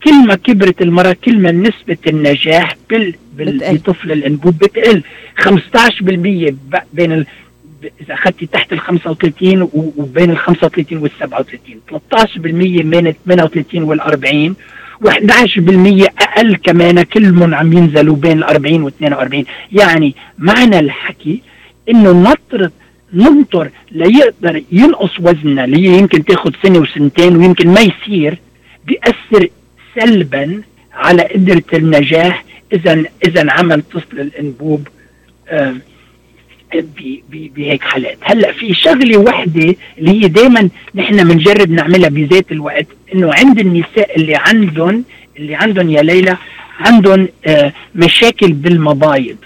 كل 0.05 0.26
ما 0.26 0.34
كبرت 0.34 0.82
المراه 0.82 1.16
كل 1.24 1.38
ما 1.38 1.53
نسبة 1.53 1.96
النجاح 2.07 2.76
بال 2.90 3.14
بال 3.36 3.57
بتقل. 3.59 3.76
بطفل 3.76 4.12
الإنبوب 4.12 4.59
بتقل. 4.59 5.03
15% 5.38 6.51
ب- 6.51 6.76
بين 6.92 7.12
ال... 7.12 7.26
إذا 8.01 8.14
أخذتي 8.14 8.46
تحت 8.46 8.72
ال 8.72 8.80
35 8.80 9.62
و- 9.62 9.92
وبين 9.96 10.30
ال 10.30 10.38
35 10.38 10.98
وال 10.98 11.11
37 11.20 11.80
13% 11.90 12.38
بين 12.82 13.07
ال 13.07 13.14
38 13.26 13.82
وال 13.82 14.01
40 14.01 14.57
و11% 15.05 16.11
أقل 16.22 16.57
كمان. 16.57 17.03
كلهم 17.03 17.55
عم 17.55 17.72
ينزلوا 17.72 18.16
بين 18.16 18.38
ال 18.38 18.44
40 18.44 18.82
و 18.82 18.88
42 18.88 19.44
يعني 19.72 20.14
معنى 20.38 20.78
الحكي 20.78 21.42
إنه 21.88 22.12
نطرد 22.12 22.72
ننطر 23.12 23.70
ليقدر 23.92 24.62
ينقص 24.72 25.20
وزننا 25.20 25.64
اللي 25.64 25.88
هي 25.88 25.98
يمكن 25.98 26.24
تاخذ 26.24 26.53
سنة 26.62 26.78
وسنتين 26.78 27.36
ويمكن 27.36 27.68
ما 27.68 27.80
يصير 27.80 28.38
بيأثر 28.86 29.48
سلبا 29.94 30.62
على 30.92 31.22
قدرة 31.22 31.62
النجاح 31.74 32.44
إذا 32.72 33.05
إذا 33.26 33.53
عمل 33.53 33.82
طفل 33.82 34.20
الأنبوب 34.20 34.88
آه، 35.48 35.74
بهيك 37.30 37.82
حالات. 37.82 38.18
هلأ 38.22 38.52
في 38.52 38.74
شغلة 38.74 39.16
وحدة 39.18 39.74
اللي 39.98 40.10
هي 40.22 40.28
دائما 40.28 40.68
نحن 40.94 41.28
بنجرب 41.28 41.70
نعملها 41.70 42.08
بذات 42.08 42.52
الوقت 42.52 42.86
إنه 43.14 43.30
عند 43.34 43.58
النساء 43.58 44.16
اللي 44.16 44.34
عندهم 44.36 45.04
اللي 45.38 45.54
عندهم 45.54 45.90
يا 45.90 46.02
ليلى 46.02 46.36
عندهم 46.80 47.28
آه 47.46 47.72
مشاكل 47.94 48.52
بالمبايض 48.52 49.36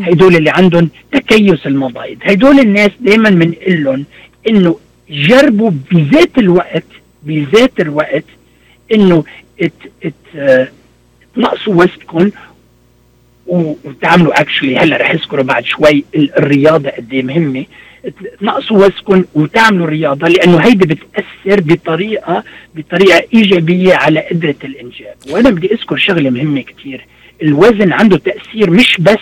هدول 0.00 0.36
اللي 0.36 0.50
عندهم 0.50 0.88
تكيس 1.12 1.66
المبايض 1.66 2.18
هدول 2.22 2.60
الناس 2.60 2.90
دائما 3.00 3.30
بنقول 3.30 3.84
لهم 3.84 4.04
إنه 4.48 4.78
جربوا 5.10 5.70
بذات 5.92 6.38
الوقت 6.38 6.84
بذات 7.22 7.80
الوقت 7.80 8.24
إنه 8.92 9.24
آه، 10.36 10.68
تنقصوا 11.36 11.74
وزنكم 11.74 12.30
وتعملوا 13.46 14.40
اكشلي 14.40 14.76
هلا 14.78 14.96
رح 14.96 15.10
اذكر 15.10 15.42
بعد 15.42 15.64
شوي 15.64 16.04
ال- 16.16 16.38
الرياضة 16.38 16.90
قد 16.90 17.12
إيه 17.12 17.22
مهمة. 17.22 17.64
تنقصوا 18.40 18.76
وزنكم 18.76 19.24
وتعملوا 19.34 19.86
رياضة 19.86 20.28
لأنه 20.28 20.58
هيدي 20.58 20.86
بتأثر 20.86 21.60
بطريقه 21.60 22.44
بطريقة 22.74 23.22
إيجابية 23.34 23.94
على 23.94 24.20
قدرة 24.20 24.54
الإنجاب. 24.64 25.14
وأنا 25.30 25.50
بدي 25.50 25.72
أذكر 25.72 25.96
شغلة 25.96 26.30
مهمة 26.30 26.60
كثير 26.62 27.06
الوزن 27.42 27.92
عنده 27.92 28.16
تأثير 28.16 28.70
مش 28.70 28.96
بس 29.00 29.18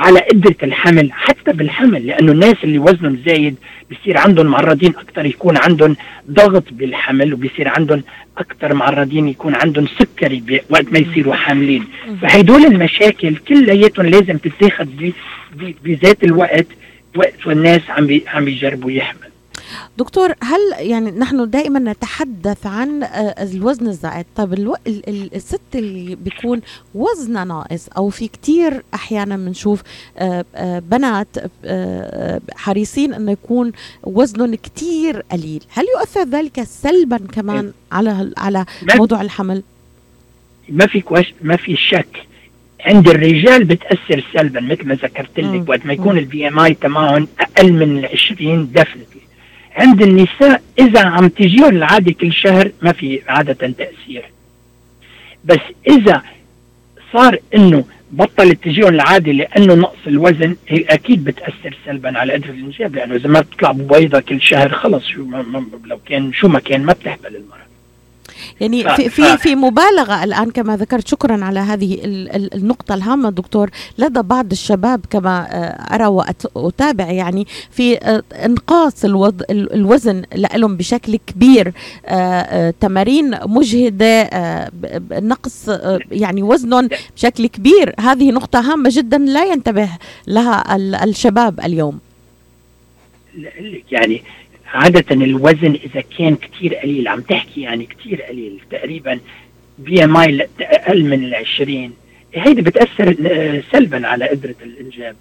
على 0.00 0.20
قدرة 0.20 0.56
الحمل 0.62 1.12
حتى 1.12 1.52
بالحمل 1.52 2.06
لأنه 2.06 2.32
الناس 2.32 2.54
اللي 2.64 2.78
وزنهم 2.78 3.22
زايد 3.26 3.56
بصير 3.90 4.18
عندهم 4.18 4.46
معرضين 4.46 4.90
أكثر 4.96 5.26
يكون 5.26 5.56
عندهم 5.56 5.96
ضغط 6.30 6.64
بالحمل 6.72 7.34
وبصير 7.34 7.68
عندهم 7.68 8.02
أكثر 8.38 8.74
معرضين 8.74 9.28
يكون 9.28 9.54
عندهم 9.54 9.86
سكري 9.98 10.42
وقت 10.70 10.92
ما 10.92 10.98
يصيروا 10.98 11.34
حاملين. 11.34 11.84
فهدول 12.22 12.64
المشاكل 12.64 13.36
كلياتهم 13.36 14.06
لازم 14.06 14.36
تتاخذ 14.38 14.86
بذات 15.84 16.24
الوقت 16.24 16.66
وقت 17.16 17.46
والناس 17.46 17.80
عم 17.88 18.20
عم 18.26 18.44
بيجربوا 18.44 18.90
يحمل 18.90 19.29
دكتور 19.98 20.34
هل 20.42 20.58
يعني 20.78 21.10
نحن 21.10 21.50
دائما 21.50 21.78
نتحدث 21.92 22.66
عن 22.66 23.02
آه، 23.02 23.08
الوزن 23.42 23.86
الزائد؟ 23.86 24.26
طيب 24.36 24.52
ألو... 24.52 24.76
ال- 24.86 25.08
ال- 25.08 25.34
الست 25.34 25.60
اللي 25.74 26.14
بيكون 26.14 26.60
وزنها 26.94 27.44
ناقص 27.44 27.88
أو 27.96 28.08
في 28.08 28.28
كتير 28.28 28.82
أحيانا 28.94 29.36
بنشوف 29.36 29.82
آه، 30.18 30.44
آه، 30.54 30.78
بنات 30.78 31.26
حريصين 32.56 33.14
إنه 33.14 33.32
يكون 33.32 33.72
وزنهم 34.02 34.54
كتير 34.54 35.24
قليل 35.32 35.62
هل 35.68 35.84
يؤثر 35.98 36.22
ذلك 36.22 36.62
سلبا 36.62 37.16
كمان 37.32 37.72
على 37.92 38.32
على 38.36 38.64
موضوع 38.96 39.20
الحمل؟ 39.22 39.62
ما 40.68 40.86
في 40.86 41.00
كوش 41.00 41.34
ما 41.42 41.56
في 41.56 41.76
شك. 41.76 42.26
عند 42.84 43.08
الرجال 43.08 43.64
بتأثر 43.64 44.24
سلبا 44.34 44.60
مثل 44.60 44.86
ما 44.88 44.94
ذكرت. 44.94 45.40
لك 45.40 45.68
وقت 45.68 45.86
ما 45.86 45.92
يكون 45.92 46.18
ال 46.18 46.48
BMI 46.48 46.74
تبعهم 46.74 47.28
أقل 47.40 47.72
من 47.72 47.98
ال 47.98 48.06
20 48.06 48.72
definitely 48.72 49.04
عند 49.80 50.02
النساء 50.02 50.62
إذا 50.78 51.06
عم 51.06 51.28
تجيهم 51.28 51.76
العادة 51.76 52.12
كل 52.12 52.32
شهر 52.32 52.70
ما 52.82 52.92
في 52.92 53.20
عادة 53.28 53.52
تأثير. 53.78 54.24
بس 55.44 55.60
إذا 55.88 56.22
صار 57.12 57.38
إنه 57.54 57.84
بطلت 58.12 58.64
تجيهم 58.64 58.88
العادة 58.88 59.32
لأنه 59.32 59.74
نقص 59.74 59.98
الوزن 60.06 60.56
هي 60.68 60.80
أكيد 60.82 61.24
بتأثر 61.24 61.76
سلبا 61.86 62.18
على 62.18 62.32
قدرة 62.32 62.50
الانجاب 62.50 62.94
لأنه 62.94 63.14
إذا 63.14 63.28
ما 63.28 63.40
بتطلع 63.40 63.72
ببيضة 63.72 64.20
كل 64.20 64.40
شهر 64.42 64.68
خلص 64.68 65.06
شو 65.06 65.24
ما 65.24 65.64
لو 65.86 65.98
كان 66.06 66.32
شو 66.32 66.48
ما 66.48 66.58
كان 66.58 66.84
ما 66.84 66.92
بتحمل 66.92 67.36
المراه 67.36 67.69
يعني 68.60 68.84
ف- 68.84 68.88
في 68.90 69.08
في 69.10 69.36
في 69.38 69.54
مبالغة 69.54 70.24
الآن 70.24 70.50
كما 70.50 70.76
ذكرت 70.76 71.08
شكرا 71.08 71.44
على 71.44 71.60
هذه 71.60 71.94
ال- 72.04 72.36
ال- 72.36 72.54
النقطة 72.54 72.94
الهامة 72.94 73.30
دكتور. 73.30 73.70
لدى 73.98 74.22
بعض 74.22 74.50
الشباب 74.52 75.00
كما 75.10 75.46
آه، 75.50 75.94
أرى 75.94 76.06
وأتابع 76.54 77.10
يعني 77.10 77.46
في 77.70 77.96
آه، 77.98 78.22
إنقاص 78.44 79.04
الوض- 79.04 79.42
ال- 79.50 79.72
الوزن 79.74 80.22
لهم 80.34 80.76
بشكل 80.76 81.16
كبير 81.26 81.72
آه، 82.06 82.74
تمارين 82.80 83.38
مجهدة 83.46 84.30
نقص 85.12 85.68
يعني 86.12 86.42
وزنهم 86.42 86.88
بشكل 87.16 87.46
كبير. 87.46 87.94
هذه 88.00 88.30
نقطة 88.30 88.60
هامة 88.72 88.90
جدا 88.92 89.18
لا 89.18 89.44
ينتبه 89.44 89.88
لها 90.26 90.76
ال- 90.76 90.94
الشباب 90.94 91.60
اليوم. 91.60 91.98
يعني 93.90 94.22
عادة 94.74 95.14
الوزن 95.14 95.78
إذا 95.84 96.04
كان 96.18 96.36
كتير 96.36 96.74
قليل 96.74 97.08
عم 97.08 97.20
تحكي 97.20 97.60
يعني 97.60 97.86
كتير 97.86 98.22
قليل 98.22 98.60
تقريبا 98.70 99.20
BMI 99.78 100.48
أقل 100.60 101.04
من 101.04 101.24
العشرين. 101.24 101.92
هيدي 102.34 102.62
بتأثر 102.62 103.16
آه، 103.26 103.62
سلبا 103.72 104.06
على 104.06 104.28
قدرة 104.28 104.54
الإنجاب. 104.62 105.16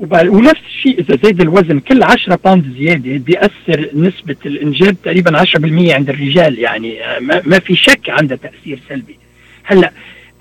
ونفس 0.00 0.60
الشيء 0.66 1.00
إذا 1.00 1.18
زاد 1.22 1.40
الوزن 1.40 1.80
كل 1.80 2.02
10 2.02 2.38
pound 2.44 2.74
زيادة 2.78 3.16
بيأثر 3.16 3.90
نسبة 3.94 4.36
الإنجاب 4.46 4.96
تقريبا 5.04 5.44
10% 5.44 5.92
عند 5.92 6.08
الرجال 6.08 6.58
يعني 6.58 7.04
آه، 7.04 7.18
ما, 7.18 7.58
في 7.58 7.76
شك 7.76 8.10
عندها 8.10 8.36
تأثير 8.36 8.78
سلبي. 8.88 9.18
هلأ 9.64 9.92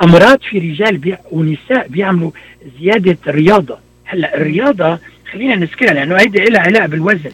أمراض 0.02 0.42
في 0.42 0.60
رجال 0.60 0.98
بي 0.98 1.18
ونساء 1.32 1.88
بيعملوا 1.88 2.32
زيادة 2.80 3.18
الرياضة 3.28 3.78
هلأ 4.06 4.38
الرياضة 4.38 5.00
خلينا 5.32 5.56
نذكرها 5.56 5.94
لأنه 5.94 6.16
هيدي 6.16 6.40
لها 6.40 6.62
علاقة 6.62 6.86
بالوزن. 6.86 7.32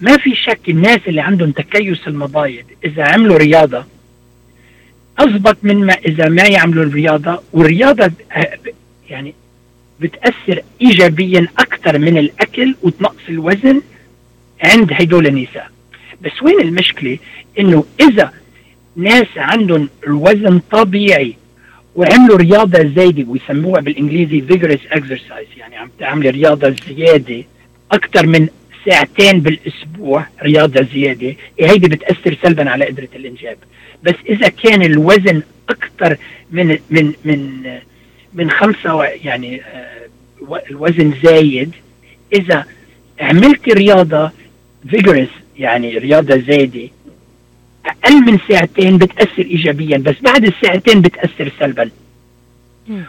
ما 0.00 0.16
في 0.16 0.34
شك 0.34 0.68
الناس 0.68 1.00
اللي 1.08 1.20
عندهم 1.20 1.50
تكيس 1.50 2.08
المبايض 2.08 2.64
إذا 2.84 3.04
عملوا 3.04 3.38
رياضة 3.38 3.84
اضبط 5.18 5.56
من 5.62 5.86
ما 5.86 5.92
إذا 5.92 6.28
ما 6.28 6.42
يعملوا 6.42 6.84
الرياضة 6.84 7.42
والرياضة 7.52 8.12
يعني 9.10 9.34
بتأثر 10.00 10.62
ايجابيا 10.82 11.48
أكثر 11.58 11.98
من 11.98 12.18
الأكل 12.18 12.74
وتنقص 12.82 13.28
الوزن 13.28 13.82
عند 14.62 14.92
هدول 14.92 15.26
النساء. 15.26 15.70
بس 16.22 16.42
وين 16.42 16.60
المشكلة؟ 16.60 17.18
إنه 17.58 17.84
إذا 18.00 18.32
ناس 18.96 19.26
عندهم 19.36 19.88
الوزن 20.06 20.60
طبيعي 20.70 21.36
وعملوا 21.96 22.36
رياضة 22.36 22.92
زايدة 22.96 23.24
ويسموها 23.28 23.80
بالإنجليزي 23.80 24.44
vigorous 24.48 24.94
exercise 24.96 25.58
يعني 25.58 25.76
عم 25.76 25.90
تعملي 25.98 26.30
رياضة 26.30 26.76
زيادة 26.88 27.44
أكثر 27.92 28.26
من 28.26 28.48
ساعتين 28.86 29.40
بالأسبوع 29.40 30.26
رياضة 30.42 30.86
زيادة 30.94 31.34
هيدي 31.60 31.88
بتأثر 31.88 32.36
سلبا 32.42 32.70
على 32.70 32.84
قدرة 32.84 33.08
الإنجاب 33.16 33.56
بس 34.02 34.14
إذا 34.28 34.48
كان 34.48 34.82
الوزن 34.82 35.42
أكثر 35.68 36.16
من 36.50 36.78
من 36.90 37.12
من 37.24 37.62
من 38.34 38.50
خمسة 38.50 39.04
يعني 39.04 39.60
آه، 39.62 40.60
الوزن 40.70 41.14
زايد 41.22 41.70
إذا 42.32 42.64
عملتي 43.20 43.70
رياضة 43.70 44.30
vigorous 44.88 45.30
يعني 45.58 45.98
رياضة 45.98 46.36
زايدة 46.36 46.88
أقل 47.86 48.14
من 48.20 48.38
ساعتين 48.48 48.98
بتأثر 48.98 49.42
ايجابيا 49.42 49.98
بس 49.98 50.14
بعد 50.22 50.44
الساعتين 50.44 51.00
بتأثر 51.00 51.52
سلبا. 51.60 51.90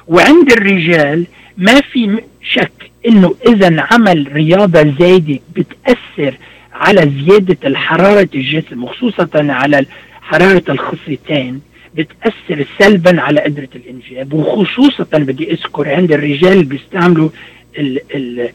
وعند 0.08 0.52
الرجال 0.52 1.26
ما 1.58 1.82
في 1.82 2.20
شك 2.44 2.72
إنه 3.08 3.36
إذا 3.48 3.88
عمل 3.92 4.34
رياضة 4.34 4.96
زايدة 5.00 5.40
بتأثر 5.56 6.38
على 6.74 7.12
زيادة 7.26 7.58
الحرارة 7.66 8.30
الجسم 8.36 8.84
وخصوصا 8.84 9.30
على 9.34 9.86
حراره 10.22 10.64
الخصيتين 10.70 11.62
بتأثر 11.96 12.66
سلبا 12.80 13.22
على 13.22 13.42
قدرة 13.42 13.70
الإنجاب. 13.76 14.34
وخصوصا 14.34 15.04
بدي 15.14 15.52
أذكر 15.52 15.90
عند 15.90 16.12
الرجال 16.12 16.52
اللي 16.52 16.64
بيستعملوا 16.64 17.30
ال 17.78 18.00
ال 18.16 18.50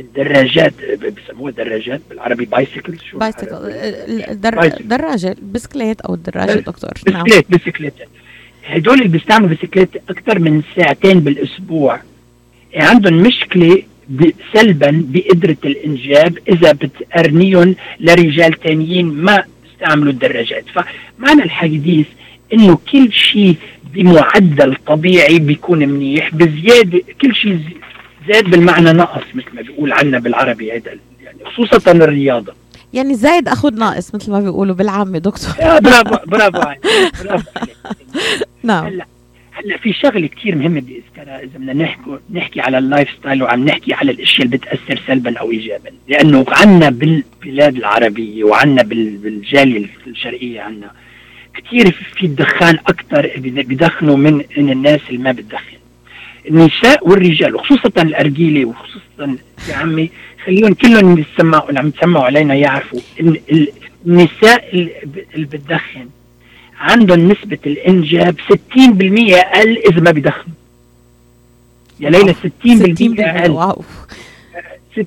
الدراجات 0.00 0.72
بسموها 1.16 1.52
دراجات 1.52 2.00
بالعربي 2.10 2.44
bicycle 2.44 2.98
شو. 3.10 3.18
دراجة 4.80 5.36
البسكليت 5.42 6.00
أو 6.00 6.14
الدراجه 6.14 6.52
دكتور. 6.52 6.90
نعم. 7.08 7.24
بسكليت 7.24 7.50
بسكليت 7.50 7.94
هدول 8.66 8.98
اللي 8.98 9.08
بيستعملوا 9.08 9.48
بسكليت 9.48 9.88
أكثر 10.08 10.38
من 10.38 10.62
ساعتين 10.76 11.20
بالأسبوع 11.20 12.00
عندهم 12.76 13.14
مشكلة 13.14 13.82
سلبا 14.54 15.04
بقدره 15.08 15.56
الإنجاب 15.64 16.38
إذا 16.48 16.72
بتقرنيهم 16.72 17.74
لرجال 18.00 18.52
تانيين 18.52 19.06
ما 19.06 19.44
استعملوا 19.72 20.12
الدراجات. 20.12 20.64
فمعنى 20.74 21.42
الحديث 21.42 22.06
إنه 22.52 22.78
كل 22.92 23.12
شيء 23.12 23.56
بمعدل 23.94 24.76
طبيعي 24.86 25.38
بيكون 25.38 25.78
منيح 25.78 26.34
بزيادة 26.34 27.00
كل 27.22 27.34
شيء 27.34 27.58
زاد 28.28 28.44
بالمعنى 28.44 28.92
نقص 28.92 29.22
مثل 29.34 29.46
ما 29.54 29.62
بيقول 29.62 29.92
عنا 29.92 30.18
بالعربي 30.18 30.72
هذا 30.72 30.90
يعني 31.24 31.38
خصوصا 31.44 31.92
الرياضة. 31.92 32.54
يعني 32.92 33.14
زايد 33.14 33.48
أخذ 33.48 33.74
ناقص 33.74 34.14
مثل 34.14 34.30
ما 34.32 34.40
بيقولوا 34.40 34.74
بالعامة 34.74 35.18
دكتور. 35.18 35.50
برافو 35.60 36.16
برافو 36.26 36.58
عليك 36.58 36.80
برافو 37.24 37.48
عليك. 37.56 37.76
نعم. 38.62 38.86
هلأ 38.86 39.06
هلا 39.54 39.76
في 39.76 39.92
شغلة 39.92 40.26
كثير 40.26 40.54
مهمة 40.54 40.78
أذكرها 40.78 41.38
إذا 41.42 41.58
بدنا 41.58 41.72
نحكي 41.72 42.18
نحكي 42.30 42.60
على 42.60 42.78
ال 42.78 43.08
lifestyle 43.20 43.42
وعم 43.42 43.64
نحكي 43.64 43.94
على 43.94 44.12
الأشياء 44.12 44.46
اللي 44.46 44.56
بتأثر 44.56 45.00
سلبا 45.06 45.38
أو 45.38 45.50
ايجابا. 45.50 45.90
لأنه 46.08 46.44
عنا 46.48 46.90
بالبلاد 46.90 47.76
العربية 47.76 48.44
وعنا 48.44 48.82
بال- 48.82 49.16
بالجالية 49.16 49.86
الشرقية 50.06 50.60
عنا 50.60 50.90
كثير 51.54 51.90
في 51.90 52.26
الدخان 52.26 52.74
أكثر 52.74 53.30
بدخنوا 53.36 54.16
من 54.16 54.34
من 54.56 54.70
الناس 54.70 55.00
اللي 55.10 55.18
ما 55.22 55.32
بتدخن. 55.32 55.76
النساء 56.50 57.08
والرجال 57.08 57.54
وخصوصا 57.54 58.02
الارجيله 58.02 58.64
وخصوصا 58.64 59.36
يا 59.68 59.74
عمي 59.74 60.10
خليهم 60.44 60.74
كلهم 60.74 61.24
اللي 61.68 61.78
عم 61.80 61.92
يسمعوا 61.98 62.24
علينا 62.24 62.54
يعرفوا 62.54 63.00
النساء 64.06 64.68
اللي 65.34 65.46
بتدخن 65.46 66.08
عندهم 66.84 67.28
نسبة 67.32 67.58
الإنجاب 67.66 68.36
60% 68.40 68.54
أقل 69.34 69.78
إذا 69.78 70.00
ما 70.00 70.10
بدخنوا 70.10 70.54
يا 72.00 72.10
ليلى 72.10 72.34
60% 72.34 73.20
أقل. 73.20 73.50
واو. 73.50 73.82
60% 74.96 75.00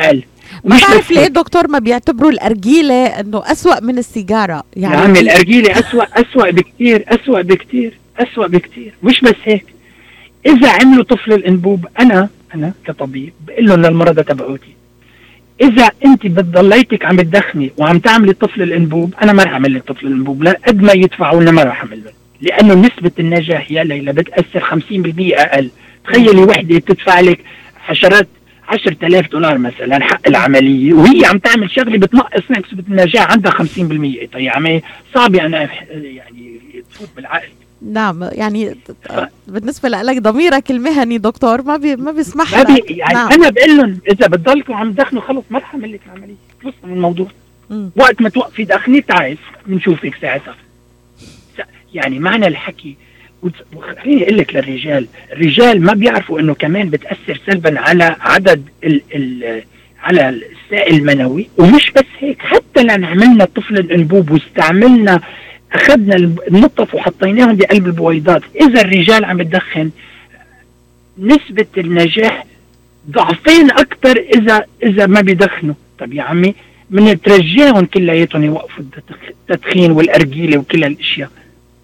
أقل. 0.00 0.22
ما 0.64 0.78
بعرف 0.78 1.10
ليه. 1.10 1.26
دكتور 1.26 1.68
ما 1.68 1.78
بيعتبروا 1.78 2.30
الأرجيلة 2.30 3.06
إنه 3.06 3.42
أسوأ 3.52 3.80
من 3.80 3.98
السيجارة؟ 3.98 4.62
يا 4.76 4.82
يعني 4.82 4.96
عمي 4.96 5.20
الأرجيلة 5.20 5.78
أسوأ 5.78 6.04
أسوأ 6.04 6.50
بكتير 6.50 7.04
أسوأ 7.08 7.42
بكتير 7.42 7.98
أسوأ 8.18 8.46
بكتير. 8.46 8.94
مش 9.02 9.20
بس 9.20 9.34
هيك. 9.44 9.64
إذا 10.46 10.70
عملوا 10.70 11.04
طفل 11.04 11.32
الأنبوب 11.32 11.86
أنا 12.00 12.28
أنا 12.54 12.72
كطبيب 12.86 13.32
بقول 13.46 13.66
لهم 13.66 13.82
للمرضى 13.82 14.22
تبعوتي 14.22 14.74
إذا 15.60 15.90
أنت 16.06 16.26
بتضليتك 16.26 17.04
عم 17.04 17.16
تدخني 17.20 17.70
وعم 17.78 17.98
تعملي 17.98 18.32
طفل 18.32 18.62
الأنبوب 18.62 19.14
أنا 19.22 19.32
ما 19.32 19.42
رح 19.42 19.52
أعمل 19.52 19.74
لك 19.74 19.82
طفل 19.82 20.06
الأنبوب 20.06 20.42
لا 20.42 20.58
قد 20.66 20.82
ما 20.82 20.92
يدفعوا 20.92 21.40
لنا 21.42 21.50
ما 21.50 21.62
رح 21.62 21.80
أعمل 21.80 22.04
لهم 22.04 22.14
لأنه 22.40 22.74
نسبة 22.74 23.10
النجاح 23.18 23.70
يا 23.70 23.84
ليلى 23.84 24.12
بتأثر 24.12 24.60
50% 24.60 24.80
أقل. 25.18 25.70
تخيلي 26.04 26.40
وحدة 26.42 26.78
تدفع 26.78 27.20
لك 27.20 27.38
عشرات 27.88 28.28
10000 28.68 29.30
دولار 29.30 29.58
مثلا 29.58 30.04
حق 30.04 30.28
العملية 30.28 30.92
وهي 30.92 31.24
عم 31.26 31.38
تعمل 31.38 31.70
شغلة 31.70 31.98
بتنقص 31.98 32.42
نسبه 32.50 32.84
النجاح 32.88 33.30
عندها 33.32 33.52
50% 33.52 33.62
طيب 34.32 34.48
عمي 34.48 34.82
صعب 35.14 35.34
يعني 35.34 35.68
يعني 35.92 36.60
تفوت 36.90 37.08
بالعقل. 37.16 37.48
نعم 37.82 38.28
يعني 38.32 38.76
بالنسبة 39.48 39.88
لك 39.88 40.18
ضميرك 40.18 40.70
المهني 40.70 41.18
دكتور 41.18 41.62
ما 41.62 41.76
بي 41.76 41.96
ما 41.96 42.12
بيسمح 42.12 42.54
ما 42.54 42.62
لك. 42.62 42.86
بي 42.86 42.94
يعني 42.94 43.14
نعم. 43.14 43.32
أنا 43.32 43.48
بقول 43.48 43.76
لهم 43.76 43.98
إذا 44.08 44.26
بتضلكم 44.26 44.72
عم 44.72 44.92
تدخنوا 44.92 45.22
خلص 45.22 45.44
ما 45.50 45.58
رح 45.58 45.74
اعمل 45.74 45.92
لك 45.92 46.00
العملية 46.06 46.34
خلصنا 46.62 46.84
من 46.84 46.92
الموضوع. 46.92 47.26
مم. 47.70 47.90
وقت 47.96 48.22
ما 48.22 48.28
توقفي 48.28 48.64
دخني 48.64 49.00
تعال 49.00 49.38
بنشوفك 49.66 50.14
ساعتها. 50.20 50.56
يعني 51.94 52.18
معنى 52.18 52.46
الحكي. 52.46 52.96
وخليني 53.76 54.22
أقول 54.22 54.38
لك 54.38 54.54
للرجال 54.54 55.06
الرجال 55.32 55.82
ما 55.82 55.94
بيعرفوا 55.94 56.40
إنه 56.40 56.54
كمان 56.54 56.90
بتأثر 56.90 57.40
سلبا 57.46 57.80
على 57.80 58.16
عدد 58.20 58.68
ال 58.84 59.02
ال 59.14 59.62
على 60.02 60.28
السائل 60.28 60.94
المنوي. 60.94 61.48
ومش 61.58 61.90
بس 61.90 62.04
هيك 62.18 62.38
حتى 62.42 62.82
لأن 62.82 63.04
عملنا 63.04 63.44
طفل 63.44 63.78
الأنبوب 63.78 64.30
واستعملنا 64.30 65.20
أخذنا 65.72 66.16
النطف 66.48 66.94
وحطيناهم 66.94 67.56
بقلب 67.56 67.86
البويضات. 67.86 68.42
إذا 68.60 68.80
الرجال 68.80 69.24
عم 69.24 69.40
يدخن 69.40 69.90
نسبة 71.18 71.66
النجاح 71.78 72.46
ضعفين 73.10 73.70
أكثر 73.70 74.16
اذا 74.34 74.64
إذا 74.82 75.06
ما 75.06 75.20
بيدخنوا. 75.20 75.74
طب 75.98 76.12
يا 76.12 76.22
عمي 76.22 76.54
من 76.90 77.20
ترجيهم 77.20 77.84
كلياتهم 77.86 78.44
يوقفوا 78.44 78.84
التدخ- 78.84 79.30
التدخين 79.50 79.90
والأرجيلة 79.90 80.58
وكل 80.58 80.84
هالأشياء. 80.84 81.30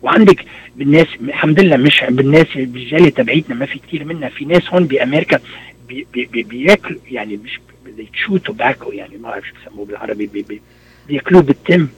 وعندك 0.03 0.45
بالناس 0.77 1.07
الحمد 1.21 1.61
لله 1.61 1.77
مش 1.77 2.05
بالناس 2.09 2.47
بالجاليه 2.57 3.11
تبعيتنا 3.11 3.55
ما 3.55 3.67
في 3.67 3.79
كثير 3.79 4.05
منا. 4.05 4.29
في 4.29 4.45
ناس 4.45 4.63
هون 4.69 4.85
بأمريكا 4.87 5.41
بي 5.89 6.07
بي 6.13 6.25
بي 6.25 6.43
بياكلوا 6.43 7.01
يعني 7.11 7.37
مش 7.45 7.61
بي 7.97 8.10
chew 8.10 8.37
tobacco 8.37 8.93
يعني 8.93 9.17
ما 9.17 9.29
بعرف 9.31 9.45
شو 9.47 9.53
بسموه 9.71 9.87
بالعربي 9.87 10.27
بي 10.27 10.43
بي 10.43 10.61
بياكلوه 11.09 11.43
بالتم 11.43 11.89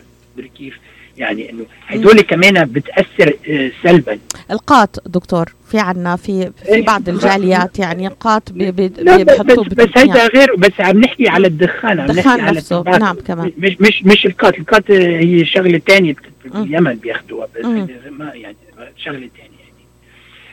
كيف 0.58 0.78
يعني 1.18 1.50
إنه 1.50 1.64
هدول 1.86 2.20
كمان 2.20 2.64
بتأثر 2.64 3.32
آه، 3.50 3.70
سلبا 3.82 4.18
القاط 4.50 5.02
دكتور 5.08 5.54
في 5.70 5.78
عنا 5.78 6.16
في 6.16 6.50
في 6.64 6.68
إيه. 6.68 6.84
بعض 6.86 7.08
الجاليات 7.08 7.78
يعني 7.78 8.08
قاط 8.08 8.52
بي 8.52 8.70
بي 8.70 8.88
لا 8.98 9.16
بي- 9.16 9.24
بس 9.24 9.56
بس. 9.58 9.88
هيدا 9.96 10.26
غير 10.26 10.54
بس 10.56 10.72
عم 10.80 11.00
نحكي 11.00 11.28
على 11.28 11.46
الدخان 11.46 12.00
عم 12.00 12.06
نحكي 12.06 12.10
الدخان 12.18 12.40
على 12.40 12.56
نفسه، 12.56 12.78
التباكو. 12.78 13.04
نعم، 13.04 13.16
كمان. 13.26 13.52
مش 13.58 13.76
مش 13.80 14.02
مش 14.04 14.26
الكات 14.26 14.58
الكات 14.58 14.90
هي 14.90 15.44
شغلة 15.44 15.78
ثانية. 15.86 16.16
باليمن 16.44 16.94
بياخذوها 16.94 17.48
بس. 17.58 17.64
ما 18.10 18.32
يعني 18.34 18.56
شغلة 18.96 19.18
ثانية 19.36 19.58
يعني 19.58 19.84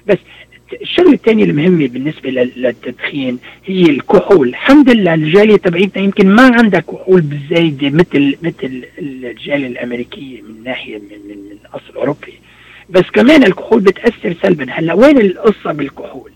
بس 0.07 0.17
الشغله 0.81 1.13
الثانية 1.13 1.43
المهمه 1.43 1.87
بالنسبة 1.87 2.29
لل- 2.29 2.51
للتدخين 2.55 3.39
هي 3.65 3.83
الكحول. 3.83 4.47
الحمد 4.47 4.89
لله 4.89 5.13
الجالية 5.13 5.55
تبعيتنا 5.55 6.03
يمكن 6.03 6.27
ما 6.35 6.43
عندها 6.55 6.79
كحول 6.79 7.21
بالزايده 7.21 7.89
مثل 7.89 8.37
مثل 8.41 8.83
الجالية 8.99 9.67
الأمريكية 9.67 10.41
من 10.41 10.63
ناحية 10.63 10.95
من 10.97 11.01
من, 11.29 11.37
من 11.37 11.57
اصل 11.73 11.95
اوروبي 11.95 12.33
بس 12.89 13.03
كمان 13.13 13.43
الكحول 13.43 13.81
بتأثر 13.81 14.35
سلبا. 14.41 14.65
هلأ 14.71 14.93
وين 14.93 15.17
القصة 15.17 15.71
بالكحول؟ 15.71 16.31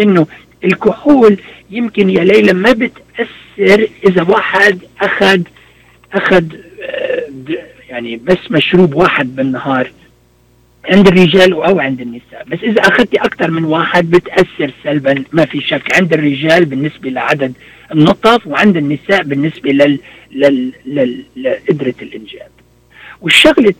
إنه 0.00 0.26
الكحول 0.64 1.36
يمكن 1.70 2.10
يا 2.10 2.24
ليلى 2.24 2.52
ما 2.52 2.72
بتأثر 2.72 3.88
إذا 4.06 4.22
واحد 4.22 4.78
اخذ 5.00 5.40
أخذ 6.12 6.44
آه، 6.82 7.24
يعني 7.90 8.16
بس 8.16 8.38
مشروب 8.50 8.94
واحد 8.94 9.36
بالنهار. 9.36 9.90
عند 10.84 11.08
الرجال 11.08 11.52
أو 11.52 11.80
عند 11.80 12.00
النساء. 12.00 12.44
بس 12.46 12.58
إذا 12.62 12.80
أخذتي 12.80 13.16
أكثر 13.16 13.50
من 13.50 13.64
واحد 13.64 14.10
بتأثر 14.10 14.72
سلبا 14.84 15.24
ما 15.32 15.44
في 15.44 15.60
شك. 15.60 15.96
عند 15.96 16.12
الرجال 16.12 16.64
بالنسبة 16.64 17.10
لعدد 17.10 17.52
النطف 17.92 18.46
وعند 18.46 18.76
النساء 18.76 19.22
بالنسبة 19.22 19.70
لل, 19.70 19.98
لل... 20.32 20.72
لل... 20.86 21.24
لقدره 21.36 21.94
الإنجاب. 22.02 22.48
والشغلة 23.20 23.74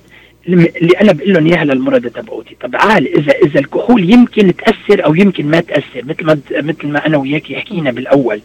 اللي 0.48 1.00
أنا 1.00 1.12
بقول 1.12 1.32
لهم 1.32 1.46
إياها 1.46 1.64
للمرضى 1.64 2.10
تبعوتي. 2.10 2.56
طب 2.60 2.76
عال 2.76 3.18
اذا 3.18 3.32
إذا 3.32 3.60
الكحول 3.60 4.10
يمكن 4.10 4.56
تأثر 4.56 5.04
أو 5.04 5.14
يمكن 5.14 5.46
ما 5.46 5.60
تأثر 5.60 6.04
مثل 6.04 6.24
ما 6.24 6.38
مثل 6.50 6.88
ما 6.88 7.06
أنا 7.06 7.16
وياك 7.16 7.52
حكينا 7.52 7.90
بالأول. 7.90 8.40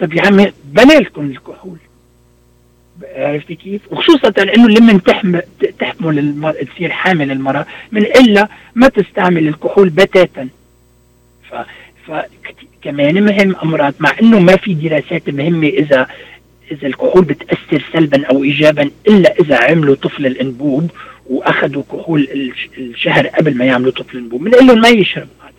طب 0.00 0.12
يا 0.12 0.22
عمي 0.22 0.52
بلالكم 0.64 1.30
الكحول. 1.30 1.78
عرفتي 3.14 3.54
كيف؟ 3.54 3.80
وخصوصا 3.90 4.32
إنه 4.42 4.68
لما 4.68 4.98
تحمل 4.98 5.42
تحمل 5.78 6.18
المرأة 6.18 6.52
تصير 6.74 6.90
حامل 6.90 7.30
المرأة 7.30 7.66
من 7.92 8.02
إلا 8.02 8.48
ما 8.74 8.88
تستعمل 8.88 9.48
الكحول 9.48 9.88
بتاتا. 9.88 10.48
ف 11.50 11.54
ف 12.06 12.12
كمان 12.82 13.22
مهم 13.24 13.56
أمراض 13.62 13.94
مع 14.00 14.12
إنه 14.22 14.38
ما 14.40 14.56
في 14.56 14.74
دراسات 14.74 15.30
مهمة 15.30 15.66
اذا 15.68 16.06
إذا 16.72 16.86
الكحول 16.86 17.24
بتأثر 17.24 17.84
سلبا 17.92 18.26
أو 18.26 18.44
ايجابا 18.44 18.90
إلا 19.08 19.34
إذا 19.40 19.56
عملوا 19.64 19.94
طفل 19.94 20.26
الأنبوب 20.26 20.90
وأخذوا 21.26 21.82
كحول 21.92 22.28
الش- 22.34 22.68
الشهر 22.78 23.26
قبل 23.26 23.56
ما 23.56 23.64
يعملوا 23.64 23.92
طفل 23.92 24.18
الأنبوب 24.18 24.44
بنقول 24.44 24.66
لهم 24.66 24.80
ما 24.80 24.88
يشرب 24.88 25.28
هذا. 25.42 25.52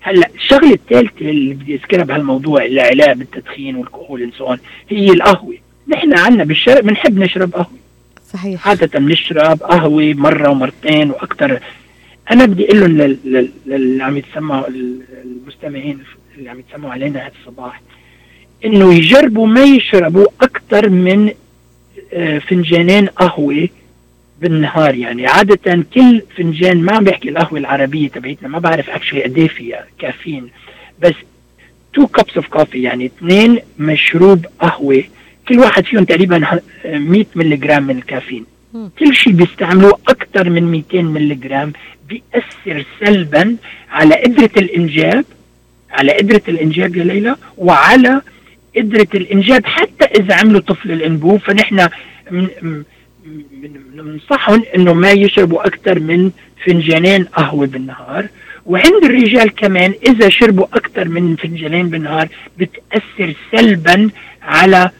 هلأ 0.00 0.28
الشغلة 0.34 0.72
الثالثة 0.72 1.30
اللي 1.30 1.54
بدي 1.54 1.74
أذكرها 1.74 2.04
بهالموضوع 2.04 2.64
العلاج 2.64 3.16
بالتدخين 3.16 3.76
والكحول 3.76 4.32
هي 4.88 5.06
القهوة. 5.10 5.56
نحن 5.88 6.18
عنا 6.18 6.44
بالشرق 6.44 6.80
بنحب 6.80 7.18
نشرب 7.18 7.52
قهوة. 7.54 7.66
صحيح. 8.32 8.68
عادة 8.68 8.98
بنشرب 8.98 9.62
قهوة 9.62 10.14
مرة 10.14 10.48
ومرتين 10.48 11.10
وأكثر 11.10 11.60
أنا 12.30 12.44
بدي 12.46 12.64
أقول 12.66 12.80
لهم 12.80 12.90
لل- 12.98 13.18
لل- 13.24 13.50
للي 13.66 14.04
عم 14.04 14.16
يتسمعوا 14.16 14.68
ال- 14.68 15.00
المستمعين 15.24 15.98
اللي 16.38 16.50
عم 16.50 16.58
يتسمعوا 16.60 16.92
علينا 16.92 17.20
هذا 17.20 17.32
الصباح 17.40 17.80
إنه 18.64 18.94
يجربوا 18.94 19.46
ما 19.46 19.62
يشربوا 19.64 20.26
أكثر 20.42 20.88
من 20.88 21.30
آه، 22.12 22.38
فنجانين 22.38 23.06
قهوة 23.06 23.68
بالنهار 24.40 24.94
يعني. 24.94 25.26
عادة 25.26 25.84
كل 25.94 26.22
فنجان 26.36 26.76
ما 26.82 26.92
عم 26.92 27.04
بحكي 27.04 27.28
القهوة 27.28 27.58
العربية 27.58 28.08
تبعتنا 28.08 28.48
ما 28.48 28.58
بعرف 28.58 28.90
actually 28.90 29.22
قد 29.22 29.38
إيه 29.38 29.48
فيها 29.48 29.86
كافيين 29.98 30.48
بس 31.02 31.14
two 31.94 32.06
cups 32.06 32.36
of 32.36 32.46
coffee 32.46 32.82
يعني 32.82 33.06
اثنين 33.06 33.58
مشروب 33.78 34.46
قهوة 34.60 35.02
كل 35.48 35.58
واحد 35.58 35.84
فيهم 35.84 36.04
تقريبا 36.04 36.44
ه- 36.44 36.60
100 36.84 37.24
ملغ 37.34 37.80
من 37.80 37.96
الكافيين. 37.98 38.44
كل 38.98 39.14
شيء 39.14 39.32
بيستعملوه 39.32 39.98
أكثر 40.08 40.50
من 40.50 40.62
200 40.62 41.02
ملغ 41.02 41.70
بيأثر 42.08 42.84
سلبا 43.00 43.56
على 43.90 44.14
قدرة 44.14 44.50
الإنجاب 44.56 45.24
على 45.90 46.12
قدرة 46.12 46.42
الإنجاب 46.48 46.96
يا 46.96 47.04
ليلى 47.04 47.36
وعلى 47.58 48.20
قدرة 48.76 49.08
الإنجاب 49.14 49.66
حتى 49.66 50.04
إذا 50.04 50.34
عملوا 50.34 50.60
طفل 50.60 50.92
الانبوب 50.92 51.40
فنحن 51.40 51.88
بننصحهم 53.94 54.62
إنه 54.76 54.92
ما 54.94 55.10
يشربوا 55.10 55.66
أكثر 55.66 55.98
من 56.00 56.30
فنجانين 56.64 57.24
قهوة 57.24 57.66
بالنهار. 57.66 58.26
وعند 58.66 59.04
الرجال 59.04 59.54
كمان 59.54 59.94
إذا 60.06 60.28
شربوا 60.28 60.66
أكثر 60.74 61.08
من 61.08 61.36
فنجانين 61.36 61.88
بالنهار 61.90 62.28
بتأثر 62.58 63.34
سلبا 63.52 64.10
على 64.42 64.90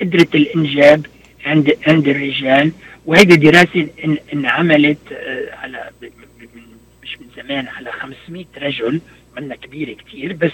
قدرة 0.00 0.28
الإنجاب 0.34 1.06
عند 1.46 1.76
عند 1.86 2.08
الرجال 2.08 2.72
وهذه 3.06 3.34
دراسة 3.34 3.86
إن- 4.04 4.32
انعملت 4.32 4.98
آه، 5.12 5.54
على 5.56 5.90
مش 7.02 7.18
من 7.20 7.26
زمان 7.36 7.68
على 7.68 7.92
500 7.92 8.44
رجل 8.58 9.00
منا 9.36 9.54
كبيرة 9.56 9.92
كتير 9.92 10.32
بس 10.32 10.52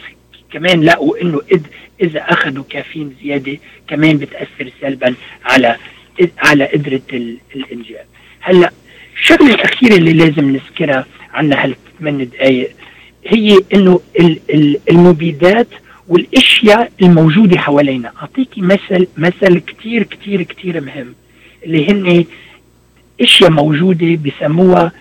كمان 0.52 0.84
لقوا 0.84 1.22
إنه 1.22 1.40
إذا 2.02 2.20
أخذوا 2.20 2.64
كافيين 2.70 3.16
زيادة 3.22 3.58
كمان 3.88 4.16
بتأثر 4.18 4.70
سلبا 4.80 5.14
على 5.44 5.76
على 6.38 6.64
قدرة 6.64 7.00
ال- 7.12 7.38
الإنجاب. 7.56 8.06
هلأ 8.40 8.70
الشغلة 9.16 9.54
الأخيرة 9.54 9.94
اللي 9.96 10.12
لازم 10.12 10.50
نذكرها 10.50 11.06
عنا 11.32 11.64
هالثمان 11.64 12.28
دقائق 12.28 12.70
هي 13.26 13.58
إنه 13.74 14.00
ال- 14.20 14.40
ال- 14.50 14.80
المبيدات 14.90 15.66
والاشياء 16.10 16.92
الموجودة 17.02 17.58
حوالينا. 17.58 18.12
اعطيكي 18.22 18.60
مثل 18.60 19.06
مثل 19.16 19.58
كتير 19.58 20.02
كتير 20.02 20.42
كتير 20.42 20.80
مهم 20.80 21.14
اللي 21.66 21.90
هن 21.90 22.24
إشياء 23.20 23.50
موجودة 23.50 24.18
بسموها 24.24 24.92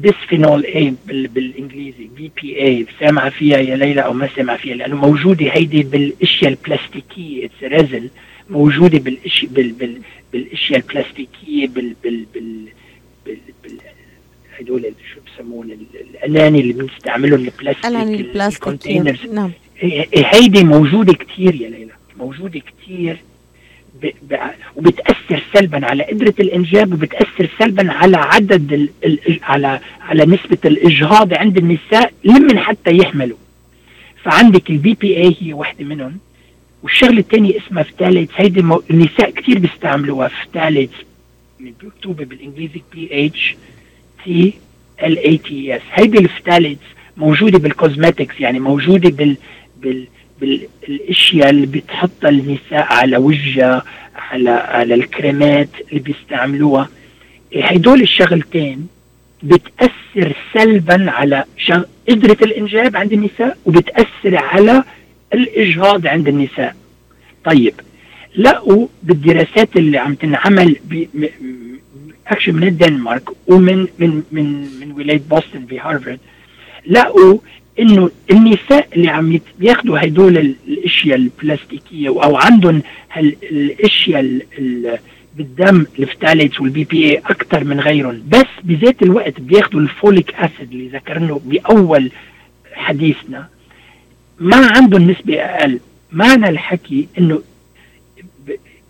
bisphenol 0.00 0.64
A 0.64 0.94
بال 1.06 1.28
بالإنجليزي 1.28 2.08
BPA 2.16 2.86
سامعه 3.00 3.30
فيها 3.30 3.58
يا 3.58 3.76
ليلى 3.76 4.00
أو 4.00 4.12
ما 4.12 4.28
سامعه 4.36 4.56
فيها 4.56 4.74
لأنه 4.76 4.96
موجودة 4.96 5.46
هيدي 5.52 5.82
بالإشياء 5.82 6.50
البلاستيكية 6.50 7.44
It's 7.46 7.62
resin 7.62 8.08
موجودة 8.50 8.98
بالاشياء 8.98 9.52
بال 9.52 9.72
بال 9.72 9.98
بالإشياء 10.32 10.80
البلاستيكية 10.80 11.66
بال 11.68 11.94
بال 12.04 12.24
بال 12.34 12.64
بال, 13.26 13.36
بال 13.64 13.72
هدول 14.60 14.82
شو 15.14 15.20
بسمون 15.26 15.70
ال- 15.70 16.00
الأناني 16.14 16.60
اللي 16.60 16.72
بنستعملهم 16.72 17.40
البلاستيك 17.44 17.86
الاني 17.86 18.14
ال- 18.14 18.26
ال 18.26 18.30
plastic 18.30 18.62
ال 18.62 18.68
containers 18.68 19.26
نعم. 19.32 19.50
هيدي 20.14 20.64
موجودة 20.64 21.12
كتير 21.12 21.54
يا 21.54 21.68
ليلى 21.70 21.92
ب... 24.02 24.06
ب... 24.30 24.36
وبتأثر 24.76 25.42
سلبا 25.54 25.86
على 25.86 26.02
قدرة 26.04 26.34
الإنجاب 26.40 26.92
وبتأثر 26.92 27.48
سلبا 27.58 27.92
على 27.92 28.16
عدد 28.16 28.72
ال... 28.72 28.88
ال... 29.04 29.40
على 29.42 29.80
على 30.00 30.24
نسبة 30.24 30.58
الإجهاض 30.64 31.34
عند 31.34 31.56
النساء 31.58 32.12
لمن 32.24 32.58
حتى 32.58 32.96
يحملوا. 32.96 33.36
فعندك 34.22 34.70
ال 34.70 34.94
BPA 35.00 35.36
هي 35.40 35.52
واحدة 35.52 35.84
منهم 35.84 36.18
والشغلة 36.82 37.18
الثانية 37.18 37.58
اسمها 37.58 37.82
phthalates 37.82 38.32
هيدي 38.36 38.62
مو... 38.62 38.82
النساء 38.90 39.30
كتير 39.30 39.58
بيستعملوها 39.58 40.28
phthalates 40.28 40.94
مكتوبة 41.60 42.24
بالإنجليزي 42.24 42.82
P 42.94 43.08
H 43.26 43.56
T 44.24 44.52
H 45.04 45.09
A 45.09 45.13
L 45.13 45.18
A 45.18 45.36
T 45.38 45.76
E 45.76 45.79
S 45.79 45.82
هيدي 45.92 46.18
ال 46.18 46.24
phthalates 46.24 46.82
موجودة 47.16 47.58
بال 47.58 47.73
cosmetics 47.73 48.40
يعني 48.40 48.60
موجودة 48.60 49.10
بال 49.10 49.36
بال 49.82 50.06
بالاشياء 50.40 51.50
اللي 51.50 51.66
بتحطها 51.66 52.28
النساء 52.28 52.86
على 52.92 53.16
وجهها 53.16 53.84
على 54.14 54.50
على 54.50 54.94
الكريمات 54.94 55.68
اللي 55.88 56.00
بيستعملوها. 56.00 56.88
هدول 57.56 58.02
الشغلتين 58.02 58.88
بتأثر 59.42 60.36
سلبا 60.54 61.10
على 61.10 61.44
شغ... 61.56 61.82
قدرة 62.08 62.36
الإنجاب 62.42 62.96
عند 62.96 63.12
النساء 63.12 63.58
وبتأثر 63.66 64.36
على 64.36 64.84
الإجهاض 65.34 66.06
عند 66.06 66.28
النساء. 66.28 66.76
طيب 67.44 67.74
لقوا 68.36 68.86
بالدراسات 69.02 69.76
اللي 69.76 69.98
عم 69.98 70.14
تنعمل 70.14 70.76
ب... 70.84 71.04
اكشن 72.26 72.54
من 72.54 72.68
الدنمارك 72.68 73.28
ومن 73.46 73.86
من 73.98 74.22
من 74.32 74.44
من 74.80 74.92
ولاية 74.92 75.20
بوسطن 75.30 75.58
بهارفارد 75.58 76.18
لقوا 76.86 77.38
إنه 77.78 78.10
النساء 78.30 78.88
اللي 78.96 79.08
عم 79.08 79.40
بياخدوا 79.58 79.98
هدول 80.04 80.38
ال- 80.38 80.54
الأشياء 80.68 81.16
البلاستيكية 81.16 82.08
أو 82.08 82.36
عندهم 82.36 82.82
الأشياء 83.16 84.20
ال- 84.20 84.42
ال- 84.58 84.98
بالدم 85.36 85.86
ال 85.98 86.60
phthalates 86.60 86.84
وال 86.84 87.10
BPA 87.10 87.18
أكثر 87.18 87.64
من 87.64 87.80
غيرهم. 87.80 88.22
بس 88.28 88.46
بذات 88.64 89.02
الوقت 89.02 89.40
بياخدوا 89.40 89.80
ال 89.80 89.89
folic 89.89 90.34
acid 90.34 90.72
اللي 90.72 90.88
ذكرناه 90.88 91.40
بأول 91.44 92.10
حديثنا. 92.72 93.48
ما 94.38 94.56
عندهم 94.76 95.10
نسبة 95.10 95.34
أقل. 95.40 95.80
معنى 96.12 96.48
الحكي 96.48 97.08
إنه 97.18 97.42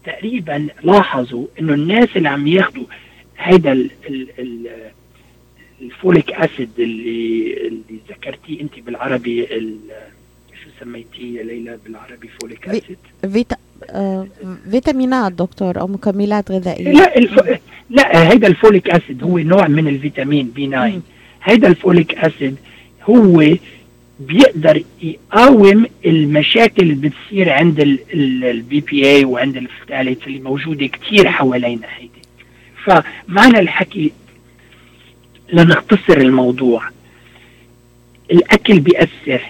تقريبا 0.04 0.68
لاحظوا 0.82 1.46
إنه 1.60 1.74
الناس 1.74 2.08
اللي 2.16 2.28
عم 2.28 2.46
ياخدوا 2.46 2.84
هيدا 3.38 3.88
ال 5.82 5.90
folic 5.90 6.32
acid 6.32 6.70
اللي 6.78 7.56
اللي 7.66 7.98
ذكرتيه 8.08 8.60
أنت 8.60 8.78
بالعربي 8.86 9.44
ال- 9.56 9.76
شو 10.64 10.70
سميتيه 10.84 11.38
يا 11.38 11.42
ليلى 11.42 11.78
بالعربي؟ 11.84 12.28
folic 12.40 12.68
acid. 12.68 12.98
فيتا... 13.32 13.56
آه... 13.90 14.26
فيتامينات 14.70 15.32
دكتور 15.32 15.80
أو 15.80 15.86
مكملات 15.86 16.50
غذائية. 16.50 16.92
لا 16.92 17.16
الف... 17.18 17.58
لا 17.90 18.30
هيدا 18.32 18.46
ال 18.46 18.53
folic 18.53 18.90
acid 18.90 19.22
هو 19.24 19.38
نوع 19.38 19.68
من 19.68 19.88
الفيتامين 19.88 20.48
B 20.50 20.66
9 20.66 20.86
مم. 20.88 21.00
هيدا 21.42 21.68
ال 21.68 21.76
folic 21.76 22.14
acid 22.14 22.56
هو 23.04 23.44
بيقدر 24.20 24.82
يقاوم 25.02 25.86
المشاكل 26.06 26.82
اللي 26.82 26.94
بتصير 27.08 27.50
عند 27.52 27.80
ال 28.14 28.80
BPA 28.80 29.24
وعند 29.24 29.56
ال 29.56 29.63
phthalates 29.63 30.26
اللي 30.26 30.38
موجودة 30.40 30.86
كثير 30.86 31.28
حوالينا 31.30 31.86
هيدي. 31.96 32.10
فمعنى 32.84 33.58
الحكي 33.58 34.12
لنختصر 35.52 36.16
الموضوع. 36.16 36.82
الأكل 38.30 38.80
بيأثر. 38.80 39.40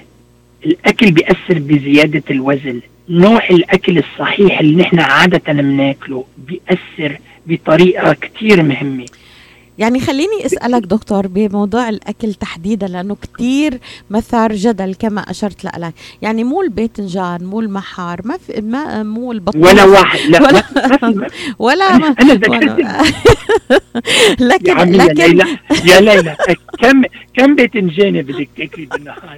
الأكل 0.67 1.11
بيأثر 1.11 1.59
بزيادة 1.59 2.23
الوزن. 2.31 2.81
نوع 3.09 3.49
الأكل 3.49 3.99
الصحيح 3.99 4.61
اللي 4.61 4.83
نحن 4.83 5.01
عادة 5.01 5.53
بناكله 5.53 6.25
بيأثر 6.39 7.19
بطريقة 7.47 8.13
كتير 8.13 8.63
مهمة. 8.63 9.07
يعني 9.81 10.01
خليني 10.01 10.47
أسألك 10.47 10.83
دكتور 10.83 11.27
بموضوع 11.27 11.89
الأكل 11.89 12.35
تحديدا 12.35 12.87
لأنه 12.87 13.17
كثير 13.35 13.81
مثار 14.11 14.53
جدل 14.53 14.95
كما 14.95 15.21
أشرت 15.21 15.65
لك. 15.65 15.95
يعني 16.23 16.45
مو 16.45 16.63
الباذنجان 16.63 17.45
مو 17.45 17.61
المحار 17.61 18.21
ما 18.25 18.37
في 18.47 18.61
ما 18.61 19.03
مو 19.03 19.33
البطاطا 19.33 19.59
ولا 19.73 19.85
واحد 19.85 20.19
لا 20.21 20.43
ولا- 20.43 20.63
ما- 21.03 21.27
ولا 21.59 21.85
أنا 21.85 21.99
ما 21.99 22.15
أنا 22.21 22.35
ذكرت. 22.35 22.79
يا 24.41 24.47
لكن 24.47 24.79
يا 24.79 24.85
لكن 24.85 25.15
ليلى 25.25 25.59
يا 25.85 26.01
ليلى 26.01 26.37
كم 26.83 27.03
كم 27.37 27.55
باذنجانه 27.55 28.21
بدك 28.21 28.49
تاكلي 28.57 28.87
بالنهار؟ 28.87 29.37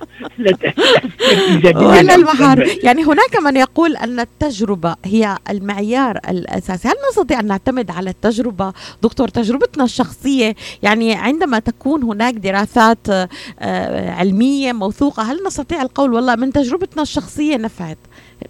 ولا 1.76 2.14
المحار. 2.14 2.68
يعني 2.82 3.04
هناك 3.04 3.36
من 3.44 3.56
يقول 3.56 3.96
أن 3.96 4.20
التجربة 4.20 4.96
هي 5.04 5.36
المعيار 5.50 6.18
الأساسي. 6.28 6.88
هل 6.88 6.94
نستطيع 7.10 7.40
أن 7.40 7.46
نعتمد 7.46 7.90
على 7.90 8.10
التجربة؟ 8.10 8.72
دكتور 9.02 9.28
تجربتنا 9.28 9.84
الشخصية 10.32 10.54
يعني 10.82 11.14
عندما 11.14 11.58
تكون 11.58 12.02
هناك 12.02 12.34
دراسات 12.34 13.08
آه، 13.08 14.10
علمية 14.10 14.72
موثوقة 14.72 15.22
هل 15.22 15.38
نستطيع 15.46 15.82
القول 15.82 16.14
والله 16.14 16.36
من 16.36 16.52
تجربتنا 16.52 17.02
الشخصية 17.02 17.56
نفعت؟ 17.56 17.98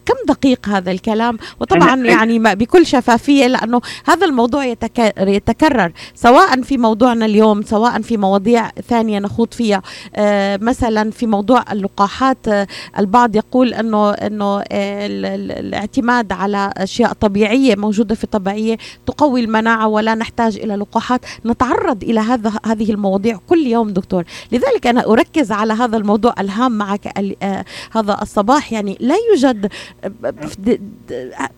كم 0.07 0.15
دقيق 0.29 0.69
هذا 0.69 0.91
الكلام؟ 0.91 1.39
وطبعا 1.61 2.03
أنا- 2.03 2.07
يعني 2.07 2.39
بكل 2.39 2.87
شفافية 2.87 3.47
لأنه 3.47 3.81
هذا 4.07 4.27
الموضوع 4.27 4.65
يتك- 4.65 5.15
يتكرر 5.19 5.93
سواء 6.15 6.63
في 6.63 6.79
موضوعنا 6.79 7.27
اليوم 7.27 7.63
سواء 7.63 8.03
في 8.03 8.17
مواضيع 8.17 8.71
ثانية 8.89 9.19
نخوض 9.19 9.55
فيها. 9.55 9.83
آه، 10.17 10.57
مثلا 10.63 11.11
في 11.11 11.27
موضوع 11.27 11.65
اللقاحات 11.73 12.49
آه، 12.49 12.67
البعض 12.99 13.37
يقول 13.37 13.75
انه 13.75 14.11
إنه 14.11 14.59
آه، 14.59 15.07
ال- 15.07 15.27
ال- 15.27 15.53
الاعتماد 15.53 16.33
على 16.33 16.73
أشياء 16.77 17.13
طبيعية 17.13 17.77
موجودة 17.77 18.15
في 18.15 18.25
الطبيعية 18.25 18.79
تقوي 19.07 19.41
المناعة 19.41 19.87
ولا 19.89 20.15
نحتاج 20.15 20.57
إلى 20.57 20.75
لقاحات. 20.77 21.21
نتعرض 21.47 22.03
إلى 22.05 22.21
هذا 22.21 22.53
هذه 22.67 22.91
المواضيع 22.91 23.39
كل 23.49 23.67
يوم 23.67 23.91
دكتور. 23.91 24.25
لذلك 24.53 24.87
أنا 24.87 25.07
أركز 25.13 25.53
على 25.53 25.73
هذا 25.73 25.97
الموضوع 25.97 26.35
الهام 26.41 26.73
معك 26.73 27.19
هذا 27.93 28.19
الصباح. 28.23 28.73
يعني 28.73 28.97
لا 29.01 29.15
يوجد 29.31 29.69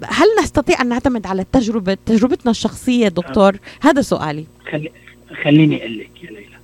هل 0.04 0.26
نستطيع 0.42 0.80
أن 0.82 0.88
نعتمد 0.88 1.26
على 1.26 1.42
التجربه 1.42 1.96
تجربتنا 2.06 2.50
الشخصية 2.50 3.08
دكتور؟ 3.08 3.56
هذا 3.82 4.02
سؤالي. 4.02 4.44
خلي 4.72 4.92
خليني 5.44 5.80
أقول 5.80 5.98
لك 5.98 6.10
يا 6.24 6.30
ليلى. 6.30 6.58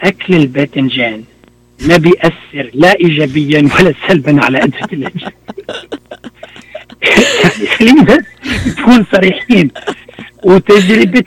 أكل 0.00 0.34
الباذنجان 0.34 1.24
ما 1.80 1.96
بيأثر 1.96 2.70
لا 2.74 3.00
ايجابيا 3.00 3.68
ولا 3.78 3.94
سلبا 4.08 4.44
على 4.44 4.60
قدره 4.60 4.88
الانجاب 4.92 5.32
خلينا 7.78 8.02
بس 8.02 8.24
نكون 8.66 9.04
صريحين. 9.12 9.70
وتجربة 10.44 11.24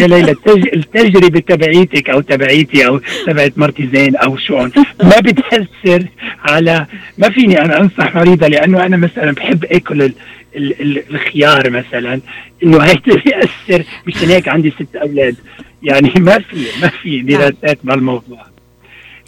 يا 0.00 0.06
ليلى 0.06 0.30
التج... 0.30 0.68
التجربة 0.74 1.40
تبعيتك 1.40 2.10
أو 2.10 2.20
تبعيتي 2.20 2.86
أو 2.86 3.00
تبعت 3.26 3.52
مرتي 3.56 3.86
زين 3.86 4.16
أو 4.16 4.36
شون 4.36 4.72
ما 5.02 5.20
بتأثر 5.20 6.06
على 6.42 6.86
ما 7.18 7.30
فيني 7.30 7.60
أنا 7.60 7.80
أنصح 7.80 8.16
مريضة 8.16 8.46
لأنه 8.48 8.86
أنا 8.86 8.96
مثلا 8.96 9.32
بحب 9.32 9.64
آكل 9.64 10.02
ال... 10.02 10.12
ال... 10.56 10.80
ال... 10.80 11.02
الخيار 11.10 11.70
مثلا 11.70 12.20
إنه 12.62 12.78
هيدا 12.78 13.14
بيأثر 13.24 13.84
مشان 14.06 14.28
هيك 14.28 14.48
عندي 14.48 14.70
ست 14.70 14.96
أولاد. 14.96 15.36
يعني 15.82 16.12
ما 16.16 16.38
في 16.38 16.66
ما 16.82 16.88
في 16.88 17.20
دراسات 17.20 17.78
بهالموضوع. 17.84 18.46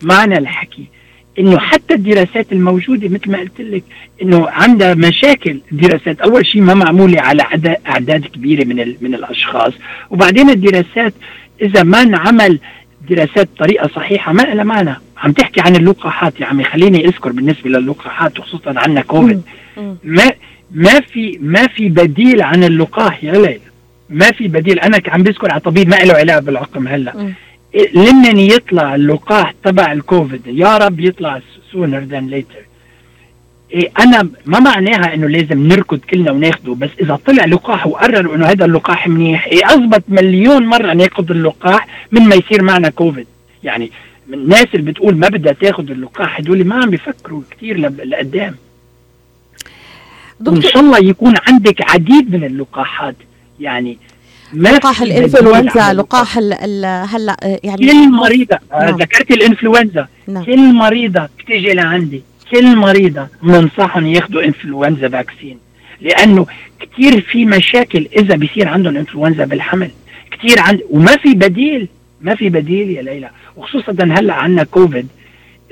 معنى 0.02 0.38
الحكي 0.38 0.86
إنه 1.38 1.58
حتى 1.58 1.94
الدراسات 1.94 2.52
الموجودة 2.52 3.08
مثل 3.08 3.30
ما 3.30 3.38
قلت 3.38 3.60
لك 3.60 3.82
إنه 4.22 4.48
عندها 4.48 4.94
مشاكل 4.94 5.60
دراسات 5.72 6.20
أول 6.20 6.46
شيء 6.46 6.62
ما 6.62 6.74
معمولة 6.74 7.20
على 7.20 7.42
اعداد 7.86 8.24
كبيرة 8.24 8.64
من 8.64 8.94
من 9.00 9.14
الأشخاص. 9.14 9.72
وبعدين 10.10 10.50
الدراسات 10.50 11.14
إذا 11.62 11.82
ما 11.82 12.02
انعمل 12.02 12.58
دراسات 13.10 13.48
بطريقة 13.56 13.88
صحيحة 13.88 14.32
ما 14.32 14.42
لها 14.42 14.64
معنى. 14.64 14.96
عم 15.16 15.32
تحكي 15.32 15.60
عن 15.60 15.76
اللقاحات 15.76 16.40
يا 16.40 16.46
عمي 16.46 16.64
خليني 16.64 17.04
أذكر 17.04 17.32
بالنسبة 17.32 17.70
للقاحات 17.70 18.38
وخصوصا 18.38 18.74
عنا 18.76 19.00
كوفيد. 19.00 19.42
ما 20.04 20.32
ما 20.70 21.00
في 21.00 21.38
ما 21.42 21.66
في 21.66 21.88
بديل 21.88 22.42
عن 22.42 22.64
اللقاح 22.64 23.24
يا 23.24 23.32
ليلى 23.32 23.60
ما 24.10 24.30
في 24.30 24.48
بديل. 24.48 24.78
أنا 24.78 25.02
عم 25.08 25.22
بذكر 25.22 25.50
على 25.50 25.60
طبيب 25.60 25.88
ما 25.88 25.96
له 25.96 26.14
علاج 26.14 26.42
بالعقم 26.42 26.88
هلأ. 26.88 27.32
لمن 27.94 28.38
يطلع 28.38 28.94
اللقاح 28.94 29.54
تبع 29.64 29.92
الكوفيد؟ 29.92 30.42
يا 30.46 30.76
رب 30.78 31.00
يطلع 31.00 31.40
sooner 31.72 31.98
than 31.98 32.26
later 32.26 32.68
إيه 33.72 33.90
أنا 33.98 34.28
ما 34.46 34.58
معناها 34.60 35.14
إنه 35.14 35.28
لازم 35.28 35.66
نركض 35.68 35.98
كلنا 35.98 36.30
وناخده 36.32 36.74
بس 36.74 36.90
إذا 37.00 37.18
طلع 37.26 37.44
لقاح 37.44 37.86
وقرروا 37.86 38.36
إنه 38.36 38.46
هذا 38.46 38.64
اللقاح 38.64 39.08
منيح 39.08 39.46
إيه 39.46 39.72
اضبط 39.72 40.02
مليون 40.08 40.66
مرة 40.66 40.92
ناخذ 40.92 41.30
اللقاح 41.30 42.08
من 42.12 42.22
ما 42.22 42.34
يصير 42.34 42.62
معنا 42.62 42.90
كوفيد. 42.90 43.26
يعني 43.64 43.90
من 44.28 44.34
الناس 44.34 44.66
اللي 44.74 44.92
بتقول 44.92 45.16
ما 45.16 45.28
بدها 45.28 45.52
تاخذ 45.52 45.90
اللقاح 45.90 46.38
هدول 46.40 46.64
ما 46.64 46.74
عم 46.82 46.90
بيفكروا 46.90 47.42
كثير 47.50 47.78
لقدام. 48.04 48.54
وإن 50.46 50.62
شاء 50.62 50.80
الله 50.82 50.98
يكون 50.98 51.34
عندك 51.48 51.90
عديد 51.90 52.34
من 52.34 52.44
اللقاحات. 52.44 53.16
يعني 53.60 53.98
لقاح 54.54 55.02
الإنفلونزا 55.02 55.92
لقاح 55.92 56.38
هلا 56.38 57.36
آه، 57.42 57.60
يعني 57.62 57.86
كل 57.86 58.10
مريضة 58.10 58.58
آه، 58.72 58.84
نعم. 58.84 58.96
ذكرت 58.96 59.30
الإنفلونزا. 59.30 60.08
نعم. 60.28 60.44
كل 60.44 60.72
مريضة 60.74 61.28
بتيجي 61.38 61.72
لعندي 61.72 62.22
كل 62.50 62.76
مريضة 62.76 63.28
بننصحهم 63.42 64.06
ياخذوا 64.06 64.44
influenza 64.44 65.08
vaccine. 65.08 65.58
لأنه 66.00 66.46
كثير 66.80 67.20
في 67.20 67.44
مشاكل 67.44 68.08
إذا 68.16 68.36
بيصير 68.36 68.68
عندهم 68.68 68.96
إنفلونزا 68.96 69.44
بالحمل. 69.44 69.90
كثير 70.30 70.60
عند 70.60 70.80
وما 70.90 71.16
في 71.16 71.34
بديل 71.34 71.88
ما 72.20 72.34
في 72.34 72.48
بديل 72.48 72.90
يا 72.90 73.02
ليلى. 73.02 73.30
وخصوصا 73.56 73.92
هلأ 74.00 74.34
عندنا 74.34 74.64
كوفيد. 74.64 75.08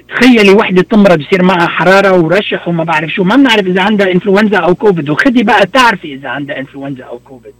تخيلي 0.09 0.51
وحدة 0.51 0.83
تمرض 0.83 1.18
بصير 1.18 1.43
معها 1.43 1.66
حرارة 1.66 2.12
ورشح 2.20 2.68
وما 2.68 2.85
بعرف 2.85 3.11
شو. 3.11 3.24
ما 3.24 3.37
بنعرف 3.37 3.66
إذا 3.66 3.83
عندها 3.83 4.12
إنفلونزا 4.12 4.59
أو 4.59 4.74
كوفيد. 4.74 5.11
وخدي 5.11 5.43
بقى 5.43 5.66
تعرفي 5.66 6.14
إذا 6.14 6.29
عندها 6.29 6.59
إنفلونزا 6.59 7.05
أو 7.05 7.18
كوفيد. 7.18 7.53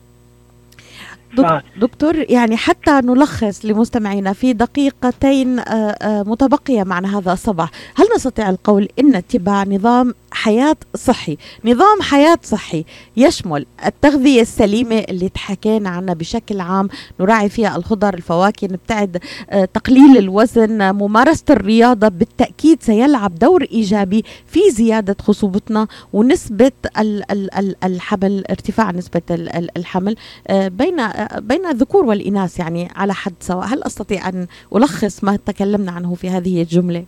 دكتور 1.81 2.17
يعني 2.17 2.57
حتى 2.57 2.91
نلخص 2.91 3.65
لمستمعينا 3.65 4.33
في 4.33 4.53
دقيقتين 4.53 5.59
آه، 5.59 5.63
آه، 5.63 6.23
متبقية 6.23 6.83
معنا 6.83 7.19
هذا 7.19 7.33
الصباح. 7.33 7.71
هل 7.97 8.07
نستطيع 8.17 8.51
القول 8.51 8.89
إن 9.01 9.15
اتباع 9.15 9.65
نظام 9.65 10.15
حياة 10.31 10.77
صحي 10.95 11.37
نظام 11.65 12.03
حياة 12.03 12.39
صحي 12.43 12.85
يشمل 13.17 13.67
التغذية 13.87 14.41
السليمة 14.43 14.99
اللي 14.99 15.29
تحكينا 15.29 15.89
عنها 15.89 16.15
بشكل 16.15 16.61
عام؟ 16.61 16.89
نراعي 17.21 17.49
فيها 17.49 17.77
الخضر 17.77 18.15
الفواكه 18.15 18.67
نبتعد 18.67 19.19
آه، 19.51 19.65
تقليل 19.65 20.19
الوزن 20.19 20.95
ممارسة 20.95 21.45
الرياضة 21.51 22.09
بالتأكيد 22.09 22.83
سيلعب 22.83 23.35
دور 23.35 23.63
إيجابي 23.73 24.25
في 24.47 24.61
زيادة 24.71 25.17
خصوبتنا 25.23 25.87
ونسبة 26.13 26.73
ال- 26.99 27.33
ال- 27.33 27.55
ال- 27.55 27.77
الحمل 27.85 28.45
ارتفاع 28.51 28.91
نسبة 28.91 29.23
ال- 29.31 29.57
ال- 29.57 29.79
الحمل 29.79 30.17
بين 30.51 31.01
بين 31.39 31.67
الذكور 31.67 32.05
والإناث 32.05 32.59
يعني 32.59 32.89
على 32.97 33.15
حد 33.15 33.35
سواء. 33.41 33.67
هل 33.67 33.83
أستطيع 33.83 34.29
أن 34.29 34.47
ألخص 34.77 35.25
ما 35.25 35.37
تكلمنا 35.37 35.93
عنه 35.93 36.15
في 36.15 36.29
هذه 36.29 36.63
الجملة؟ 36.63 37.05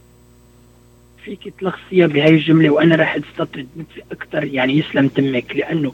فيك 1.24 1.54
تلخصيها 1.60 2.06
بهاي 2.06 2.30
الجملة 2.34 2.70
وأنا 2.70 2.96
راح 2.96 3.16
أستطرد 3.16 3.66
أكثر 4.12 4.44
يعني 4.44 4.78
يسلم 4.78 5.08
تمك 5.08 5.56
لأنه 5.56 5.92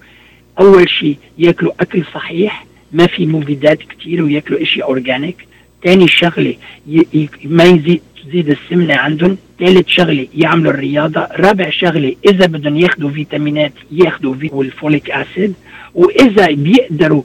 أول 0.61 0.89
شيء 0.89 1.17
يأكلوا 1.39 1.73
أكل 1.81 2.05
صحيح 2.15 2.67
ما 2.93 3.07
في 3.07 3.27
مبيدات 3.27 3.79
كتير 3.79 4.23
ويأكلوا 4.23 4.63
إشي 4.63 4.83
organic 4.83 5.47
تاني 5.83 6.09
شغلة. 6.09 6.57
ما 7.45 7.65
يزيد 7.65 8.03
تزيد 8.25 8.51
السمنة 8.51 8.95
عندهم. 8.95 9.37
ثالث 9.59 9.89
شغلة 9.89 10.27
يعملوا 10.35 10.73
الرياضة. 10.73 11.21
رابع 11.21 11.71
شغلة 11.71 12.17
إذا 12.29 12.47
بدهم 12.47 12.77
ياخذوا 12.77 13.11
فيتامينات 13.11 13.73
ياخذوا 13.91 14.35
في 14.35 14.51
وال 14.53 14.69
folic 14.69 15.11
acid. 15.11 15.55
وإذا 15.95 16.47
بيقدروا. 16.51 17.23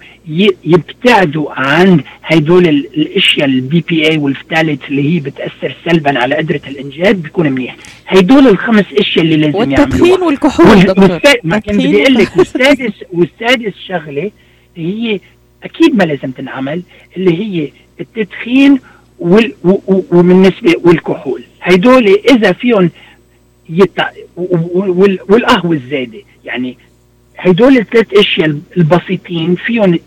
يبتعدوا 0.65 1.51
عن 1.51 2.01
هدول 2.23 2.67
ال- 2.67 2.87
الأشياء 2.97 3.45
ال 3.45 3.83
BPA 3.89 4.09
وال 4.09 4.17
phthalate 4.17 4.79
اللي 4.89 5.15
هي 5.15 5.19
بتأثر 5.19 5.75
سلبا 5.85 6.19
على 6.19 6.35
قدرة 6.35 6.61
الإنجاب 6.67 7.21
بيكون 7.21 7.51
منيح. 7.51 7.75
هدول 8.07 8.47
الخمس 8.47 8.85
أشياء 8.97 9.25
اللي 9.25 9.37
لازم 9.37 9.55
والتدخين 9.59 10.05
يعملوها 10.05 10.25
والكحول 10.27 10.67
وال- 10.67 10.85
دكتور. 10.85 11.19
ما 11.43 11.59
كان 11.59 11.77
بدي 11.77 12.01
أقول 12.03 12.13
لك 12.13 12.37
والسادس 12.37 12.93
والسادس 13.13 13.73
شغلة 13.87 14.31
هي 14.75 15.19
أكيد 15.63 15.95
ما 15.95 16.03
لازم 16.03 16.31
تنعمل 16.31 16.81
اللي 17.17 17.37
هي 17.39 17.69
التدخين 18.01 18.79
وال 19.19 19.53
وبالنسبة 20.11 20.75
والكحول. 20.83 21.43
هدول 21.61 22.07
إذا 22.07 22.51
فيهم 22.51 22.89
يتع... 23.69 24.09
والقهوة 25.29 25.71
الزايدة. 25.73 26.19
يعني 26.45 26.77
هدول 27.41 27.77
الثلاث 27.77 28.13
أشياء 28.13 28.59
البسيطين 28.77 29.55
فيهم 29.55 29.99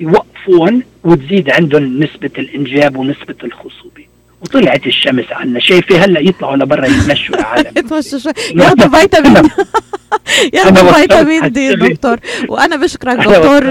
يوقفون 0.00 0.82
وتزيد 1.04 1.50
عندهم 1.50 2.02
نسبة 2.02 2.30
الإنجاب 2.38 2.96
ونسبة 2.96 3.34
الخصوبة. 3.44 4.04
وطلعت 4.42 4.86
الشمس 4.86 5.24
عنا. 5.30 5.60
شايفة 5.60 6.04
هلأ 6.04 6.20
يطلعوا 6.20 6.56
لبرا 6.56 6.86
يتمشوا 6.86 7.34
العالم. 7.40 7.72
اتمشى 7.76 8.20
شوي. 8.20 8.32
ياخذوا 8.54 9.00
فيتامين. 9.00 9.50
ياخذوا 10.54 10.92
فيتامين 10.92 11.52
دي. 11.52 11.74
دكتور. 11.74 12.16
وأنا 12.48 12.76
بشكرك 12.76 13.16
دكتور 13.18 13.64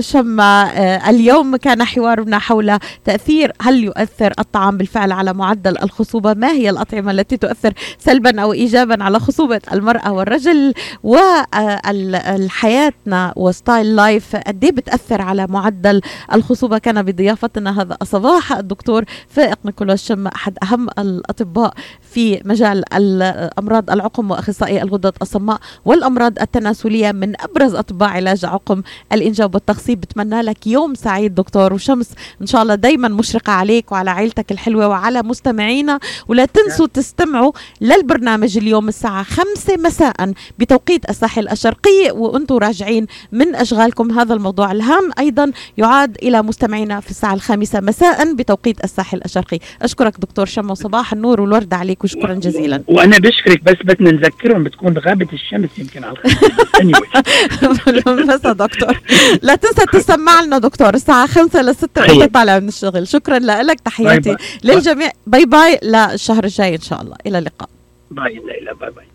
شما 0.00 0.70
آه، 0.74 1.10
اليوم 1.10 1.56
كان 1.56 1.84
حوارنا 1.84 2.38
حول 2.38 2.78
تأثير 3.04 3.52
هل 3.62 3.84
يؤثر 3.84 4.32
الطعام 4.38 4.76
بالفعل 4.76 5.12
على 5.12 5.32
معدل 5.32 5.78
الخصوبة؟ 5.82 6.34
ما 6.34 6.52
هي 6.52 6.70
الأطعمة 6.70 7.10
التي 7.10 7.36
تؤثر 7.36 7.72
سلبا 7.98 8.40
أو 8.42 8.52
ايجابا 8.52 9.04
على 9.04 9.18
خصوبة 9.20 9.60
المرأة 9.72 10.12
والرجل؟ 10.12 10.74
وحياتنا 12.22 13.32
و 13.36 13.46
style 13.46 13.96
life 13.96 14.36
قد 14.36 14.64
إيه 14.64 14.72
بتأثر 14.72 15.22
على 15.22 15.46
معدل 15.46 16.00
الخصوبة؟ 16.34 16.78
كان 16.78 17.02
بضيافتنا 17.02 17.82
هذا 17.82 17.96
الصباح 18.02 18.52
الدكتور 18.52 19.04
فائق 19.28 19.58
نيكولاس 19.64 20.06
شما 20.12 20.30
أحد 20.34 20.58
أهم 20.62 20.88
الأطباء 20.98 21.74
في 22.12 22.42
مجال 22.44 22.94
ال- 22.94 23.50
امراض 23.58 23.90
العقم 23.90 24.30
وأخصائي 24.30 24.82
الغدد 24.82 25.12
الصماء 25.22 25.58
والأمراض 25.84 26.38
التناسلية 26.40 27.12
من 27.12 27.40
أبرز 27.40 27.74
أطباء 27.74 28.08
علاج 28.08 28.44
عقم 28.44 28.82
الإنجاب 29.12 29.54
والتخصيب. 29.54 30.00
بتمنى 30.00 30.42
لك 30.42 30.66
يوم 30.66 30.94
سعيد 30.94 31.34
دكتور 31.34 31.72
وشمس. 31.72 32.10
إن 32.42 32.46
شاء 32.46 32.62
الله 32.62 32.74
دايما 32.74 33.08
مشرقة 33.08 33.52
عليك 33.52 33.92
وعلى 33.92 34.10
عيلتك 34.10 34.52
الحلوة 34.52 34.88
وعلى 34.88 35.22
مستمعينا. 35.22 35.98
ولا 36.28 36.44
تنسوا 36.44 36.86
تستمعوا 36.86 37.52
للبرنامج 37.80 38.56
اليوم 38.58 38.88
الساعة 38.88 39.22
5 39.22 39.76
مساء 39.76 40.32
بتوقيت 40.58 41.10
الساحل 41.10 41.48
الشرقي. 41.48 42.10
وأنتم 42.10 42.56
راجعين 42.56 43.06
من 43.32 43.54
أشغالكم 43.54 44.18
هذا 44.18 44.34
الموضوع 44.34 44.72
الهام. 44.72 45.10
أيضا 45.18 45.52
يعاد 45.78 46.16
إلى 46.22 46.42
مستمعينا 46.42 47.00
في 47.00 47.10
الساعة 47.10 47.34
الخامسة 47.34 47.80
مساء 47.80 48.34
بتوقيت 48.34 48.84
الساحل 48.84 49.20
الشرقي. 49.24 49.58
اشكرك 50.02 50.20
دكتور 50.20 50.46
شمس 50.46 50.70
وصباح 50.70 51.12
النور 51.12 51.40
والورد 51.40 51.74
عليك 51.74 52.04
وشكرا 52.04 52.34
جزيلا. 52.34 52.82
وأنا 52.94 53.18
بشكرك 53.18 53.62
بس 53.64 53.76
بدنا 53.84 54.10
نذكرهم 54.10 54.64
بتكون 54.64 54.98
غابة 54.98 55.28
الشمس 55.32 55.78
يمكن 55.78 56.04
على 56.04 56.16
anyway. 56.82 57.22
بس 58.32 58.46
دكتور. 58.46 59.00
لا 59.42 59.54
تنسى 59.54 59.86
تسمع 59.92 60.40
لنا 60.40 60.58
دكتور. 60.58 60.94
الساعة 60.94 61.26
خمسة 61.26 61.62
لستة 61.62 62.02
خير. 62.02 62.18
وانت 62.18 62.34
طالع 62.34 62.58
من 62.58 62.68
الشغل. 62.68 63.08
شكرا 63.08 63.38
لك. 63.38 63.80
تحياتي. 63.80 64.36
للجميع. 64.64 65.10
bye 65.26 65.44
bye. 65.44 65.78
للشهر 65.82 66.44
الجاي 66.44 66.74
إن 66.74 66.80
شاء 66.80 67.02
الله. 67.02 67.16
إلى 67.26 67.38
اللقاء. 67.38 67.68
bye 68.10 68.34
ليلى. 68.34 68.74
bye 68.80 68.90
bye. 68.90 69.11